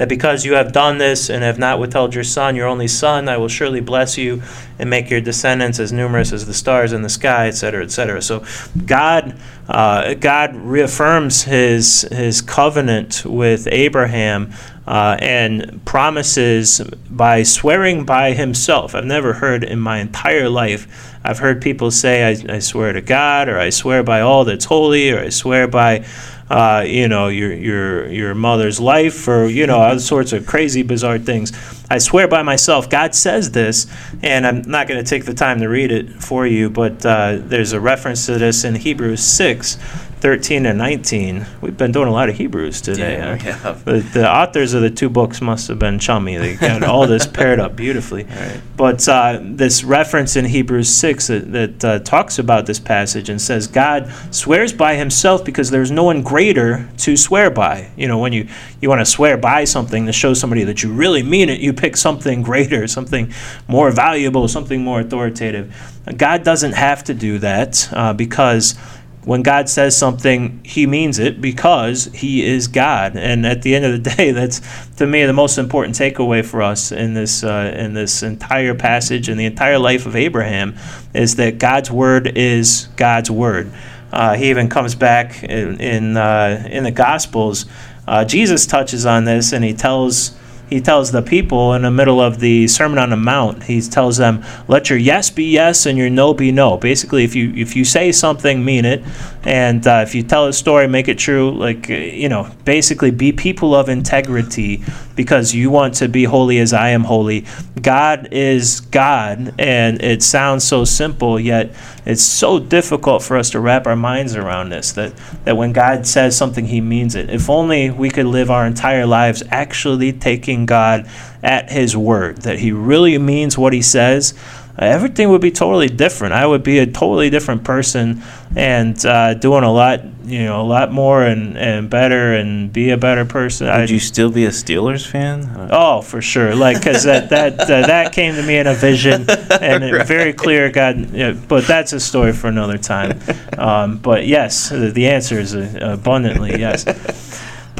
that 0.00 0.08
because 0.08 0.46
you 0.46 0.54
have 0.54 0.72
done 0.72 0.96
this 0.96 1.28
and 1.28 1.44
have 1.44 1.58
not 1.58 1.78
withheld 1.78 2.14
your 2.14 2.24
son, 2.24 2.56
your 2.56 2.66
only 2.66 2.88
son, 2.88 3.28
I 3.28 3.36
will 3.36 3.48
surely 3.48 3.82
bless 3.82 4.16
you 4.16 4.42
and 4.78 4.88
make 4.88 5.10
your 5.10 5.20
descendants 5.20 5.78
as 5.78 5.92
numerous 5.92 6.32
as 6.32 6.46
the 6.46 6.54
stars 6.54 6.94
in 6.94 7.02
the 7.02 7.10
sky, 7.10 7.48
etc., 7.48 7.84
etc. 7.84 8.22
So 8.22 8.42
God, 8.86 9.36
uh, 9.68 10.14
God 10.14 10.56
reaffirms 10.56 11.42
his 11.42 12.08
his 12.10 12.40
covenant 12.40 13.26
with 13.26 13.68
Abraham 13.70 14.54
uh, 14.86 15.18
and 15.20 15.84
promises 15.84 16.80
by 17.10 17.42
swearing 17.42 18.06
by 18.06 18.32
himself. 18.32 18.94
I've 18.94 19.04
never 19.04 19.34
heard 19.34 19.62
in 19.62 19.80
my 19.80 19.98
entire 19.98 20.48
life. 20.48 21.14
I've 21.22 21.40
heard 21.40 21.60
people 21.60 21.90
say, 21.90 22.24
I, 22.24 22.54
I 22.54 22.58
swear 22.60 22.94
to 22.94 23.02
God, 23.02 23.50
or 23.50 23.58
I 23.58 23.68
swear 23.68 24.02
by 24.02 24.22
all 24.22 24.46
that's 24.46 24.64
holy, 24.64 25.10
or 25.10 25.20
I 25.20 25.28
swear 25.28 25.68
by 25.68 26.06
uh, 26.50 26.84
you 26.84 27.06
know, 27.06 27.28
your 27.28 27.52
your 27.52 28.10
your 28.10 28.34
mother's 28.34 28.80
life, 28.80 29.28
or 29.28 29.48
you 29.48 29.66
know, 29.66 29.78
all 29.78 29.98
sorts 30.00 30.32
of 30.32 30.46
crazy, 30.46 30.82
bizarre 30.82 31.18
things. 31.18 31.52
I 31.88 31.98
swear 31.98 32.26
by 32.26 32.42
myself. 32.42 32.90
God 32.90 33.14
says 33.14 33.52
this, 33.52 33.86
and 34.22 34.46
I'm 34.46 34.62
not 34.62 34.88
going 34.88 35.02
to 35.02 35.08
take 35.08 35.24
the 35.24 35.34
time 35.34 35.60
to 35.60 35.68
read 35.68 35.92
it 35.92 36.10
for 36.22 36.46
you, 36.46 36.68
but 36.68 37.06
uh, 37.06 37.38
there's 37.40 37.72
a 37.72 37.80
reference 37.80 38.26
to 38.26 38.38
this 38.38 38.64
in 38.64 38.74
Hebrews 38.74 39.22
six. 39.24 39.78
13 40.20 40.66
and 40.66 40.76
19. 40.76 41.46
We've 41.62 41.76
been 41.76 41.92
doing 41.92 42.08
a 42.08 42.12
lot 42.12 42.28
of 42.28 42.36
Hebrews 42.36 42.82
today. 42.82 43.14
Yeah, 43.14 43.36
huh? 43.56 43.74
we 43.84 43.90
The, 43.90 44.00
have. 44.00 44.12
the 44.12 44.30
authors 44.30 44.74
of 44.74 44.82
the 44.82 44.90
two 44.90 45.08
books 45.08 45.40
must 45.40 45.68
have 45.68 45.78
been 45.78 45.98
chummy. 45.98 46.36
They 46.36 46.56
got 46.56 46.82
all 46.82 47.06
this 47.06 47.26
paired 47.26 47.58
up 47.60 47.76
beautifully. 47.76 48.26
Right. 48.40 48.60
But 48.76 49.06
uh, 49.08 49.40
this 49.42 49.84
reference 49.84 50.36
in 50.36 50.44
Hebrews 50.46 50.88
6 50.88 51.26
that, 51.26 51.52
that 51.52 51.84
uh, 51.84 51.98
talks 51.98 52.38
about 52.38 52.64
this 52.64 52.78
passage 52.78 53.28
and 53.28 53.40
says 53.40 53.66
God 53.66 54.10
swears 54.30 54.72
by 54.72 54.94
himself 54.94 55.44
because 55.44 55.70
there's 55.70 55.90
no 55.90 56.04
one 56.04 56.22
greater 56.22 56.88
to 56.98 57.16
swear 57.16 57.50
by. 57.50 57.90
You 57.96 58.08
know, 58.08 58.18
when 58.18 58.32
you, 58.32 58.48
you 58.80 58.88
want 58.88 59.00
to 59.00 59.04
swear 59.04 59.36
by 59.36 59.64
something 59.64 60.06
to 60.06 60.12
show 60.12 60.32
somebody 60.32 60.64
that 60.64 60.82
you 60.82 60.92
really 60.92 61.22
mean 61.22 61.50
it, 61.50 61.60
you 61.60 61.72
pick 61.74 61.96
something 61.96 62.40
greater, 62.50 62.86
something 62.86 63.32
more 63.68 63.90
valuable, 63.90 64.48
something 64.48 64.82
more 64.82 65.00
authoritative. 65.00 65.74
God 66.16 66.42
doesn't 66.44 66.72
have 66.72 67.04
to 67.04 67.14
do 67.14 67.38
that 67.40 67.88
uh, 67.92 68.12
because 68.14 68.78
when 69.24 69.42
God 69.42 69.68
says 69.68 69.96
something, 69.96 70.60
He 70.64 70.86
means 70.86 71.18
it 71.18 71.40
because 71.40 72.06
He 72.14 72.44
is 72.44 72.68
God. 72.68 73.16
And 73.16 73.46
at 73.46 73.62
the 73.62 73.74
end 73.74 73.84
of 73.84 74.02
the 74.02 74.10
day, 74.16 74.30
that's 74.32 74.60
to 74.96 75.06
me 75.06 75.24
the 75.24 75.32
most 75.32 75.58
important 75.58 75.96
takeaway 75.96 76.44
for 76.44 76.62
us 76.62 76.92
in 76.92 77.14
this 77.14 77.44
uh, 77.44 77.72
in 77.76 77.94
this 77.94 78.22
entire 78.22 78.74
passage 78.74 79.28
and 79.28 79.38
the 79.38 79.44
entire 79.44 79.78
life 79.78 80.06
of 80.06 80.16
Abraham 80.16 80.76
is 81.14 81.36
that 81.36 81.58
God's 81.58 81.90
word 81.90 82.38
is 82.38 82.88
God's 82.96 83.30
word. 83.30 83.72
Uh, 84.12 84.34
he 84.34 84.50
even 84.50 84.68
comes 84.68 84.94
back 84.94 85.42
in 85.42 85.80
in, 85.80 86.16
uh, 86.16 86.66
in 86.70 86.84
the 86.84 86.90
Gospels. 86.90 87.66
Uh, 88.06 88.24
Jesus 88.24 88.66
touches 88.66 89.06
on 89.06 89.24
this, 89.24 89.52
and 89.52 89.64
he 89.64 89.74
tells 89.74 90.36
he 90.70 90.80
tells 90.80 91.10
the 91.10 91.20
people 91.20 91.74
in 91.74 91.82
the 91.82 91.90
middle 91.90 92.20
of 92.20 92.38
the 92.38 92.68
Sermon 92.68 92.98
on 92.98 93.10
the 93.10 93.16
Mount, 93.16 93.64
he 93.64 93.80
tells 93.82 94.16
them, 94.16 94.42
"Let 94.68 94.88
your 94.88 94.98
yes 94.98 95.28
be 95.28 95.44
yes 95.44 95.84
and 95.84 95.98
your 95.98 96.08
no 96.08 96.32
be 96.32 96.52
no." 96.52 96.76
Basically, 96.76 97.24
if 97.24 97.34
you 97.34 97.52
if 97.54 97.74
you 97.74 97.84
say 97.84 98.12
something, 98.12 98.64
mean 98.64 98.84
it, 98.84 99.02
and 99.42 99.86
uh, 99.86 100.04
if 100.06 100.14
you 100.14 100.22
tell 100.22 100.46
a 100.46 100.52
story, 100.52 100.86
make 100.86 101.08
it 101.08 101.18
true. 101.18 101.50
Like 101.50 101.88
you 101.88 102.28
know, 102.28 102.48
basically, 102.64 103.10
be 103.10 103.32
people 103.32 103.74
of 103.74 103.88
integrity 103.88 104.82
because 105.16 105.54
you 105.54 105.70
want 105.70 105.94
to 105.94 106.08
be 106.08 106.24
holy 106.24 106.58
as 106.58 106.72
I 106.72 106.90
am 106.90 107.04
holy. 107.04 107.44
God 107.82 108.28
is 108.30 108.80
God, 108.80 109.54
and 109.58 110.00
it 110.02 110.22
sounds 110.22 110.64
so 110.64 110.84
simple, 110.84 111.38
yet 111.40 111.74
it's 112.06 112.22
so 112.22 112.58
difficult 112.58 113.22
for 113.22 113.36
us 113.36 113.50
to 113.50 113.60
wrap 113.60 113.86
our 113.86 113.96
minds 113.96 114.34
around 114.36 114.70
this. 114.70 114.92
That 114.92 115.12
that 115.44 115.56
when 115.56 115.72
God 115.72 116.06
says 116.06 116.36
something, 116.36 116.66
He 116.66 116.80
means 116.80 117.14
it. 117.14 117.30
If 117.30 117.50
only 117.50 117.90
we 117.90 118.10
could 118.10 118.26
live 118.26 118.50
our 118.50 118.66
entire 118.66 119.06
lives 119.06 119.42
actually 119.50 120.12
taking 120.12 120.66
God 120.66 121.08
at 121.42 121.70
His 121.70 121.96
word, 121.96 122.38
that 122.42 122.58
He 122.58 122.72
really 122.72 123.16
means 123.18 123.58
what 123.58 123.72
He 123.72 123.82
says. 123.82 124.34
Everything 124.80 125.28
would 125.28 125.42
be 125.42 125.50
totally 125.50 125.88
different. 125.88 126.32
I 126.32 126.46
would 126.46 126.62
be 126.62 126.78
a 126.78 126.86
totally 126.86 127.28
different 127.28 127.64
person, 127.64 128.22
and 128.56 129.04
uh, 129.04 129.34
doing 129.34 129.62
a 129.62 129.70
lot, 129.70 130.02
you 130.24 130.44
know, 130.44 130.62
a 130.62 130.64
lot 130.64 130.90
more 130.90 131.22
and, 131.22 131.58
and 131.58 131.90
better, 131.90 132.34
and 132.34 132.72
be 132.72 132.88
a 132.88 132.96
better 132.96 133.26
person. 133.26 133.66
Would 133.66 133.90
you 133.90 133.98
still 133.98 134.30
be 134.30 134.46
a 134.46 134.48
Steelers 134.48 135.06
fan? 135.06 135.68
Oh, 135.70 136.00
for 136.00 136.22
sure. 136.22 136.54
Like, 136.54 136.78
because 136.78 137.04
that 137.04 137.28
that 137.28 137.60
uh, 137.60 137.86
that 137.86 138.14
came 138.14 138.34
to 138.36 138.42
me 138.42 138.56
in 138.56 138.66
a 138.66 138.74
vision, 138.74 139.26
and 139.60 139.84
it 139.84 140.06
very 140.06 140.32
clear. 140.32 140.70
God, 140.70 141.10
yeah, 141.10 141.32
but 141.32 141.66
that's 141.66 141.92
a 141.92 142.00
story 142.00 142.32
for 142.32 142.48
another 142.48 142.78
time. 142.78 143.20
Um, 143.60 143.98
but 143.98 144.26
yes, 144.26 144.70
the, 144.70 144.90
the 144.90 145.06
answer 145.06 145.38
is 145.38 145.54
uh, 145.54 145.78
abundantly 145.82 146.58
yes. 146.58 146.84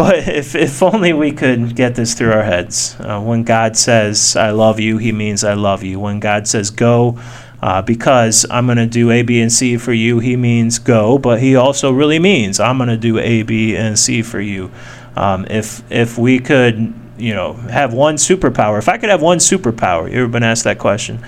But 0.00 0.28
if 0.28 0.54
if 0.54 0.82
only 0.82 1.12
we 1.12 1.30
could 1.30 1.76
get 1.76 1.94
this 1.94 2.14
through 2.14 2.32
our 2.32 2.42
heads. 2.42 2.96
Uh, 2.98 3.20
when 3.20 3.42
God 3.42 3.76
says 3.76 4.34
"I 4.34 4.48
love 4.48 4.80
you," 4.80 4.96
He 4.96 5.12
means 5.12 5.44
"I 5.44 5.52
love 5.52 5.82
you." 5.82 6.00
When 6.00 6.20
God 6.20 6.48
says 6.48 6.70
"Go," 6.70 7.18
uh, 7.60 7.82
because 7.82 8.46
I'm 8.50 8.64
going 8.64 8.78
to 8.78 8.86
do 8.86 9.10
A, 9.10 9.20
B, 9.20 9.42
and 9.42 9.52
C 9.52 9.76
for 9.76 9.92
you, 9.92 10.18
He 10.18 10.36
means 10.36 10.78
go. 10.78 11.18
But 11.18 11.42
He 11.42 11.54
also 11.54 11.92
really 11.92 12.18
means 12.18 12.60
I'm 12.60 12.78
going 12.78 12.88
to 12.88 12.96
do 12.96 13.18
A, 13.18 13.42
B, 13.42 13.76
and 13.76 13.98
C 13.98 14.22
for 14.22 14.40
you. 14.40 14.70
Um, 15.16 15.44
if 15.50 15.82
if 15.92 16.16
we 16.16 16.38
could, 16.38 16.94
you 17.18 17.34
know, 17.34 17.52
have 17.68 17.92
one 17.92 18.16
superpower. 18.16 18.78
If 18.78 18.88
I 18.88 18.96
could 18.96 19.10
have 19.10 19.20
one 19.20 19.36
superpower, 19.36 20.10
you 20.10 20.22
ever 20.22 20.32
been 20.32 20.42
asked 20.42 20.64
that 20.64 20.78
question? 20.78 21.22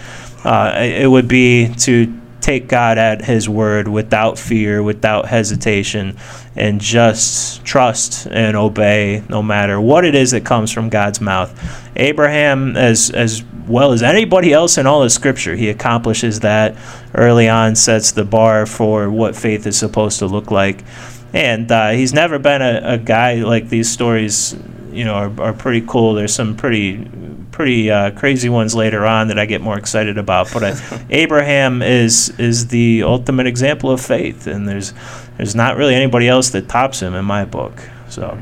Uh, 0.45 0.73
it 0.77 1.03
it 1.03 1.07
would 1.09 1.29
be 1.29 1.75
to 1.85 2.22
take 2.43 2.69
God 2.69 2.99
at 2.99 3.25
His 3.25 3.49
word 3.49 3.89
without 3.89 4.39
fear, 4.39 4.83
without 4.83 5.27
hesitation, 5.27 6.17
and 6.57 6.81
just 6.81 7.65
trust 7.65 8.27
and 8.31 8.57
obey 8.57 9.23
no 9.29 9.43
matter 9.43 9.81
what 9.81 10.05
it 10.05 10.15
is 10.15 10.33
that 10.33 10.45
comes 10.45 10.71
from 10.71 10.91
God's 10.91 11.21
mouth. 11.21 11.53
Abraham, 11.97 12.77
as 12.77 13.11
as 13.11 13.43
well 13.67 13.93
as 13.93 14.03
anybody 14.03 14.53
else 14.53 14.77
in 14.77 14.87
all 14.87 15.03
of 15.03 15.13
Scripture, 15.13 15.55
he 15.55 15.71
accomplishes 15.71 16.41
that 16.41 16.77
early 17.15 17.49
on, 17.49 17.77
sets 17.77 18.13
the 18.13 18.25
bar 18.25 18.67
for 18.67 19.11
what 19.11 19.37
faith 19.37 19.67
is 19.67 19.79
supposed 19.79 20.19
to 20.19 20.27
look 20.27 20.51
like. 20.51 20.85
And 21.33 21.71
uh, 21.71 21.91
he's 21.91 22.13
never 22.13 22.39
been 22.39 22.61
a, 22.61 22.81
a 22.85 22.99
guy 22.99 23.37
like 23.37 23.69
these 23.69 23.91
stories, 23.91 24.55
you 24.91 25.05
know, 25.05 25.15
are, 25.15 25.41
are 25.41 25.53
pretty 25.53 25.87
cool. 25.87 26.15
There's 26.15 26.35
some 26.35 26.57
pretty 26.57 27.09
pretty 27.53 27.91
uh, 27.91 28.11
crazy 28.13 28.49
ones 28.49 28.75
later 28.75 29.07
on 29.07 29.29
that 29.29 29.39
I 29.39 29.47
get 29.47 29.61
more 29.61 29.79
excited 29.79 30.19
about. 30.19 30.53
But 30.53 30.65
I, 30.65 31.05
Abraham 31.11 31.83
is 31.83 32.31
is 32.41 32.67
the 32.69 33.05
ultimate 33.05 33.47
example 33.47 33.91
of 33.91 34.01
faith, 34.01 34.47
and 34.49 34.69
there's 34.69 34.93
there's 35.37 35.55
not 35.55 35.77
really 35.77 35.95
anybody 35.95 36.27
else 36.29 36.51
that 36.51 36.69
tops 36.69 37.01
him 37.01 37.15
in 37.15 37.25
my 37.25 37.45
book. 37.45 37.81
So, 38.09 38.39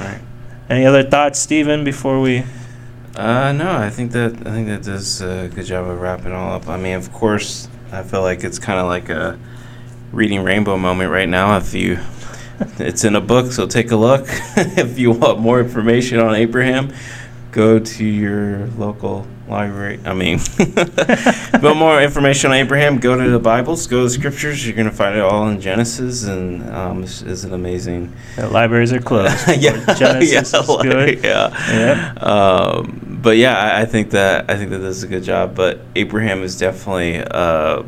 Right. 0.00 0.20
any 0.70 0.86
other 0.86 1.02
thoughts, 1.02 1.38
Stephen, 1.38 1.84
before 1.84 2.20
we? 2.20 2.44
Uh, 3.16 3.52
no, 3.52 3.70
I 3.76 3.90
think 3.90 4.12
that 4.12 4.46
I 4.46 4.50
think 4.52 4.68
that 4.68 4.82
does 4.82 5.20
a 5.20 5.50
good 5.52 5.66
job 5.66 5.88
of 5.88 6.00
wrapping 6.00 6.32
all 6.32 6.52
up. 6.54 6.68
I 6.68 6.76
mean, 6.76 6.94
of 6.94 7.12
course, 7.12 7.68
I 7.92 8.02
feel 8.02 8.22
like 8.22 8.44
it's 8.44 8.58
kind 8.58 8.78
of 8.78 8.86
like 8.86 9.08
a 9.08 9.38
reading 10.12 10.42
rainbow 10.44 10.76
moment 10.76 11.10
right 11.10 11.28
now. 11.28 11.56
If 11.56 11.74
you, 11.74 11.98
it's 12.78 13.04
in 13.04 13.16
a 13.16 13.20
book, 13.20 13.52
so 13.52 13.66
take 13.66 13.90
a 13.90 13.96
look. 13.96 14.26
if 14.56 14.98
you 14.98 15.10
want 15.10 15.40
more 15.40 15.60
information 15.60 16.20
on 16.20 16.34
Abraham, 16.34 16.92
go 17.52 17.78
to 17.78 18.04
your 18.04 18.66
local 18.78 19.26
library. 19.48 19.98
I 20.04 20.14
mean, 20.14 20.38
but 20.56 21.74
more 21.74 22.00
information 22.00 22.50
on 22.50 22.56
Abraham, 22.56 22.98
go 22.98 23.16
to 23.16 23.30
the 23.30 23.38
Bibles, 23.38 23.86
go 23.86 23.98
to 23.98 24.02
the 24.04 24.10
scriptures. 24.10 24.66
You're 24.66 24.76
gonna 24.76 24.92
find 24.92 25.16
it 25.16 25.22
all 25.22 25.48
in 25.48 25.60
Genesis, 25.60 26.24
and 26.24 26.68
um, 26.70 27.02
it's, 27.02 27.22
it's 27.22 27.44
an 27.44 27.52
amazing. 27.52 28.12
The 28.36 28.48
libraries 28.48 28.92
are 28.92 29.00
closed. 29.00 29.36
yeah, 29.58 29.94
Genesis 29.94 30.32
yeah, 30.32 30.60
is 30.60 30.68
like- 30.68 30.82
good. 30.82 31.24
Yeah. 31.24 32.14
Um, 32.18 33.18
but 33.22 33.36
yeah, 33.36 33.56
I, 33.56 33.82
I 33.82 33.84
think 33.84 34.10
that 34.10 34.50
I 34.50 34.56
think 34.56 34.70
that 34.70 34.78
does 34.78 35.02
a 35.02 35.08
good 35.08 35.24
job. 35.24 35.54
But 35.54 35.80
Abraham 35.96 36.42
is 36.42 36.58
definitely 36.58 37.18
uh, 37.18 37.82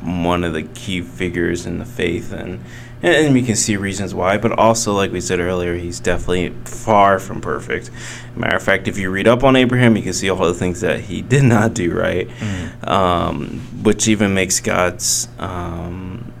one 0.00 0.44
of 0.44 0.52
the 0.52 0.62
key 0.62 1.02
figures 1.02 1.66
in 1.66 1.78
the 1.78 1.84
faith, 1.84 2.32
and 2.32 2.60
and 3.02 3.34
we 3.34 3.42
can 3.42 3.56
see 3.56 3.76
reasons 3.76 4.14
why. 4.14 4.38
But 4.38 4.52
also, 4.52 4.94
like 4.94 5.10
we 5.12 5.20
said 5.20 5.40
earlier, 5.40 5.74
he's 5.74 6.00
definitely 6.00 6.50
far 6.64 7.18
from 7.18 7.40
perfect. 7.40 7.90
Matter 8.36 8.56
of 8.56 8.62
fact, 8.62 8.88
if 8.88 8.98
you 8.98 9.10
read 9.10 9.26
up 9.26 9.42
on 9.44 9.56
Abraham, 9.56 9.96
you 9.96 10.02
can 10.02 10.12
see 10.12 10.30
all 10.30 10.46
the 10.46 10.54
things 10.54 10.80
that 10.80 11.00
he 11.00 11.20
did 11.22 11.42
not 11.42 11.74
do 11.74 11.92
right, 11.92 12.28
mm. 12.28 12.88
um, 12.88 13.60
which 13.82 14.08
even 14.08 14.34
makes 14.34 14.60
God's 14.60 15.28
um, 15.38 16.32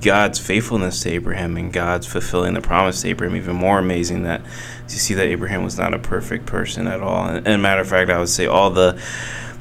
God's 0.00 0.38
faithfulness 0.38 1.02
to 1.02 1.10
Abraham 1.10 1.56
and 1.56 1.72
God's 1.72 2.06
fulfilling 2.06 2.54
the 2.54 2.60
promise 2.60 3.02
to 3.02 3.08
Abraham 3.08 3.36
even 3.36 3.56
more 3.56 3.78
amazing. 3.78 4.24
That 4.24 4.42
you 4.82 4.98
see 4.98 5.14
that 5.14 5.26
Abraham 5.26 5.62
was 5.62 5.78
not 5.78 5.94
a 5.94 5.98
perfect 5.98 6.46
person 6.46 6.86
at 6.86 7.00
all. 7.00 7.26
And, 7.26 7.46
and 7.46 7.62
matter 7.62 7.82
of 7.82 7.88
fact, 7.88 8.10
I 8.10 8.18
would 8.18 8.28
say 8.28 8.46
all 8.46 8.70
the 8.70 9.00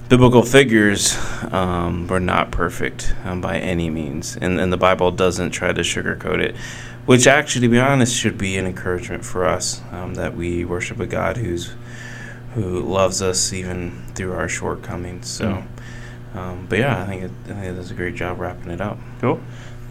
biblical 0.10 0.42
figures 0.42 1.16
um, 1.52 2.08
were 2.08 2.20
not 2.20 2.52
perfect 2.52 3.14
um, 3.24 3.40
by 3.40 3.60
any 3.60 3.90
means, 3.90 4.36
and, 4.36 4.60
and 4.60 4.74
the 4.74 4.78
Bible 4.78 5.12
doesn't 5.12 5.52
try 5.52 5.72
to 5.72 5.82
sugarcoat 5.82 6.44
it. 6.44 6.56
Which, 7.06 7.26
actually, 7.26 7.62
to 7.62 7.70
be 7.70 7.80
honest, 7.80 8.16
should 8.16 8.38
be 8.38 8.58
an 8.58 8.68
encouragement 8.68 9.24
for 9.24 9.46
us 9.46 9.82
um, 9.92 10.16
that 10.16 10.36
we 10.36 10.66
worship 10.66 11.00
a 11.00 11.08
God 11.08 11.38
who's 11.38 11.74
who 12.56 12.82
loves 12.82 13.22
us 13.22 13.54
even 13.54 14.04
through 14.16 14.34
our 14.34 14.50
shortcomings. 14.50 15.28
So, 15.28 15.64
mm. 16.34 16.70
but 16.70 16.80
yeah, 16.80 17.02
I 17.02 17.06
think 17.06 17.24
it, 17.24 17.32
I 17.46 17.48
think 17.48 17.66
it 17.66 17.76
does 17.76 17.92
a 17.92 17.94
great 17.94 18.16
job 18.16 18.40
wrapping 18.40 18.72
it 18.72 18.82
up. 18.82 18.98
Cool. 19.22 19.40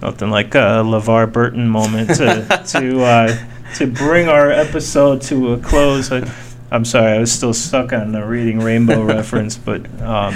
Nothing 0.03 0.31
like 0.31 0.55
a 0.55 0.83
LeVar 0.85 1.33
Burton 1.33 1.69
moment 1.69 2.09
to 2.17 2.63
to 2.69 3.03
uh, 3.03 3.39
to 3.77 3.87
bring 3.87 4.29
our 4.29 4.51
episode 4.51 5.23
to 5.23 5.55
a 5.55 5.59
close. 5.59 6.13
I, 6.13 6.21
I'm 6.71 6.85
sorry, 6.85 7.13
I 7.13 7.19
was 7.19 7.33
still 7.33 7.55
stuck 7.55 7.93
on 7.93 8.13
the 8.13 8.25
reading 8.25 8.61
Rainbow 8.61 9.03
reference, 9.05 9.57
but 9.57 9.81
um, 10.03 10.35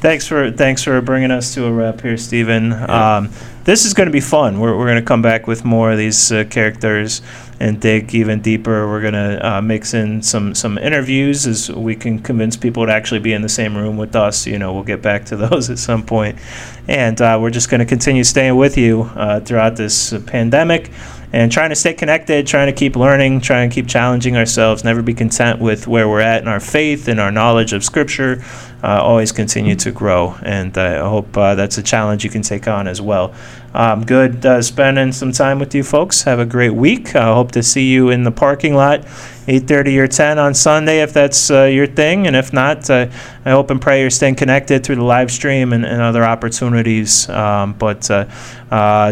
thanks 0.00 0.26
for 0.26 0.50
thanks 0.50 0.82
for 0.82 1.00
bringing 1.00 1.30
us 1.30 1.54
to 1.54 1.64
a 1.64 1.72
wrap 1.72 2.00
here, 2.02 2.16
Stephen. 2.18 2.70
Yeah. 2.70 3.16
Um, 3.16 3.30
this 3.64 3.84
is 3.84 3.94
going 3.94 4.08
to 4.08 4.12
be 4.12 4.20
fun. 4.20 4.58
We're, 4.58 4.76
we're 4.76 4.86
going 4.86 5.00
to 5.00 5.06
come 5.06 5.22
back 5.22 5.46
with 5.46 5.64
more 5.64 5.92
of 5.92 5.98
these 5.98 6.32
uh, 6.32 6.44
characters 6.50 7.22
and 7.60 7.80
dig 7.80 8.12
even 8.12 8.42
deeper. 8.42 8.88
We're 8.88 9.00
going 9.00 9.14
to 9.14 9.48
uh, 9.48 9.62
mix 9.62 9.94
in 9.94 10.20
some 10.20 10.54
some 10.54 10.76
interviews 10.78 11.46
as 11.46 11.70
we 11.70 11.94
can 11.94 12.18
convince 12.18 12.56
people 12.56 12.84
to 12.86 12.92
actually 12.92 13.20
be 13.20 13.32
in 13.32 13.40
the 13.40 13.48
same 13.48 13.76
room 13.76 13.96
with 13.96 14.14
us. 14.14 14.46
You 14.46 14.58
know, 14.58 14.74
we'll 14.74 14.82
get 14.82 15.00
back 15.00 15.24
to 15.26 15.36
those 15.38 15.70
at 15.70 15.78
some 15.78 16.04
point, 16.04 16.38
and 16.86 17.20
uh, 17.22 17.38
we're 17.40 17.50
just 17.50 17.70
going 17.70 17.78
to 17.78 17.86
continue 17.86 18.24
staying 18.24 18.56
with 18.56 18.76
you 18.76 19.02
uh, 19.14 19.40
throughout 19.40 19.76
this 19.76 20.12
pandemic 20.26 20.90
and 21.32 21.50
trying 21.50 21.70
to 21.70 21.76
stay 21.76 21.94
connected, 21.94 22.46
trying 22.46 22.66
to 22.66 22.72
keep 22.72 22.94
learning, 22.94 23.40
trying 23.40 23.70
to 23.70 23.74
keep 23.74 23.88
challenging 23.88 24.36
ourselves, 24.36 24.84
never 24.84 25.02
be 25.02 25.14
content 25.14 25.60
with 25.60 25.88
where 25.88 26.08
we're 26.08 26.20
at 26.20 26.42
in 26.42 26.48
our 26.48 26.60
faith 26.60 27.08
and 27.08 27.18
our 27.18 27.32
knowledge 27.32 27.72
of 27.72 27.82
Scripture. 27.82 28.44
Uh, 28.82 29.00
always 29.00 29.32
continue 29.32 29.76
to 29.76 29.92
grow, 29.92 30.36
and 30.42 30.76
I 30.76 30.98
hope 30.98 31.36
uh, 31.36 31.54
that's 31.54 31.78
a 31.78 31.82
challenge 31.82 32.24
you 32.24 32.30
can 32.30 32.42
take 32.42 32.66
on 32.66 32.88
as 32.88 33.00
well. 33.00 33.32
Um, 33.74 34.04
good 34.04 34.44
uh, 34.44 34.60
spending 34.60 35.12
some 35.12 35.32
time 35.32 35.58
with 35.58 35.74
you 35.74 35.82
folks. 35.82 36.22
Have 36.22 36.40
a 36.40 36.44
great 36.44 36.74
week. 36.74 37.14
I 37.14 37.32
hope 37.32 37.52
to 37.52 37.62
see 37.62 37.90
you 37.90 38.10
in 38.10 38.24
the 38.24 38.32
parking 38.32 38.74
lot, 38.74 39.06
8:30 39.46 39.98
or 39.98 40.06
10 40.06 40.38
on 40.38 40.54
Sunday 40.54 41.02
if 41.02 41.12
that's 41.12 41.50
uh, 41.50 41.64
your 41.64 41.86
thing, 41.86 42.26
and 42.26 42.36
if 42.36 42.52
not, 42.52 42.88
uh, 42.88 43.06
I 43.44 43.50
hope 43.50 43.70
and 43.70 43.80
pray 43.80 44.00
you're 44.00 44.10
staying 44.10 44.36
connected 44.36 44.84
through 44.84 44.96
the 44.96 45.04
live 45.04 45.30
stream 45.30 45.72
and, 45.72 45.84
and 45.84 46.00
other 46.00 46.24
opportunities. 46.24 47.28
Um, 47.28 47.74
but 47.74 48.02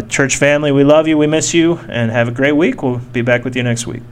church 0.09 0.37
family, 0.37 0.73
we 0.73 0.85
love 0.85 1.09
you, 1.09 1.19
we 1.19 1.27
miss 1.27 1.55
you, 1.55 1.79
and 1.89 2.11
have 2.11 2.29
a 2.29 2.33
great 2.33 2.53
week. 2.53 2.83
We'll 2.83 2.99
be 2.99 3.23
back 3.23 3.45
with 3.45 3.57
you 3.57 3.63
next 3.63 3.87
week. 3.87 4.03